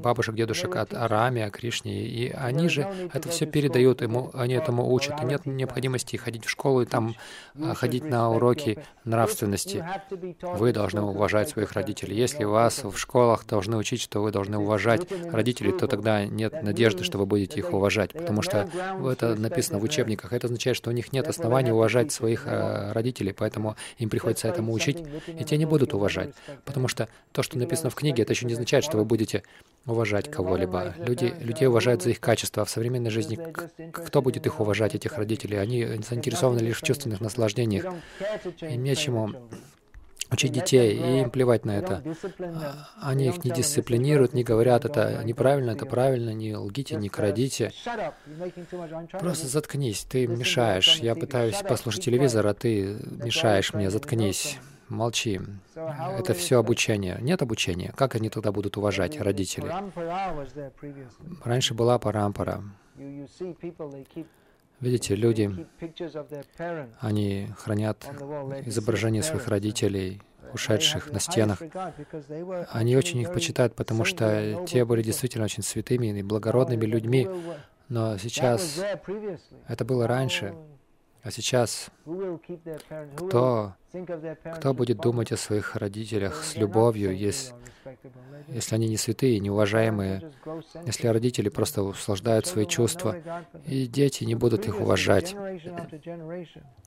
бабушек, 0.01 0.34
дедушек, 0.34 0.76
от 0.76 0.95
Араме, 0.95 1.45
о 1.45 1.51
Кришне, 1.51 2.07
и 2.07 2.30
они 2.30 2.68
же 2.68 2.89
это 3.12 3.28
все 3.28 3.47
передают 3.47 4.03
ему, 4.03 4.30
они 4.34 4.55
этому 4.55 4.93
учат, 4.93 5.22
и 5.22 5.26
нет 5.26 5.47
необходимости 5.47 6.16
ходить 6.16 6.45
в 6.45 6.51
школу 6.51 6.82
и 6.82 6.86
там 6.86 7.14
а, 7.61 7.74
ходить 7.74 8.05
на 8.05 8.30
уроки 8.30 8.78
нравственности. 9.05 9.84
Вы 10.43 10.72
должны 10.72 11.03
уважать 11.03 11.49
своих 11.51 11.72
родителей. 11.72 12.16
Если 12.16 12.45
вас 12.45 12.84
в 12.84 12.97
школах 12.97 13.47
должны 13.47 13.76
учить, 13.76 14.01
что 14.01 14.22
вы 14.22 14.30
должны 14.30 14.59
уважать 14.59 15.07
родителей, 15.30 15.72
то 15.72 15.86
тогда 15.86 16.24
нет 16.24 16.62
надежды, 16.62 17.05
что 17.05 17.18
вы 17.18 17.26
будете 17.26 17.59
их 17.61 17.72
уважать, 17.72 18.12
потому 18.12 18.43
что 18.43 18.68
это 19.11 19.34
написано 19.34 19.78
в 19.78 19.82
учебниках. 19.82 20.32
Это 20.32 20.47
означает, 20.47 20.76
что 20.78 20.90
у 20.90 20.92
них 20.94 21.12
нет 21.12 21.28
оснований 21.28 21.72
уважать 21.72 22.10
своих 22.12 22.46
э, 22.46 22.92
родителей, 22.92 23.32
поэтому 23.32 23.76
им 23.98 24.08
приходится 24.08 24.48
этому 24.48 24.72
учить, 24.72 24.98
и 25.26 25.44
те 25.44 25.58
не 25.58 25.66
будут 25.66 25.92
уважать, 25.92 26.30
потому 26.64 26.88
что 26.88 27.08
то, 27.32 27.42
что 27.42 27.58
написано 27.58 27.90
в 27.90 27.94
книге, 27.94 28.22
это 28.22 28.32
еще 28.32 28.46
не 28.46 28.54
означает, 28.54 28.84
что 28.84 28.96
вы 28.96 29.04
будете 29.04 29.42
уважать 29.86 30.30
кого-либо. 30.30 30.94
Люди, 30.98 31.34
людей 31.40 31.66
уважают 31.66 32.02
за 32.02 32.10
их 32.10 32.20
качество, 32.20 32.62
а 32.62 32.64
в 32.64 32.70
современной 32.70 33.10
жизни. 33.10 33.38
Кто 33.92 34.22
будет 34.22 34.46
их 34.46 34.60
уважать, 34.60 34.94
этих 34.94 35.16
родителей? 35.16 35.58
Они 35.58 35.84
заинтересованы 36.08 36.60
лишь 36.60 36.80
в 36.80 36.84
чувственных 36.84 37.20
наслаждениях. 37.20 37.86
Им 38.60 38.82
нечему 38.84 39.34
учить 40.30 40.52
детей, 40.52 40.96
и 40.96 41.20
им 41.22 41.30
плевать 41.30 41.64
на 41.64 41.76
это. 41.76 42.02
Они 43.00 43.26
их 43.26 43.44
не 43.44 43.50
дисциплинируют, 43.50 44.34
не 44.34 44.44
говорят, 44.44 44.84
это 44.84 45.22
неправильно, 45.24 45.72
это 45.72 45.86
правильно, 45.86 46.30
не 46.30 46.56
лгите, 46.56 46.96
не 46.96 47.08
крадите. 47.08 47.72
Просто 49.18 49.46
заткнись, 49.46 50.04
ты 50.04 50.26
мешаешь. 50.26 50.96
Я 50.96 51.14
пытаюсь 51.14 51.62
послушать 51.62 52.04
телевизор, 52.04 52.46
а 52.46 52.54
ты 52.54 52.98
мешаешь 53.22 53.72
мне, 53.74 53.90
заткнись. 53.90 54.58
Молчи. 54.88 55.38
Это 55.74 56.32
все 56.32 56.58
обучение. 56.58 57.18
Нет 57.20 57.42
обучения. 57.42 57.92
Как 57.94 58.14
они 58.14 58.30
тогда 58.30 58.52
будут 58.52 58.78
уважать 58.78 59.20
родителей? 59.20 59.70
Раньше 61.44 61.74
была 61.74 61.98
парампара. 61.98 62.62
Видите, 64.80 65.16
люди, 65.16 65.66
они 67.00 67.48
хранят 67.56 68.06
изображения 68.64 69.22
своих 69.22 69.48
родителей, 69.48 70.20
ушедших 70.52 71.10
на 71.12 71.20
стенах. 71.20 71.60
Они 72.70 72.96
очень 72.96 73.20
их 73.20 73.32
почитают, 73.32 73.74
потому 73.74 74.04
что 74.04 74.64
те 74.66 74.84
были 74.84 75.02
действительно 75.02 75.44
очень 75.44 75.62
святыми 75.62 76.18
и 76.18 76.22
благородными 76.22 76.84
людьми. 76.84 77.28
Но 77.88 78.18
сейчас 78.18 78.80
это 79.66 79.84
было 79.84 80.06
раньше. 80.06 80.54
А 81.28 81.30
сейчас 81.30 81.90
кто, 83.14 83.74
кто 84.56 84.72
будет 84.72 84.96
думать 84.96 85.30
о 85.30 85.36
своих 85.36 85.76
родителях 85.76 86.42
с 86.42 86.56
любовью, 86.56 87.14
если, 87.14 87.54
если 88.48 88.76
они 88.76 88.88
не 88.88 88.96
святые, 88.96 89.38
неуважаемые, 89.38 90.32
если 90.86 91.06
родители 91.08 91.50
просто 91.50 91.82
услаждают 91.82 92.46
свои 92.46 92.64
чувства, 92.64 93.14
и 93.66 93.86
дети 93.86 94.24
не 94.24 94.36
будут 94.36 94.66
их 94.68 94.80
уважать. 94.80 95.36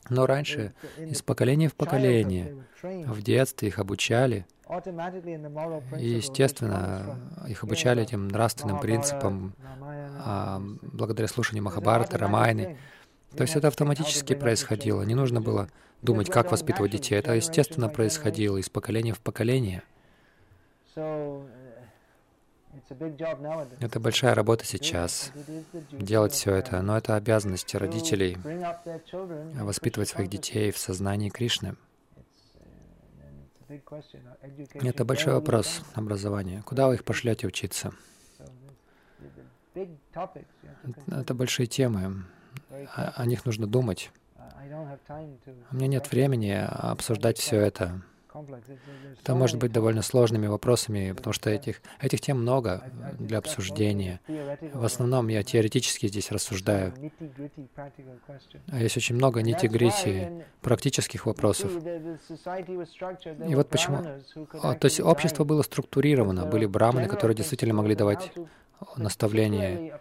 Но 0.10 0.26
раньше, 0.26 0.74
из 0.98 1.22
поколения 1.22 1.70
в 1.70 1.76
поколение, 1.76 2.66
в 2.82 3.22
детстве 3.22 3.68
их 3.68 3.78
обучали, 3.78 4.48
и, 6.00 6.08
естественно, 6.08 7.20
их 7.48 7.64
обучали 7.64 8.02
этим 8.02 8.28
нравственным 8.28 8.80
принципам 8.80 9.54
а, 10.26 10.60
благодаря 10.82 11.28
слушанию 11.28 11.64
Махабарата, 11.64 12.18
Рамайны. 12.18 12.80
То 13.36 13.44
есть 13.44 13.56
это 13.56 13.68
автоматически 13.70 14.36
происходило. 14.36 15.04
Не 15.04 15.16
нужно 15.16 15.42
было 15.42 15.70
думать, 16.02 16.30
как 16.30 16.52
воспитывать 16.52 16.92
детей. 16.92 17.16
Это 17.16 17.34
естественно 17.34 17.90
происходило 17.90 18.58
из 18.58 18.70
поколения 18.70 19.14
в 19.14 19.20
поколение. 19.20 19.84
Это 23.80 24.00
большая 24.00 24.36
работа 24.36 24.66
сейчас, 24.66 25.32
делать 25.92 26.34
все 26.34 26.56
это, 26.56 26.82
но 26.82 26.98
это 26.98 27.16
обязанность 27.16 27.74
родителей 27.76 28.38
воспитывать 29.56 30.10
своих 30.10 30.30
детей 30.30 30.72
в 30.72 30.78
сознании 30.78 31.30
Кришны. 31.30 31.76
Это 34.74 35.06
большой 35.06 35.34
вопрос 35.34 35.82
образования. 35.94 36.62
Куда 36.66 36.88
вы 36.88 36.96
их 36.96 37.06
пошлете 37.06 37.48
учиться? 37.48 37.94
Это 39.74 41.34
большие 41.34 41.68
темы. 41.68 42.26
О 42.96 43.26
них 43.26 43.46
нужно 43.46 43.68
думать. 43.68 44.12
У 45.72 45.76
меня 45.76 45.88
нет 45.88 46.12
времени 46.12 46.52
обсуждать 46.52 47.38
все 47.38 47.58
это. 47.60 48.02
Это 49.22 49.36
может 49.36 49.58
быть 49.58 49.72
довольно 49.72 50.02
сложными 50.02 50.48
вопросами, 50.48 51.12
потому 51.12 51.34
что 51.34 51.50
этих, 51.50 51.82
этих 52.00 52.22
тем 52.22 52.42
много 52.42 52.84
для 53.20 53.38
обсуждения. 53.38 54.20
В 54.74 54.86
основном 54.86 55.28
я 55.28 55.44
теоретически 55.44 56.08
здесь 56.08 56.32
рассуждаю. 56.32 56.94
А 58.72 58.80
есть 58.80 58.98
очень 58.98 59.16
много 59.16 59.42
нити-грити, 59.42 60.46
практических 60.62 61.26
вопросов. 61.26 61.72
И 63.48 63.56
вот 63.56 63.70
почему... 63.70 63.98
А, 64.62 64.76
то 64.76 64.86
есть 64.86 65.00
общество 65.00 65.44
было 65.44 65.62
структурировано, 65.62 66.46
были 66.46 66.66
браманы, 66.66 67.08
которые 67.08 67.36
действительно 67.36 67.74
могли 67.74 67.96
давать 67.96 68.32
наставления. 68.98 70.00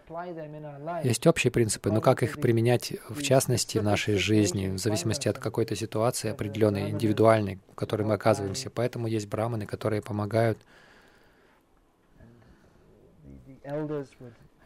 Есть 1.04 1.26
общие 1.26 1.50
принципы, 1.50 1.90
но 1.90 2.00
как 2.00 2.22
их 2.22 2.40
применять 2.40 2.94
в 3.08 3.22
частности 3.22 3.78
в 3.78 3.82
нашей 3.82 4.16
жизни, 4.16 4.68
в 4.68 4.78
зависимости 4.78 5.28
от 5.28 5.38
какой-то 5.38 5.76
ситуации 5.76 6.30
определенной, 6.30 6.90
индивидуальной, 6.90 7.60
в 7.72 7.74
которой 7.74 8.02
мы 8.02 8.14
оказываемся. 8.20 8.70
Поэтому 8.70 9.06
есть 9.06 9.26
браманы, 9.26 9.66
которые 9.66 10.02
помогают. 10.02 10.58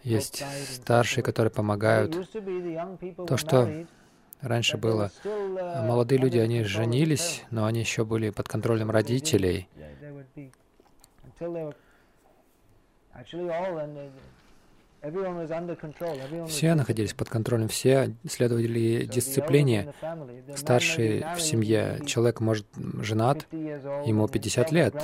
Есть 0.02 0.44
старшие, 0.74 1.22
которые 1.22 1.50
помогают. 1.50 2.12
То, 3.26 3.36
что 3.36 3.86
раньше 4.40 4.76
было, 4.76 5.10
молодые 5.24 6.18
люди, 6.18 6.38
они 6.38 6.64
женились, 6.64 7.44
но 7.50 7.64
они 7.64 7.80
еще 7.80 8.04
были 8.04 8.30
под 8.30 8.48
контролем 8.48 8.90
родителей. 8.90 9.68
Все 16.46 16.74
находились 16.74 17.14
под 17.14 17.28
контролем, 17.28 17.68
все 17.68 18.14
следовали 18.28 19.04
дисциплине. 19.04 19.92
Старший 20.56 21.24
в 21.36 21.40
семье 21.40 22.00
человек 22.06 22.40
может 22.40 22.66
женат, 23.00 23.46
ему 23.52 24.28
50 24.28 24.72
лет, 24.72 24.94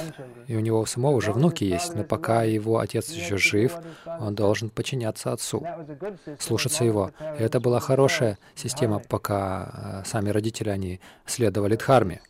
и 0.46 0.56
у 0.56 0.60
него 0.60 0.86
самого 0.86 1.16
уже 1.16 1.32
внуки 1.32 1.64
есть, 1.64 1.94
но 1.94 2.04
пока 2.04 2.44
его 2.44 2.78
отец 2.78 3.10
еще 3.10 3.36
жив, 3.36 3.76
он 4.06 4.34
должен 4.34 4.70
подчиняться 4.70 5.32
отцу, 5.32 5.66
слушаться 6.38 6.84
его. 6.84 7.10
И 7.38 7.42
это 7.42 7.60
была 7.60 7.80
хорошая 7.80 8.38
система, 8.54 9.00
пока 9.00 10.02
э, 10.02 10.08
сами 10.08 10.30
родители, 10.30 10.70
они 10.70 11.00
следовали 11.26 11.76
Дхарме. 11.76 12.20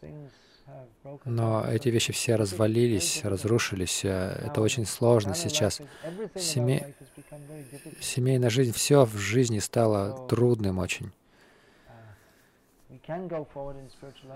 Но 1.24 1.64
эти 1.66 1.88
вещи 1.88 2.12
все 2.12 2.36
развалились, 2.36 3.20
разрушились. 3.24 4.04
Э, 4.04 4.42
это 4.46 4.60
очень 4.60 4.86
сложно 4.86 5.34
сейчас. 5.34 5.80
Семей... 6.36 6.94
Семейная 8.00 8.50
жизнь, 8.50 8.72
все 8.72 9.04
в 9.04 9.16
жизни 9.16 9.58
стало 9.58 10.26
трудным 10.28 10.78
очень. 10.78 11.12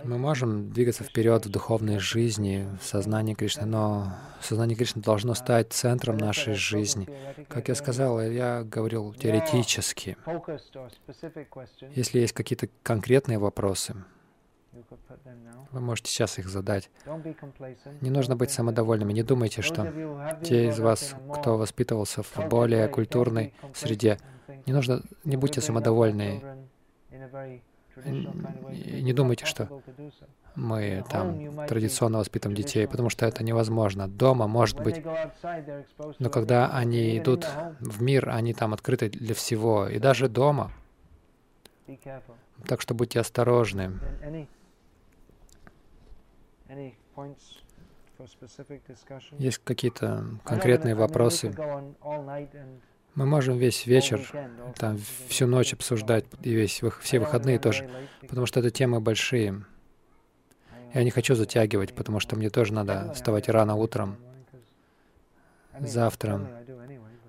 Мы 0.04 0.18
можем 0.18 0.70
двигаться 0.70 1.04
вперед 1.04 1.46
в 1.46 1.50
духовной 1.50 1.98
жизни, 1.98 2.68
в 2.80 2.84
сознании 2.84 3.34
Кришны, 3.34 3.66
но 3.66 4.12
сознание 4.40 4.76
Кришны 4.76 5.00
должно 5.00 5.34
стать 5.34 5.72
центром 5.72 6.16
нашей 6.16 6.54
жизни. 6.54 7.08
Как 7.48 7.68
я 7.68 7.74
сказал, 7.74 8.20
я 8.20 8.64
говорил 8.64 9.12
теоретически. 9.14 10.16
Если 11.94 12.20
есть 12.20 12.32
какие-то 12.32 12.68
конкретные 12.82 13.38
вопросы, 13.38 13.94
вы 15.70 15.80
можете 15.80 16.10
сейчас 16.10 16.38
их 16.38 16.48
задать. 16.48 16.90
Не 18.00 18.10
нужно 18.10 18.36
быть 18.36 18.50
самодовольными. 18.50 19.12
Не 19.12 19.22
думайте, 19.22 19.62
что 19.62 19.92
те 20.42 20.68
из 20.68 20.78
вас, 20.78 21.14
кто 21.34 21.56
воспитывался 21.56 22.22
в 22.22 22.48
более 22.48 22.88
культурной 22.88 23.54
среде, 23.74 24.18
не 24.66 24.72
нужно, 24.72 25.02
не 25.24 25.36
будьте 25.36 25.60
самодовольны. 25.60 26.42
Не 28.04 29.12
думайте, 29.12 29.46
что 29.46 29.68
мы 30.56 31.04
там 31.08 31.66
традиционно 31.66 32.18
воспитываем 32.18 32.56
детей, 32.56 32.88
потому 32.88 33.08
что 33.08 33.26
это 33.26 33.44
невозможно. 33.44 34.08
Дома, 34.08 34.46
может 34.46 34.80
быть, 34.80 35.02
но 36.18 36.30
когда 36.30 36.70
они 36.70 37.18
идут 37.18 37.46
в 37.80 38.02
мир, 38.02 38.30
они 38.30 38.52
там 38.52 38.74
открыты 38.74 39.10
для 39.10 39.34
всего, 39.34 39.86
и 39.88 39.98
даже 39.98 40.28
дома. 40.28 40.72
Так 42.66 42.80
что 42.80 42.94
будьте 42.94 43.20
осторожны. 43.20 43.92
Есть 49.38 49.58
какие-то 49.64 50.24
конкретные 50.44 50.94
вопросы? 50.94 51.54
Мы 53.14 53.26
можем 53.26 53.58
весь 53.58 53.86
вечер, 53.86 54.28
там, 54.76 54.98
всю 55.28 55.46
ночь 55.46 55.72
обсуждать, 55.72 56.24
и 56.42 56.52
весь, 56.52 56.82
все 57.00 57.20
выходные 57.20 57.60
тоже, 57.60 57.88
потому 58.22 58.46
что 58.46 58.58
это 58.60 58.70
темы 58.70 59.00
большие. 59.00 59.64
Я 60.92 61.04
не 61.04 61.10
хочу 61.10 61.34
затягивать, 61.34 61.94
потому 61.94 62.18
что 62.18 62.36
мне 62.36 62.50
тоже 62.50 62.72
надо 62.72 63.12
вставать 63.14 63.48
рано 63.48 63.76
утром, 63.76 64.16
завтра. 65.78 66.64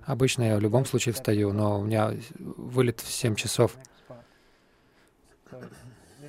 Обычно 0.06 0.43
я 0.43 0.58
в 0.58 0.60
любом 0.60 0.86
случае 0.86 1.14
встаю, 1.14 1.52
но 1.52 1.80
у 1.80 1.84
меня 1.84 2.14
вылет 2.39 3.02
в 3.02 3.12
7 3.12 3.36
часов 3.36 3.76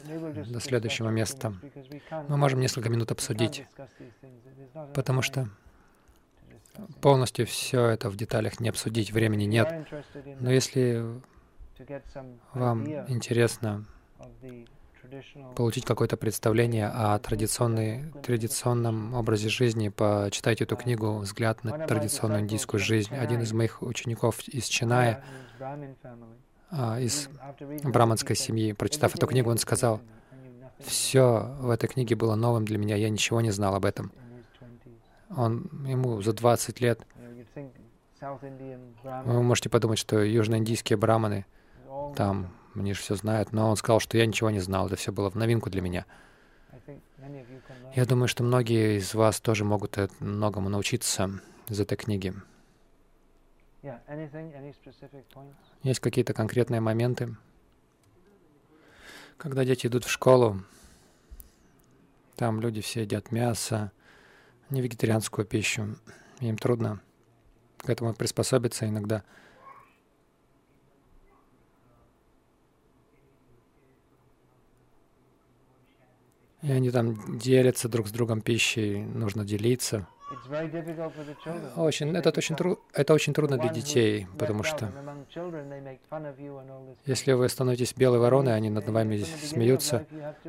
до 0.07 0.61
следующего 0.61 1.11
места. 1.11 1.55
Мы 2.29 2.37
можем 2.37 2.61
несколько 2.61 2.89
минут 2.89 3.11
обсудить, 3.11 3.67
потому 4.95 5.23
что 5.23 5.49
полностью 7.01 7.47
все 7.47 7.87
это 7.87 8.11
в 8.11 8.17
деталях 8.17 8.61
не 8.61 8.69
обсудить, 8.69 9.13
времени 9.13 9.45
нет. 9.45 9.87
Но 10.41 10.51
если 10.51 11.05
вам 12.53 12.87
интересно 13.09 13.85
получить 15.55 15.85
какое-то 15.85 16.17
представление 16.17 16.89
о 16.89 17.19
традиционной, 17.19 18.13
традиционном 18.23 19.15
образе 19.15 19.49
жизни, 19.49 19.89
почитайте 19.89 20.65
эту 20.65 20.77
книгу 20.77 21.19
«Взгляд 21.19 21.65
на 21.65 21.87
традиционную 21.87 22.41
индийскую 22.41 22.81
жизнь». 22.81 23.15
Один 23.15 23.41
из 23.41 23.53
моих 23.53 23.83
учеников 23.83 24.41
из 24.49 24.67
Чиная 24.67 25.25
из 27.01 27.29
браманской 27.83 28.37
семьи. 28.37 28.73
Прочитав 28.73 29.15
эту 29.15 29.27
книгу, 29.27 29.51
он 29.51 29.59
сказал, 29.59 30.01
все 30.81 31.55
в 31.61 31.71
этой 31.71 31.89
книге 31.89 32.17
было 32.17 32.35
новым 32.35 32.65
для 32.65 32.79
меня, 32.79 32.97
я 32.97 33.09
ничего 33.09 33.41
не 33.41 33.51
знал 33.51 33.75
об 33.75 33.85
этом. 33.85 34.13
Он, 35.35 35.69
ему 35.87 36.23
за 36.23 36.33
20 36.33 36.81
лет. 36.81 37.01
Вы 38.21 39.43
можете 39.43 39.69
подумать, 39.69 39.99
что 39.99 40.23
южноиндийские 40.23 40.97
браманы, 40.97 41.47
там, 42.15 42.53
они 42.75 42.93
же 42.93 43.01
все 43.01 43.15
знают, 43.15 43.53
но 43.53 43.71
он 43.71 43.77
сказал, 43.77 44.01
что 44.01 44.19
я 44.19 44.27
ничего 44.27 44.51
не 44.51 44.61
знал, 44.61 44.87
это 44.87 44.97
все 44.97 45.13
было 45.13 45.31
в 45.31 45.35
новинку 45.35 45.71
для 45.71 45.83
меня. 45.83 46.07
Я 47.95 48.05
думаю, 48.05 48.29
что 48.29 48.45
многие 48.45 48.99
из 48.99 49.15
вас 49.15 49.41
тоже 49.41 49.65
могут 49.65 49.99
многому 50.21 50.69
научиться 50.69 51.31
из 51.69 51.81
этой 51.81 51.97
книги. 51.97 52.35
Есть 55.83 56.01
какие-то 56.01 56.35
конкретные 56.35 56.81
моменты, 56.81 57.37
когда 59.37 59.65
дети 59.65 59.87
идут 59.87 60.05
в 60.05 60.11
школу, 60.11 60.63
там 62.37 62.61
люди 62.61 62.81
все 62.81 63.03
едят 63.03 63.33
мясо, 63.33 63.93
не 64.71 64.81
вегетарианскую 64.81 65.47
пищу, 65.47 65.97
им 66.41 66.57
трудно 66.59 67.01
к 67.79 67.91
этому 67.91 68.15
приспособиться 68.15 68.89
иногда. 68.89 69.23
И 76.63 76.73
они 76.73 76.91
там 76.91 77.39
делятся 77.39 77.89
друг 77.89 78.09
с 78.09 78.11
другом 78.11 78.41
пищей, 78.41 79.05
нужно 79.05 79.45
делиться. 79.45 80.09
Очень, 81.77 82.17
это, 82.17 82.33
очень 82.37 82.57
тру, 82.57 82.81
это 82.93 83.15
очень 83.15 83.33
трудно 83.33 83.59
для 83.59 83.69
детей, 83.69 84.27
потому 84.39 84.65
что 84.65 84.91
если 87.05 87.33
вы 87.33 87.49
становитесь 87.49 87.95
белой 87.95 88.19
вороной, 88.19 88.55
они 88.55 88.69
над 88.69 88.89
вами 88.89 89.19
смеются, 89.19 90.05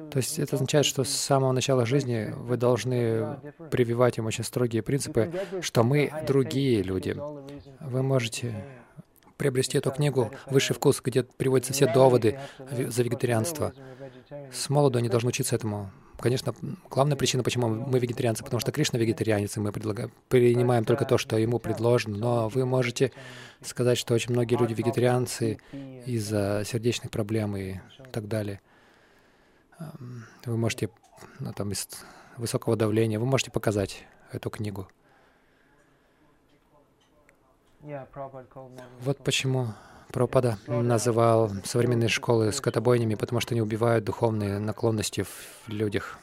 то 0.10 0.18
есть 0.18 0.40
это 0.40 0.56
означает, 0.56 0.86
что 0.86 1.04
с 1.04 1.10
самого 1.10 1.52
начала 1.52 1.86
жизни 1.86 2.34
вы 2.36 2.58
должны 2.58 3.40
прививать 3.70 4.18
им 4.18 4.26
очень 4.26 4.44
строгие 4.44 4.82
принципы, 4.82 5.32
что 5.62 5.84
мы 5.84 6.12
другие 6.26 6.82
люди. 6.82 7.16
Вы 7.80 8.02
можете 8.02 8.56
приобрести 9.38 9.78
эту 9.78 9.92
книгу 9.92 10.32
«Высший 10.48 10.76
вкус», 10.76 11.02
где 11.04 11.24
приводятся 11.24 11.74
все 11.74 11.92
доводы 11.92 12.40
за 12.58 13.04
вегетарианство. 13.04 13.74
С 14.52 14.70
молоду 14.70 14.98
они 14.98 15.10
должны 15.10 15.30
учиться 15.30 15.56
этому. 15.56 15.92
Конечно, 16.20 16.56
главная 16.90 17.16
причина, 17.16 17.44
почему 17.44 17.68
мы 17.68 18.00
вегетарианцы, 18.00 18.44
потому 18.44 18.60
что 18.60 18.72
Кришна 18.72 18.98
вегетарианец, 18.98 19.56
и 19.56 19.60
мы 19.60 19.72
предлагаем, 19.72 20.12
принимаем 20.30 20.84
только 20.84 21.06
то, 21.06 21.18
что 21.20 21.38
ему 21.38 21.60
предложено. 21.60 22.18
Но 22.18 22.50
вы 22.50 22.66
можете 22.66 23.12
сказать, 23.62 24.00
что 24.00 24.16
очень 24.16 24.32
многие 24.32 24.56
люди 24.56 24.74
вегетарианцы 24.74 25.60
из-за 26.06 26.64
сердечных 26.66 27.12
проблем 27.12 27.56
и 27.56 27.76
так 28.12 28.28
далее. 28.28 28.62
Вы 30.46 30.58
можете, 30.58 30.90
ну, 31.40 31.54
там, 31.54 31.72
из 31.72 31.88
высокого 32.36 32.76
давления, 32.76 33.20
вы 33.20 33.28
можете 33.28 33.52
показать 33.52 34.04
эту 34.32 34.50
книгу. 34.50 34.88
Вот 39.02 39.18
почему 39.24 39.68
Пропада 40.12 40.58
называл 40.68 41.52
современные 41.64 42.10
школы 42.10 42.52
скотобойнями, 42.52 43.16
потому 43.16 43.40
что 43.42 43.54
они 43.54 43.62
убивают 43.62 44.06
духовные 44.06 44.58
наклонности 44.60 45.24
в 45.24 45.68
людях. 45.68 46.18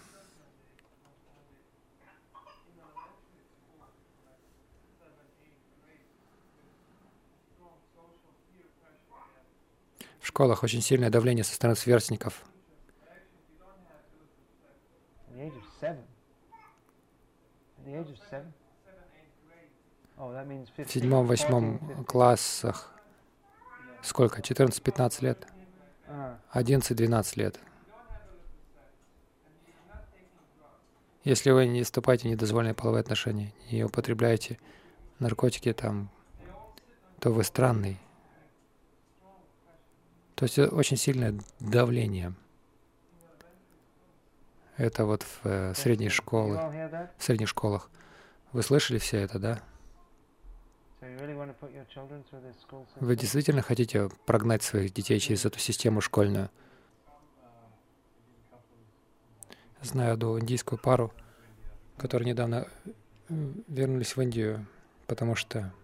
В 10.20 10.26
школах 10.26 10.62
очень 10.62 10.80
сильное 10.80 11.10
давление 11.10 11.44
со 11.44 11.54
стороны 11.54 11.76
сверстников. 11.76 12.42
В 20.16 20.88
седьмом-восьмом 20.88 22.04
классах 22.06 22.93
Сколько? 24.04 24.42
14-15 24.42 25.24
лет? 25.24 25.46
11-12 26.52 27.38
лет. 27.38 27.58
Если 31.24 31.50
вы 31.50 31.66
не 31.66 31.82
вступаете 31.82 32.28
в 32.28 32.30
недозволенные 32.30 32.74
половые 32.74 33.00
отношения, 33.00 33.54
не 33.70 33.82
употребляете 33.82 34.58
наркотики 35.18 35.72
там, 35.72 36.10
то 37.18 37.32
вы 37.32 37.44
странный. 37.44 37.98
То 40.34 40.44
есть 40.44 40.58
очень 40.58 40.98
сильное 40.98 41.34
давление. 41.58 42.34
Это 44.76 45.06
вот 45.06 45.22
в 45.22 45.40
э, 45.44 45.74
средней 45.74 46.10
школе, 46.10 47.10
в 47.16 47.24
средних 47.24 47.48
школах. 47.48 47.88
Вы 48.52 48.62
слышали 48.62 48.98
все 48.98 49.18
это, 49.18 49.38
да? 49.38 49.62
Вы 53.00 53.16
действительно 53.16 53.62
хотите 53.62 54.08
прогнать 54.26 54.62
своих 54.62 54.92
детей 54.92 55.18
через 55.20 55.44
эту 55.44 55.58
систему 55.58 56.00
школьную? 56.00 56.50
Знаю 59.82 60.14
одну 60.14 60.38
индийскую 60.40 60.78
пару, 60.78 61.12
которые 61.98 62.28
недавно 62.28 62.66
э, 63.28 63.34
вернулись 63.68 64.16
в 64.16 64.22
Индию, 64.22 64.66
потому 65.06 65.34
что 65.34 65.74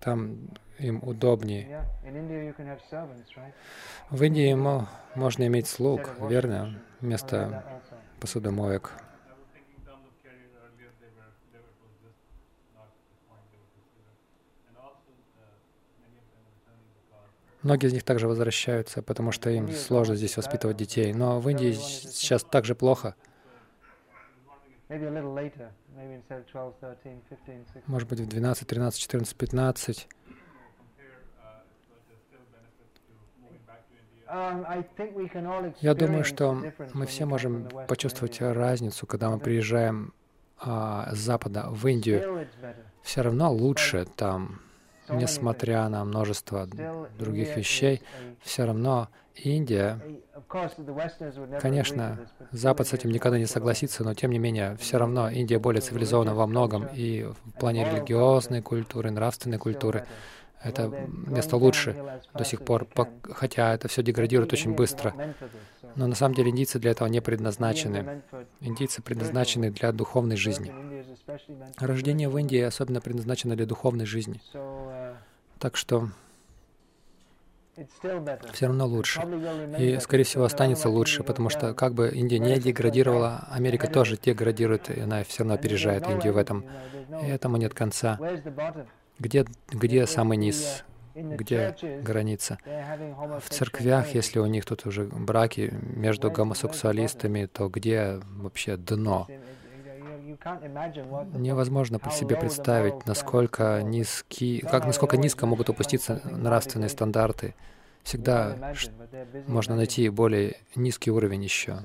там 0.00 0.50
им 0.78 1.00
удобнее. 1.04 1.86
В 4.10 4.22
Индии 4.22 4.54
можно 5.14 5.46
иметь 5.46 5.68
слуг, 5.68 6.10
верно, 6.28 6.80
вместо 7.00 7.80
посудомоек. 8.18 8.92
Многие 17.62 17.88
из 17.88 17.92
них 17.92 18.04
также 18.04 18.26
возвращаются, 18.26 19.02
потому 19.02 19.32
что 19.32 19.50
им 19.50 19.70
сложно 19.70 20.14
здесь 20.14 20.36
воспитывать 20.36 20.76
детей. 20.78 21.12
Но 21.12 21.40
в 21.40 21.48
Индии 21.48 21.72
сейчас 21.72 22.42
так 22.42 22.64
же 22.64 22.74
плохо. 22.74 23.14
Может 27.86 28.08
быть, 28.08 28.20
в 28.20 28.26
12, 28.26 28.66
13, 28.66 29.00
14, 29.00 29.36
15. 29.36 30.08
Я 35.80 35.94
думаю, 35.94 36.24
что 36.24 36.62
мы 36.94 37.06
все 37.06 37.26
можем 37.26 37.68
почувствовать 37.88 38.40
разницу, 38.40 39.06
когда 39.06 39.28
мы 39.28 39.38
приезжаем 39.38 40.14
а, 40.58 41.12
с 41.12 41.18
Запада 41.18 41.66
в 41.68 41.86
Индию. 41.86 42.46
Все 43.02 43.22
равно 43.22 43.52
лучше 43.52 44.06
там 44.16 44.60
несмотря 45.12 45.88
на 45.88 46.04
множество 46.04 46.66
других 47.18 47.56
вещей, 47.56 48.02
все 48.42 48.64
равно 48.64 49.08
Индия, 49.34 50.00
конечно, 51.60 52.18
Запад 52.50 52.88
с 52.88 52.92
этим 52.92 53.10
никогда 53.10 53.38
не 53.38 53.46
согласится, 53.46 54.04
но 54.04 54.14
тем 54.14 54.30
не 54.32 54.38
менее, 54.38 54.76
все 54.78 54.98
равно 54.98 55.30
Индия 55.30 55.58
более 55.58 55.80
цивилизована 55.80 56.34
во 56.34 56.46
многом 56.46 56.86
и 56.92 57.22
в 57.22 57.58
плане 57.58 57.84
религиозной 57.84 58.60
культуры, 58.60 59.10
нравственной 59.10 59.58
культуры. 59.58 60.06
Это 60.62 60.88
место 61.26 61.56
лучше 61.56 61.96
до 62.34 62.44
сих 62.44 62.62
пор, 62.62 62.86
хотя 63.30 63.74
это 63.74 63.88
все 63.88 64.02
деградирует 64.02 64.52
очень 64.52 64.74
быстро. 64.74 65.14
Но 65.96 66.06
на 66.06 66.14
самом 66.14 66.34
деле 66.34 66.50
индийцы 66.50 66.78
для 66.78 66.90
этого 66.90 67.08
не 67.08 67.20
предназначены. 67.20 68.22
Индийцы 68.60 69.02
предназначены 69.02 69.70
для 69.70 69.92
духовной 69.92 70.36
жизни. 70.36 70.72
Рождение 71.78 72.28
в 72.28 72.36
Индии 72.36 72.60
особенно 72.60 73.00
предназначено 73.00 73.56
для 73.56 73.66
духовной 73.66 74.04
жизни. 74.04 74.40
Так 75.58 75.76
что 75.76 76.10
все 78.52 78.66
равно 78.66 78.86
лучше. 78.86 79.22
И, 79.78 79.98
скорее 80.00 80.24
всего, 80.24 80.44
останется 80.44 80.90
лучше, 80.90 81.22
потому 81.22 81.48
что 81.48 81.72
как 81.72 81.94
бы 81.94 82.10
Индия 82.10 82.38
не 82.38 82.58
деградировала, 82.58 83.46
Америка 83.50 83.88
тоже 83.88 84.18
деградирует, 84.18 84.90
и 84.90 85.00
она 85.00 85.24
все 85.24 85.40
равно 85.40 85.54
опережает 85.54 86.06
Индию 86.06 86.34
в 86.34 86.36
этом. 86.36 86.64
И 87.22 87.26
этому 87.26 87.56
нет 87.56 87.72
конца. 87.72 88.18
Где, 89.20 89.44
где 89.68 90.06
самый 90.06 90.38
низ? 90.38 90.82
Где 91.14 91.76
граница? 92.02 92.58
В 92.64 93.50
церквях, 93.50 94.14
если 94.14 94.38
у 94.38 94.46
них 94.46 94.64
тут 94.64 94.86
уже 94.86 95.04
браки 95.04 95.72
между 95.82 96.30
гомосексуалистами, 96.30 97.44
то 97.44 97.68
где 97.68 98.20
вообще 98.36 98.78
дно? 98.78 99.28
Невозможно 101.34 101.98
по 101.98 102.10
себе 102.10 102.36
представить, 102.36 103.04
насколько 103.06 103.82
низки, 103.82 104.60
как 104.60 104.86
насколько 104.86 105.18
низко 105.18 105.44
могут 105.44 105.68
опуститься 105.68 106.22
нравственные 106.24 106.88
стандарты. 106.88 107.54
Всегда 108.02 108.56
можно 109.46 109.76
найти 109.76 110.08
более 110.08 110.56
низкий 110.74 111.10
уровень 111.10 111.44
еще. 111.44 111.78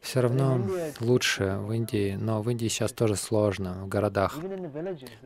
Все 0.00 0.20
равно 0.20 0.60
лучше 1.00 1.56
в 1.58 1.72
Индии, 1.72 2.16
но 2.18 2.40
в 2.40 2.50
Индии 2.50 2.68
сейчас 2.68 2.92
тоже 2.92 3.16
сложно, 3.16 3.84
в 3.84 3.88
городах. 3.88 4.36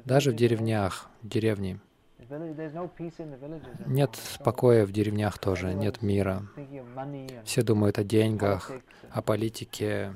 Даже 0.05 0.33
в 0.33 0.35
деревнях, 0.35 1.09
в 1.23 1.29
деревне. 1.29 1.79
Нет 3.87 4.19
покоя 4.43 4.87
в 4.87 4.93
деревнях 4.93 5.39
тоже, 5.39 5.75
нет 5.75 6.03
мира. 6.03 6.47
Все 7.45 7.63
думают 7.63 7.99
о 7.99 8.05
деньгах, 8.05 8.71
о 9.11 9.23
политике, 9.23 10.15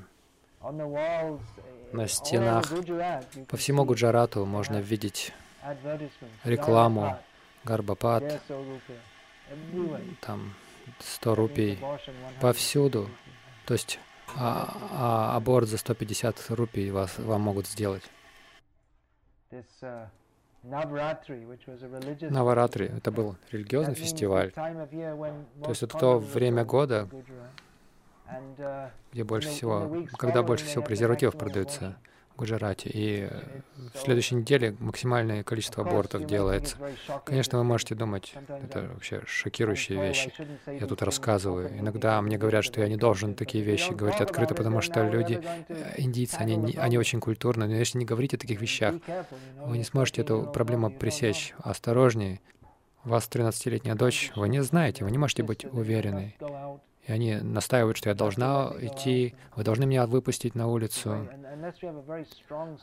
на 1.93 2.09
стенах. 2.09 2.65
По 3.49 3.57
всему 3.57 3.85
Гуджарату 3.85 4.47
можно 4.47 4.79
видеть 4.79 5.33
рекламу 6.45 7.19
Гарбапат, 7.65 8.41
там 10.23 10.55
100 11.01 11.35
рупий, 11.35 11.79
повсюду. 12.41 13.11
То 13.67 13.75
есть 13.75 13.99
а, 14.35 14.77
а 14.93 15.37
аборт 15.37 15.69
за 15.69 15.79
150 15.79 16.51
рупий 16.51 16.91
вас, 16.91 17.19
вам 17.19 17.43
могут 17.43 17.67
сделать. 17.67 18.03
Наваратри— 22.31 22.87
это 22.97 23.13
был 23.13 23.37
религиозный 23.53 23.95
фестиваль. 23.95 24.51
То 24.53 25.69
есть 25.69 25.83
это 25.83 25.99
то 25.99 26.19
время 26.19 26.65
года, 26.65 27.09
где 29.13 29.25
больше 29.25 29.49
всего, 29.51 30.07
когда 30.19 30.43
больше 30.43 30.65
всего 30.65 30.83
презервативов 30.83 31.39
продаются 31.39 31.97
Гуджарате. 32.37 32.91
И 32.93 33.29
в 33.95 33.99
следующей 33.99 34.37
неделе 34.37 34.77
максимальное 34.79 35.43
количество 35.43 35.85
абортов 35.85 36.27
делается. 36.27 36.77
Конечно, 37.25 37.59
вы 37.59 37.65
можете 37.65 37.95
думать, 37.95 38.35
это 38.49 38.91
вообще 38.93 39.23
шокирующие 39.27 40.01
вещи. 40.01 40.33
Я 40.67 40.87
тут 40.87 41.03
рассказываю. 41.03 41.79
Иногда 41.79 42.21
мне 42.23 42.39
говорят, 42.39 42.65
что 42.65 42.81
я 42.81 42.89
не 42.89 42.97
должен 42.97 43.35
такие 43.35 43.65
вещи 43.65 43.93
говорить 43.93 44.21
открыто, 44.21 44.55
потому 44.55 44.81
что 44.81 45.03
люди, 45.09 45.41
э, 45.69 45.95
индийцы, 45.99 46.37
они, 46.37 46.77
они 46.77 46.99
очень 46.99 47.21
культурны. 47.21 47.67
Но 47.67 47.75
если 47.75 47.99
не 47.99 48.05
говорите 48.05 48.37
о 48.37 48.41
таких 48.41 48.61
вещах, 48.61 48.97
вы 49.59 49.79
не 49.79 49.85
сможете 49.85 50.23
эту 50.23 50.51
проблему 50.53 50.91
пресечь. 50.91 51.55
Осторожнее. 51.59 52.41
У 53.05 53.11
вас 53.11 53.29
13-летняя 53.31 53.95
дочь, 53.95 54.33
вы 54.35 54.49
не 54.49 54.63
знаете, 54.63 55.05
вы 55.05 55.13
не 55.13 55.19
можете 55.19 55.45
быть 55.45 55.65
уверены. 55.65 56.35
И 57.07 57.13
они 57.13 57.37
настаивают, 57.37 57.97
что 57.97 58.09
я 58.09 58.15
должна 58.17 58.73
идти, 58.81 59.35
вы 59.55 59.63
должны 59.63 59.87
меня 59.87 60.07
выпустить 60.07 60.57
на 60.57 60.67
улицу. 60.67 61.29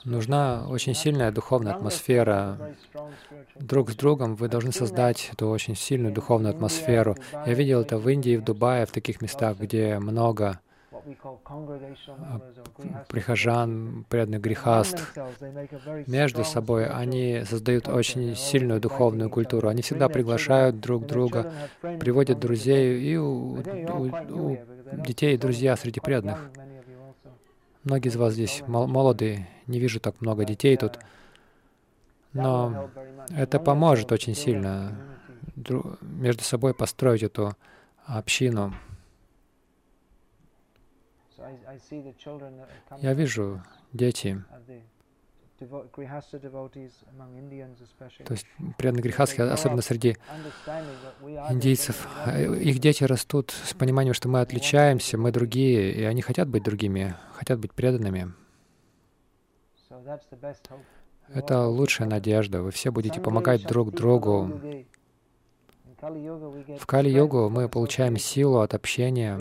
Нужна 0.06 0.66
очень 0.70 0.94
сильная 0.94 1.32
духовная 1.32 1.74
атмосфера. 1.74 2.74
Друг 3.60 3.92
с 3.92 3.96
другом 3.96 4.36
вы 4.36 4.48
должны 4.48 4.72
создать 4.72 5.30
эту 5.34 5.50
очень 5.50 5.76
сильную 5.76 6.14
духовную 6.14 6.54
атмосферу. 6.54 7.18
Я 7.46 7.54
видел 7.54 7.82
это 7.82 7.98
в 7.98 8.08
Индии, 8.08 8.38
в 8.38 8.44
Дубае, 8.44 8.86
в 8.86 8.92
таких 8.92 9.22
местах, 9.22 9.58
где 9.60 10.00
много 10.00 10.62
прихожан, 13.08 14.06
преданных 14.10 14.42
грехаст. 14.42 14.98
Между 16.08 16.44
собой 16.44 16.88
они 16.88 17.44
создают 17.46 17.88
очень 17.88 18.36
сильную 18.36 18.80
духовную 18.80 19.30
культуру. 19.30 19.70
Они 19.70 19.82
всегда 19.82 20.10
приглашают 20.10 20.80
друг 20.80 21.06
друга, 21.06 21.52
приводят 22.00 22.40
друзей, 22.40 23.02
и 23.02 23.18
у, 23.18 23.58
у, 23.58 24.12
у 24.30 24.58
детей 25.06 25.38
друзья 25.38 25.76
среди 25.76 26.00
преданных. 26.00 26.50
Многие 27.84 28.10
из 28.10 28.16
вас 28.16 28.34
здесь 28.34 28.64
молодые, 28.68 29.50
не 29.68 29.80
вижу 29.80 30.00
так 30.00 30.22
много 30.22 30.46
детей 30.46 30.78
тут, 30.78 31.00
но 32.32 32.90
это 33.30 33.60
поможет 33.60 34.12
очень 34.12 34.36
сильно 34.36 34.98
между 36.02 36.44
собой 36.44 36.74
построить 36.74 37.24
эту 37.24 37.56
общину. 38.06 38.74
Я 43.02 43.14
вижу 43.14 43.62
дети, 43.92 44.44
то 45.60 45.90
есть 48.32 48.48
преданные 48.78 49.04
грехастхи, 49.04 49.42
особенно 49.42 49.82
среди 49.82 50.18
индейцев, 51.50 52.08
их 52.38 52.80
дети 52.80 53.04
растут 53.04 53.52
с 53.52 53.74
пониманием, 53.74 54.14
что 54.14 54.30
мы 54.30 54.42
отличаемся, 54.42 55.18
мы 55.18 55.32
другие, 55.32 55.94
и 55.94 56.04
они 56.04 56.22
хотят 56.22 56.50
быть 56.50 56.64
другими, 56.64 57.16
хотят 57.34 57.60
быть 57.60 57.74
преданными. 57.74 58.34
Это 61.30 61.68
лучшая 61.68 62.08
надежда. 62.08 62.62
Вы 62.62 62.72
все 62.72 62.92
будете 62.92 63.22
помогать 63.22 63.66
друг 63.66 63.92
другу. 63.92 64.62
В 66.04 66.86
Кали-йогу 66.86 67.50
мы 67.50 67.70
получаем 67.70 68.18
силу 68.18 68.60
от 68.60 68.74
общения. 68.74 69.40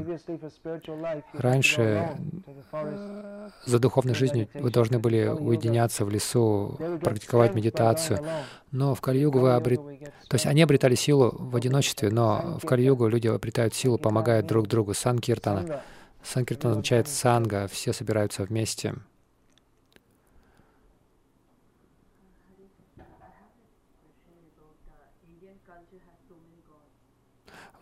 Раньше 1.32 2.10
за 3.66 3.78
духовной 3.80 4.14
жизнью 4.14 4.48
вы 4.54 4.70
должны 4.70 5.00
были 5.00 5.26
уединяться 5.26 6.04
в 6.04 6.10
лесу, 6.10 6.78
практиковать 7.02 7.54
медитацию. 7.54 8.20
Но 8.70 8.94
в 8.94 9.00
Кали-йогу 9.00 9.40
вы 9.40 9.54
обрет... 9.54 9.80
То 10.28 10.36
есть 10.36 10.46
они 10.46 10.62
обретали 10.62 10.94
силу 10.94 11.34
в 11.36 11.56
одиночестве, 11.56 12.10
но 12.10 12.58
в 12.62 12.66
Кали-йогу 12.66 13.08
люди 13.08 13.26
обретают 13.26 13.74
силу, 13.74 13.98
помогают 13.98 14.46
друг 14.46 14.68
другу. 14.68 14.94
Санкиртана. 14.94 15.82
Санкиртана 16.22 16.72
означает 16.72 17.08
санга, 17.08 17.66
все 17.66 17.92
собираются 17.92 18.44
вместе. 18.44 18.94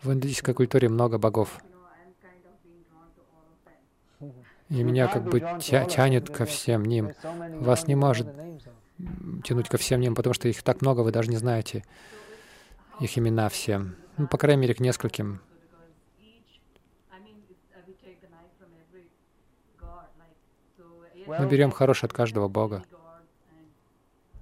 В 0.03 0.11
индийской 0.11 0.53
культуре 0.53 0.89
много 0.89 1.17
богов. 1.17 1.59
И 4.69 4.83
меня 4.83 5.07
как 5.07 5.23
бы 5.23 5.41
тя 5.61 5.85
тянет 5.85 6.29
ко 6.29 6.45
всем 6.45 6.85
ним. 6.85 7.11
Вас 7.59 7.87
не 7.87 7.95
может 7.95 8.27
тянуть 9.43 9.69
ко 9.69 9.77
всем 9.77 9.99
ним, 9.99 10.15
потому 10.15 10.33
что 10.33 10.47
их 10.47 10.63
так 10.63 10.81
много, 10.81 11.01
вы 11.01 11.11
даже 11.11 11.29
не 11.29 11.37
знаете 11.37 11.83
их 13.01 13.17
имена 13.17 13.49
все. 13.49 13.81
Ну, 14.17 14.27
по 14.27 14.37
крайней 14.37 14.61
мере, 14.61 14.75
к 14.75 14.79
нескольким. 14.79 15.41
Мы 21.25 21.47
берем 21.47 21.71
хорошее 21.71 22.07
от 22.07 22.13
каждого 22.13 22.47
Бога. 22.47 22.83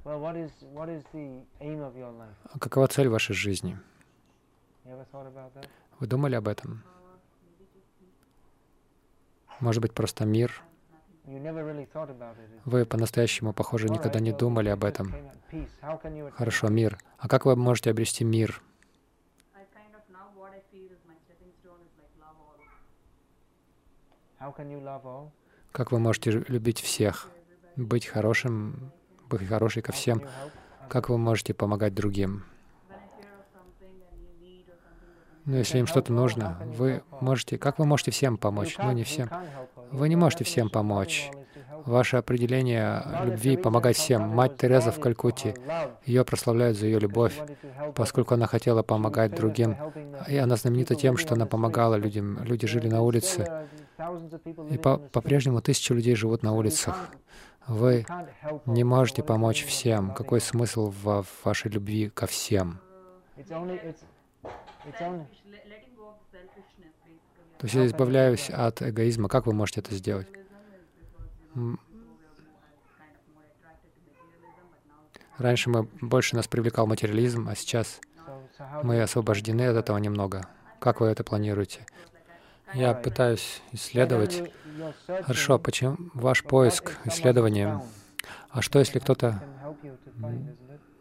А 0.03 0.59
какова 2.59 2.87
цель 2.87 3.09
вашей 3.09 3.35
жизни? 3.35 3.77
Вы 5.99 6.07
думали 6.07 6.35
об 6.35 6.47
этом? 6.47 6.83
Может 9.59 9.81
быть, 9.81 9.93
просто 9.93 10.25
мир? 10.25 10.61
Вы 12.65 12.85
по-настоящему, 12.85 13.53
похоже, 13.53 13.89
никогда 13.89 14.19
не 14.19 14.31
думали 14.31 14.69
об 14.69 14.83
этом. 14.83 15.13
Хорошо, 16.33 16.69
мир. 16.69 16.97
А 17.17 17.27
как 17.27 17.45
вы 17.45 17.55
можете 17.55 17.91
обрести 17.91 18.23
мир? 18.23 18.61
Как 25.71 25.91
вы 25.91 25.99
можете 25.99 26.31
любить 26.31 26.81
всех, 26.81 27.29
быть 27.75 28.07
хорошим, 28.07 28.91
быть 29.29 29.45
хорошей 29.47 29.81
ко 29.81 29.91
всем? 29.91 30.23
Как 30.87 31.09
вы 31.09 31.17
можете 31.17 31.53
помогать 31.53 31.93
другим? 31.93 32.45
Но 35.49 35.57
если 35.57 35.79
им 35.79 35.87
что-то 35.87 36.13
нужно, 36.13 36.59
вы 36.77 37.01
можете... 37.21 37.57
Как 37.57 37.79
вы 37.79 37.85
можете 37.87 38.11
всем 38.11 38.37
помочь? 38.37 38.77
Ну, 38.77 38.91
не 38.91 39.03
всем. 39.03 39.31
Вы 39.89 40.07
не 40.07 40.15
можете 40.15 40.43
всем 40.43 40.69
помочь. 40.69 41.31
Ваше 41.87 42.17
определение 42.17 43.03
любви— 43.23 43.57
помогать 43.63 43.97
всем. 43.97 44.29
Мать 44.29 44.57
Тереза 44.57 44.91
в 44.91 44.99
Калькутте, 44.99 45.55
ее 46.05 46.23
прославляют 46.23 46.77
за 46.77 46.85
ее 46.85 46.99
любовь, 46.99 47.35
поскольку 47.95 48.35
она 48.35 48.45
хотела 48.45 48.83
помогать 48.83 49.33
другим. 49.33 49.75
И 50.27 50.37
она 50.37 50.55
знаменита 50.55 50.93
тем, 50.93 51.17
что 51.17 51.33
она 51.33 51.47
помогала 51.47 51.95
людям. 51.95 52.43
Люди 52.43 52.67
жили 52.67 52.87
на 52.87 53.01
улице. 53.01 53.65
И 54.69 54.77
по-прежнему 54.77 55.57
по 55.57 55.63
тысячи 55.63 55.91
людей 55.93 56.13
живут 56.13 56.43
на 56.43 56.53
улицах. 56.53 57.09
Вы 57.65 58.05
не 58.67 58.83
можете 58.83 59.23
помочь 59.23 59.65
всем. 59.65 60.13
Какой 60.13 60.41
смысл 60.41 60.93
в 61.01 61.25
вашей 61.43 61.71
любви 61.71 62.09
ко 62.09 62.27
всем? 62.27 62.79
То 67.59 67.65
есть 67.65 67.75
я 67.75 67.85
избавляюсь 67.85 68.49
от 68.49 68.81
эгоизма. 68.81 69.27
Как 69.27 69.45
вы 69.45 69.53
можете 69.53 69.81
это 69.81 69.93
сделать? 69.93 70.27
Раньше 75.37 75.69
мы 75.69 75.83
больше 76.01 76.35
нас 76.35 76.47
привлекал 76.47 76.87
материализм, 76.87 77.47
а 77.49 77.55
сейчас 77.55 77.99
мы 78.83 79.01
освобождены 79.01 79.63
от 79.63 79.77
этого 79.77 79.97
немного. 79.97 80.47
Как 80.79 81.01
вы 81.01 81.07
это 81.07 81.23
планируете? 81.23 81.85
Я 82.73 82.93
пытаюсь 82.93 83.61
исследовать. 83.71 84.51
Хорошо, 85.07 85.59
почему 85.59 85.97
ваш 86.13 86.43
поиск, 86.43 86.97
исследование? 87.05 87.81
А 88.49 88.61
что, 88.61 88.79
если 88.79 88.99
кто-то 88.99 89.43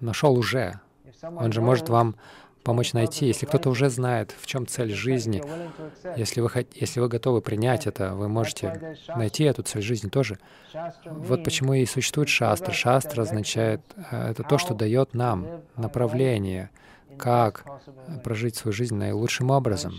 нашел 0.01 0.37
уже? 0.37 0.81
Он 1.23 1.53
же 1.53 1.61
может 1.61 1.89
вам 1.89 2.17
помочь 2.63 2.93
найти. 2.93 3.27
Если 3.27 3.47
кто-то 3.47 3.71
уже 3.71 3.89
знает, 3.91 4.35
в 4.39 4.47
чем 4.47 4.67
цель 4.67 4.93
жизни, 4.93 5.43
если 6.17 6.41
вы, 6.41 6.51
если 6.75 7.01
вы 7.01 7.09
готовы 7.09 7.41
принять 7.41 7.87
это, 7.87 8.15
вы 8.15 8.29
можете 8.29 8.97
найти 9.15 9.45
эту 9.45 9.63
цель 9.63 9.83
жизни 9.83 10.09
тоже. 10.09 10.39
Вот 11.05 11.45
почему 11.45 11.75
и 11.75 11.87
существует 11.87 12.29
шастра. 12.29 12.73
Шастра 12.73 13.23
означает, 13.23 13.81
э, 14.11 14.31
это 14.31 14.43
то, 14.43 14.59
что 14.59 14.75
дает 14.75 15.15
нам 15.15 15.63
направление, 15.77 16.71
как 17.17 17.65
прожить 18.23 18.57
свою 18.57 18.73
жизнь 18.73 18.95
наилучшим 18.95 19.51
образом. 19.51 19.95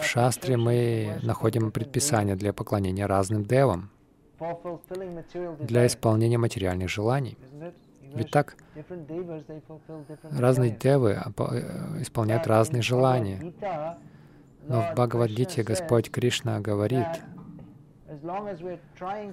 В 0.00 0.04
шастре 0.04 0.56
мы 0.56 1.18
находим 1.22 1.70
предписания 1.70 2.36
для 2.36 2.52
поклонения 2.52 3.06
разным 3.06 3.44
девам, 3.44 3.90
для 5.60 5.86
исполнения 5.86 6.38
материальных 6.38 6.88
желаний. 6.88 7.36
Ведь 8.14 8.30
так, 8.30 8.56
разные 10.30 10.70
девы 10.70 11.18
э, 11.20 12.02
исполняют 12.02 12.46
разные 12.46 12.82
желания. 12.82 13.52
Но 14.66 14.80
в 14.80 14.92
Бхагавадгите 14.94 15.62
Господь 15.62 16.10
Кришна 16.10 16.60
говорит, 16.60 17.06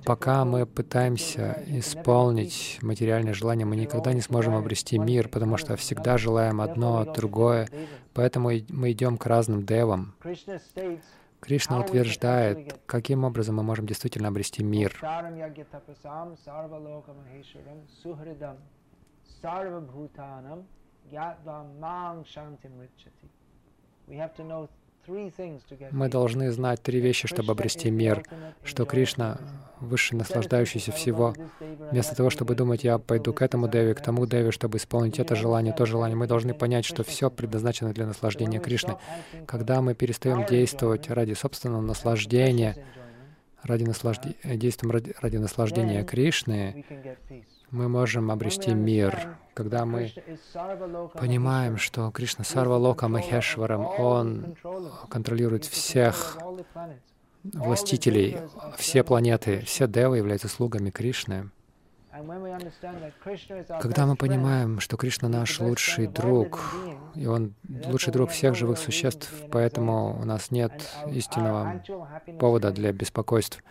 пока 0.05 0.43
мы 0.43 0.65
пытаемся 0.65 1.63
исполнить 1.67 2.79
материальные 2.81 3.33
желания, 3.33 3.65
мы 3.65 3.75
никогда 3.75 4.13
не 4.13 4.21
сможем 4.21 4.55
обрести 4.55 4.97
мир, 4.97 5.29
потому 5.29 5.57
что 5.57 5.75
всегда 5.77 6.17
желаем 6.17 6.59
одно, 6.59 7.05
другое. 7.05 7.69
Поэтому 8.13 8.51
мы 8.69 8.91
идем 8.91 9.17
к 9.17 9.25
разным 9.25 9.65
девам. 9.65 10.13
Кришна 11.41 11.79
утверждает, 11.79 12.79
каким 12.85 13.23
образом 13.23 13.55
мы 13.55 13.63
можем 13.63 13.87
действительно 13.87 14.27
обрести 14.27 14.63
мир. 14.63 14.95
Мы 25.07 26.09
должны 26.09 26.51
знать 26.51 26.81
три 26.81 26.99
вещи, 26.99 27.27
чтобы 27.27 27.51
обрести 27.51 27.89
мир, 27.89 28.23
что 28.63 28.85
Кришна— 28.85 29.39
высший 29.81 30.17
наслаждающийся 30.17 30.91
всего. 30.91 31.33
Вместо 31.91 32.15
того, 32.15 32.29
чтобы 32.29 32.55
думать, 32.55 32.83
я 32.83 32.97
пойду 32.97 33.33
к 33.33 33.41
этому 33.41 33.67
Деве, 33.67 33.95
к 33.95 34.01
тому 34.01 34.25
Деве, 34.27 34.51
чтобы 34.51 34.77
исполнить 34.77 35.19
это 35.19 35.35
желание, 35.35 35.73
то 35.73 35.85
желание, 35.85 36.15
мы 36.15 36.27
должны 36.27 36.53
понять, 36.53 36.85
что 36.85 37.03
все 37.03 37.29
предназначено 37.29 37.93
для 37.93 38.05
наслаждения 38.05 38.59
Кришны. 38.59 38.97
Когда 39.47 39.81
мы 39.81 39.95
перестаем 39.95 40.45
действовать 40.45 41.09
ради 41.09 41.33
собственного 41.33 41.81
наслаждения, 41.81 42.77
ради 43.63 43.83
наслаждения, 43.83 44.37
действуем 44.43 44.91
ради, 44.91 45.15
ради 45.19 45.37
наслаждения 45.37 46.03
Кришны, 46.03 46.85
мы 47.71 47.87
можем 47.87 48.31
обрести 48.31 48.73
мир, 48.73 49.37
когда 49.53 49.85
мы 49.85 50.13
понимаем, 51.13 51.77
что 51.77 52.11
Кришна 52.11 52.43
Сарвалока 52.43 53.07
Махешварам, 53.07 53.85
Он 53.85 54.55
контролирует 55.09 55.65
всех 55.65 56.37
властителей, 57.43 58.37
все 58.77 59.03
планеты, 59.03 59.61
все 59.65 59.87
девы 59.87 60.17
являются 60.17 60.47
слугами 60.47 60.89
Кришны. 60.89 61.49
Когда 63.79 64.05
мы 64.05 64.15
понимаем, 64.15 64.79
что 64.79 64.97
Кришна 64.97 65.29
наш 65.29 65.59
лучший 65.59 66.07
друг, 66.07 66.59
и 67.15 67.25
Он 67.25 67.53
лучший 67.85 68.11
друг 68.11 68.31
всех 68.31 68.55
живых 68.55 68.77
существ, 68.79 69.31
поэтому 69.49 70.19
у 70.19 70.25
нас 70.25 70.51
нет 70.51 70.71
истинного 71.11 71.81
повода 72.39 72.71
для 72.71 72.91
беспокойств. 72.91 73.63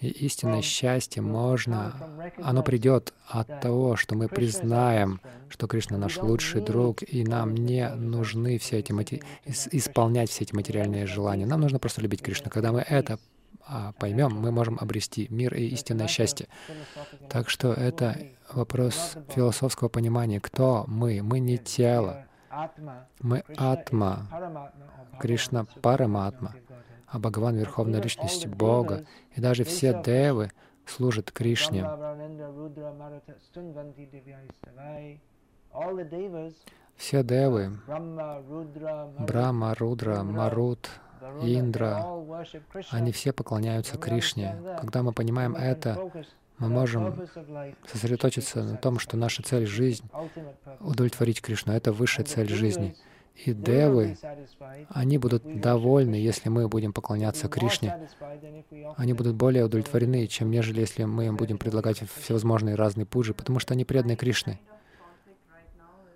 И 0.00 0.08
истинное 0.08 0.62
счастье 0.62 1.22
можно, 1.22 1.94
оно 2.42 2.62
придет 2.62 3.14
от 3.28 3.60
того, 3.60 3.96
что 3.96 4.14
мы 4.14 4.28
признаем, 4.28 5.20
что 5.48 5.66
Кришна 5.66 5.96
наш 5.96 6.18
лучший 6.18 6.60
друг, 6.60 7.02
и 7.02 7.24
нам 7.24 7.54
не 7.54 7.88
нужны 7.94 8.58
все 8.58 8.78
эти 8.78 8.92
мати... 8.92 9.22
исполнять 9.44 10.30
все 10.30 10.44
эти 10.44 10.54
материальные 10.54 11.06
желания. 11.06 11.46
Нам 11.46 11.60
нужно 11.60 11.78
просто 11.78 12.02
любить 12.02 12.22
Кришну. 12.22 12.50
Когда 12.50 12.72
мы 12.72 12.80
это 12.80 13.18
поймем, 13.98 14.32
мы 14.32 14.50
можем 14.50 14.78
обрести 14.80 15.26
мир 15.30 15.54
и 15.54 15.66
истинное 15.68 16.06
счастье. 16.06 16.48
Так 17.28 17.50
что 17.50 17.72
это 17.72 18.16
вопрос 18.52 19.16
философского 19.28 19.88
понимания. 19.88 20.40
Кто 20.40 20.84
мы? 20.86 21.20
Мы 21.22 21.40
не 21.40 21.58
тело. 21.58 22.26
Мы 23.20 23.42
Атма. 23.56 24.28
Кришна 25.20 25.66
Параматма. 25.82 26.54
А 27.06 27.18
Бхагаван— 27.18 27.56
Верховная 27.58 28.00
Личность 28.02 28.46
Бога. 28.46 29.06
И 29.34 29.40
даже 29.40 29.64
все 29.64 30.00
девы 30.02 30.50
служат 30.84 31.30
Кришне. 31.30 31.88
Все 36.96 37.22
девы, 37.22 37.78
Брахма, 39.18 39.74
Рудра, 39.74 40.22
Марут, 40.22 40.90
Индра, 41.42 42.06
они 42.90 43.12
все 43.12 43.32
поклоняются 43.32 43.98
Кришне. 43.98 44.56
Когда 44.80 45.02
мы 45.02 45.12
понимаем 45.12 45.54
это, 45.54 46.10
мы 46.58 46.68
можем 46.68 47.28
сосредоточиться 47.90 48.62
на 48.62 48.76
том, 48.76 48.98
что 48.98 49.16
наша 49.16 49.42
цель— 49.42 49.66
жизнь, 49.66 50.08
удовлетворить 50.80 51.42
Кришну. 51.42 51.72
Это 51.72 51.92
высшая 51.92 52.24
цель 52.24 52.48
жизни. 52.48 52.96
И 53.44 53.52
девы, 53.52 54.16
они 54.88 55.18
будут 55.18 55.60
довольны, 55.60 56.14
если 56.14 56.48
мы 56.48 56.68
будем 56.68 56.94
поклоняться 56.94 57.48
Кришне. 57.48 58.08
Они 58.96 59.12
будут 59.12 59.34
более 59.34 59.64
удовлетворены, 59.64 60.26
чем 60.26 60.50
нежели 60.50 60.80
если 60.80 61.04
мы 61.04 61.26
им 61.26 61.36
будем 61.36 61.58
предлагать 61.58 62.02
всевозможные 62.16 62.76
разные 62.76 63.04
пуджи, 63.04 63.34
потому 63.34 63.58
что 63.58 63.74
они 63.74 63.84
преданы 63.84 64.16
Кришне. 64.16 64.58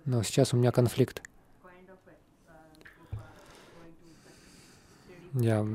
Но 0.05 0.23
сейчас 0.23 0.53
у 0.53 0.57
меня 0.57 0.71
конфликт. 0.71 1.21
Я 5.33 5.65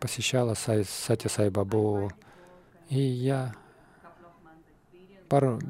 посещала 0.00 0.54
сай, 0.54 0.84
Сати 0.84 1.28
Сай 1.28 1.50
Бабу, 1.50 2.10
и 2.88 2.98
я 2.98 3.54
пару... 5.28 5.60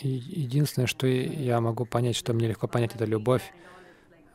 Единственное, 0.00 0.86
что 0.86 1.06
я 1.06 1.60
могу 1.60 1.86
понять, 1.86 2.16
что 2.16 2.34
мне 2.34 2.48
легко 2.48 2.68
понять, 2.68 2.94
это 2.94 3.04
любовь. 3.04 3.54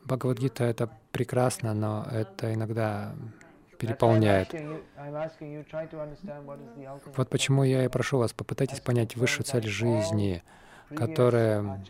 Бхагавадгита— 0.06 0.64
это 0.66 0.90
прекрасно, 1.12 1.74
но 1.74 2.08
это 2.10 2.54
иногда 2.54 3.14
переполняет. 3.78 4.56
Вот 7.16 7.30
почему 7.30 7.64
я 7.64 7.86
и 7.86 7.88
прошу 7.88 8.18
вас, 8.18 8.34
попытайтесь 8.34 8.80
понять 8.80 9.16
высшую 9.16 9.46
цель 9.46 9.68
жизни— 9.68 10.44
которое, 10.96 11.84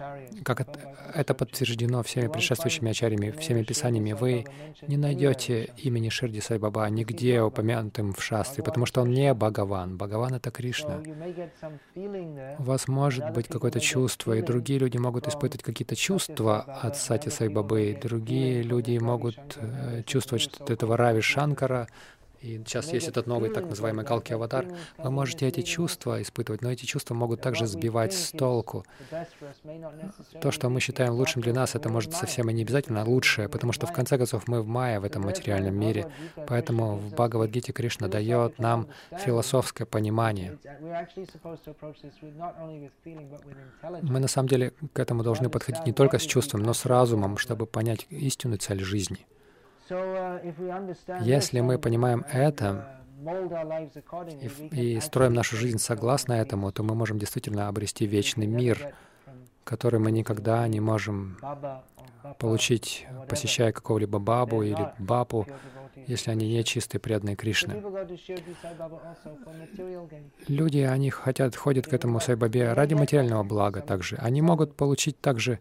как 0.44 0.68
это 1.14 1.34
подтверждено 1.34 2.04
всеми 2.04 2.28
предшествующими 2.28 2.92
ачарями, 2.92 3.32
всеми 3.32 3.64
писаниями, 3.64 4.14
вы 4.14 4.46
не 4.88 4.98
найдете 4.98 5.70
имени 5.78 6.10
Ширди 6.10 6.42
Сайбаба 6.42 6.90
нигде 6.90 7.42
упомянутым 7.42 8.14
в 8.14 8.22
шастре, 8.22 8.64
потому 8.64 8.86
что 8.86 9.02
он 9.02 9.12
не 9.12 9.34
Бхагаван. 9.34 9.98
Бхагаван— 9.98 10.34
это 10.36 10.52
Кришна. 10.52 11.02
У 12.58 12.64
вас 12.64 12.88
может 12.88 13.32
быть 13.32 13.48
какое-то 13.48 13.80
чувство, 13.80 14.34
и 14.34 14.42
другие 14.42 14.80
люди 14.80 14.98
могут 14.98 15.28
испытывать 15.28 15.64
какие-то 15.64 15.96
чувства 15.96 16.62
от 16.62 16.98
Сати 16.98 17.30
Сайбабы, 17.30 17.98
другие 18.02 18.62
люди 18.62 18.98
могут 18.98 19.40
э, 19.58 20.04
чувствовать 20.06 20.44
что-то 20.44 20.74
этого 20.74 20.98
Рави 20.98 21.22
Шанкара, 21.22 21.88
и 22.42 22.58
сейчас 22.66 22.94
есть 22.94 23.08
этот 23.08 23.28
новый 23.28 23.50
так 23.50 23.66
называемый 23.66 24.06
Калки 24.06 24.34
Аватар. 24.34 24.66
Вы 24.98 25.12
можете 25.12 25.48
эти 25.48 25.62
чувства 25.62 26.22
испытывать, 26.22 26.62
но 26.62 26.72
эти 26.72 26.86
чувства 26.86 27.14
могут 27.14 27.42
также 27.42 27.68
сбивать 27.68 28.14
с 28.14 28.32
толку. 28.32 28.86
То, 30.42 30.52
что 30.52 30.70
мы 30.70 30.80
считаем 30.80 31.14
лучшим 31.14 31.42
для 31.42 31.54
нас, 31.54 31.76
это 31.76 31.90
может 31.90 32.14
совсем 32.14 32.50
и 32.50 32.54
не 32.54 32.64
обязательно 32.64 33.04
лучшее, 33.04 33.50
потому 33.50 33.74
что 33.74 33.88
в 33.88 33.94
конце 33.94 34.18
концов 34.18 34.48
мы 34.48 34.62
в 34.62 34.68
мае 34.68 35.00
в 35.00 35.04
этом 35.04 35.24
материальном 35.24 35.76
мире. 35.78 36.12
Поэтому 36.48 36.96
в 36.96 37.14
Бхагавадгите 37.14 37.74
Кришна 37.74 38.08
дает 38.08 38.60
нам 38.60 38.88
философское 39.12 39.86
понимание. 39.86 40.58
Мы 44.02 44.20
на 44.20 44.28
самом 44.28 44.48
деле 44.48 44.74
к 44.94 45.00
этому 45.00 45.24
должны 45.24 45.50
подходить 45.50 45.86
не 45.86 45.94
только 45.94 46.20
с 46.20 46.24
чувством, 46.24 46.64
но 46.64 46.74
с 46.74 46.86
разумом, 46.86 47.38
чтобы 47.38 47.66
понять 47.66 48.08
истинную 48.10 48.60
цель 48.60 48.84
жизни. 48.84 49.26
Если 51.22 51.60
мы 51.62 51.80
понимаем 51.80 52.26
это 52.32 53.00
и, 54.72 54.96
и 54.96 55.00
строим 55.00 55.34
нашу 55.34 55.58
жизнь 55.58 55.80
согласно 55.80 56.34
этому, 56.34 56.72
то 56.72 56.84
мы 56.84 56.96
можем 56.96 57.20
действительно 57.20 57.68
обрести 57.68 58.06
вечный 58.06 58.48
мир, 58.48 58.94
который 59.64 60.00
мы 60.00 60.12
никогда 60.12 60.68
не 60.68 60.80
можем 60.80 61.38
получить, 62.38 63.08
посещая 63.28 63.72
какого-либо 63.72 64.20
бабу 64.20 64.64
или 64.64 64.92
бабу, 65.00 65.48
если 66.08 66.32
они 66.32 66.48
не 66.48 66.64
чистые 66.64 67.02
преданные 67.02 67.36
Кришны. 67.36 67.82
Люди, 70.48 70.80
они 70.80 71.10
хотят, 71.10 71.56
ходят 71.56 71.88
к 71.88 71.94
этому 71.94 72.20
Сайбабе 72.20 72.74
ради 72.74 72.94
материального 72.94 73.44
блага 73.44 73.82
также. 73.82 74.16
Они 74.18 74.42
могут 74.42 74.76
получить 74.76 75.20
также 75.20 75.60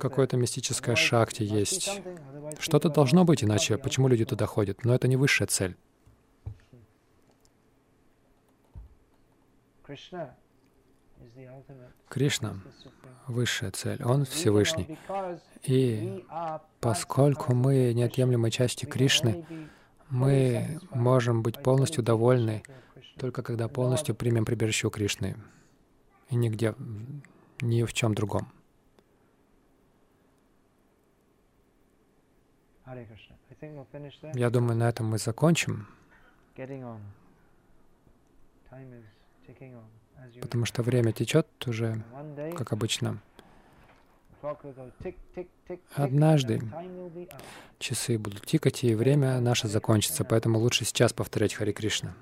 Какое-то 0.00 0.36
мистическое 0.36 0.96
шакти 0.96 1.42
есть. 1.42 2.00
Что-то 2.58 2.88
должно 2.88 3.24
быть, 3.24 3.44
иначе 3.44 3.76
почему 3.78 4.08
люди 4.08 4.24
туда 4.24 4.46
ходят? 4.46 4.84
Но 4.84 4.94
это 4.94 5.08
не 5.08 5.16
высшая 5.16 5.46
цель. 5.46 5.76
Кришна— 12.08 12.60
высшая 13.26 13.70
цель. 13.70 14.02
Он 14.02 14.24
Всевышний. 14.24 14.98
И 15.62 16.24
поскольку 16.80 17.54
мы 17.54 17.92
неотъемлемой 17.92 18.50
частью 18.50 18.88
Кришны, 18.88 19.46
мы 20.08 20.80
можем 20.90 21.42
быть 21.42 21.62
полностью 21.62 22.02
довольны 22.02 22.62
только 23.18 23.42
когда 23.42 23.68
полностью 23.68 24.14
примем 24.14 24.44
прибежище 24.44 24.88
у 24.88 24.90
Кришны. 24.90 25.36
И 26.30 26.36
нигде, 26.36 26.74
ни 27.60 27.84
в 27.84 27.92
чем 27.92 28.14
другом. 28.14 28.52
Я 34.34 34.50
думаю, 34.50 34.76
на 34.76 34.88
этом 34.88 35.06
мы 35.06 35.18
закончим, 35.18 35.86
потому 40.40 40.64
что 40.64 40.82
время 40.82 41.12
течет 41.12 41.46
уже, 41.66 42.02
как 42.56 42.72
обычно. 42.72 43.20
Однажды 45.94 46.60
часы 47.78 48.18
будут 48.18 48.44
тикать, 48.44 48.84
и 48.84 48.94
время 48.94 49.40
наше 49.40 49.68
закончится, 49.68 50.24
поэтому 50.24 50.58
лучше 50.58 50.84
сейчас 50.84 51.14
повторять 51.14 51.54
Хари 51.54 51.72
Кришна. 51.72 52.14